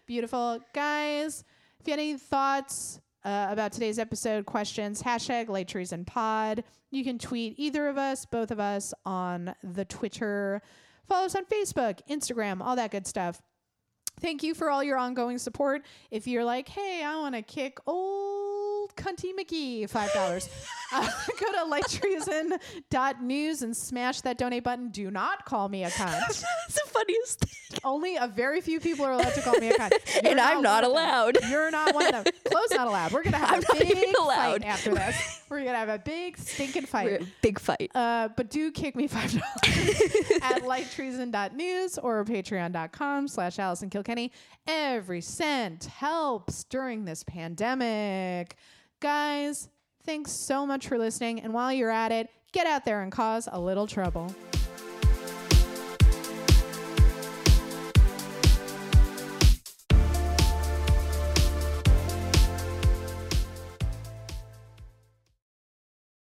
Beautiful. 0.07 0.59
Guys, 0.73 1.45
if 1.79 1.87
you 1.87 1.91
had 1.91 1.99
any 1.99 2.17
thoughts 2.17 2.99
uh, 3.26 3.47
about 3.49 3.71
today's 3.71 3.97
episode, 3.97 4.45
questions, 4.45 5.01
hashtag 5.01 5.49
Light 5.49 5.67
Treason 5.67 6.05
pod. 6.05 6.63
You 6.91 7.03
can 7.03 7.17
tweet 7.17 7.55
either 7.57 7.88
of 7.88 7.97
us, 7.97 8.26
both 8.26 8.51
of 8.51 8.59
us 8.59 8.93
on 9.03 9.55
the 9.63 9.84
Twitter. 9.84 10.61
Follow 11.07 11.26
us 11.26 11.36
on 11.36 11.45
Facebook, 11.45 11.99
Instagram, 12.09 12.61
all 12.61 12.76
that 12.76 12.91
good 12.91 13.07
stuff. 13.07 13.41
Thank 14.21 14.43
you 14.43 14.53
for 14.53 14.69
all 14.69 14.84
your 14.84 14.97
ongoing 14.97 15.39
support. 15.39 15.82
If 16.11 16.28
you're 16.28 16.45
like, 16.45 16.69
hey, 16.69 17.03
I 17.03 17.17
want 17.17 17.36
to 17.36 17.41
kick 17.41 17.80
old 17.86 18.64
cunty 18.95 19.31
McGee, 19.37 19.89
$5. 19.89 20.49
uh, 20.93 21.09
go 21.39 21.51
to 21.51 21.69
lighttreason.news 21.69 23.61
and 23.61 23.75
smash 23.75 24.21
that 24.21 24.37
donate 24.37 24.63
button. 24.63 24.89
Do 24.89 25.11
not 25.11 25.45
call 25.45 25.69
me 25.69 25.83
a 25.83 25.89
cunt. 25.89 26.11
That's 26.27 26.41
the 26.73 26.81
funniest 26.89 27.39
thing. 27.41 27.79
Only 27.83 28.15
a 28.15 28.27
very 28.27 28.61
few 28.61 28.79
people 28.79 29.05
are 29.05 29.11
allowed 29.11 29.33
to 29.33 29.41
call 29.41 29.55
me 29.59 29.69
a 29.69 29.73
cunt. 29.73 29.91
You're 30.23 30.31
And 30.31 30.39
I'm 30.39 30.61
not 30.61 30.83
one 30.83 30.91
of 30.91 30.91
them. 30.91 30.91
allowed. 30.91 31.37
You're 31.49 31.71
not 31.71 31.93
one 31.93 32.05
of 32.13 32.23
them. 32.23 32.33
Chloe's 32.45 32.71
not 32.71 32.87
allowed. 32.87 33.11
We're 33.11 33.23
gonna 33.23 33.37
have 33.37 33.65
I'm 33.69 33.77
a 33.77 33.83
big 33.83 34.15
fight 34.15 34.63
after 34.63 34.93
this. 34.95 35.41
We're 35.49 35.59
gonna 35.65 35.77
have 35.77 35.89
a 35.89 35.99
big 35.99 36.37
stinking 36.37 36.85
fight. 36.85 37.21
big 37.41 37.59
fight. 37.59 37.91
Uh, 37.93 38.29
but 38.35 38.49
do 38.49 38.71
kick 38.71 38.95
me 38.95 39.07
five 39.07 39.31
dollars 39.31 40.11
at 40.41 40.61
lighttreason.news 40.63 41.97
or 41.99 42.23
patreon.com 42.25 43.27
slash 43.27 43.59
Allison 43.59 43.89
Kilkenny. 43.89 44.31
Every 44.67 45.21
cent 45.21 45.85
helps 45.85 46.63
during 46.65 47.05
this 47.05 47.23
pandemic. 47.23 48.55
Guys, 49.05 49.69
thanks 50.03 50.31
so 50.31 50.65
much 50.65 50.87
for 50.87 50.97
listening. 50.97 51.39
And 51.41 51.53
while 51.53 51.71
you're 51.71 51.91
at 51.91 52.11
it, 52.11 52.27
get 52.51 52.65
out 52.65 52.85
there 52.85 53.03
and 53.03 53.11
cause 53.11 53.47
a 53.51 53.59
little 53.59 53.85
trouble. 53.85 54.33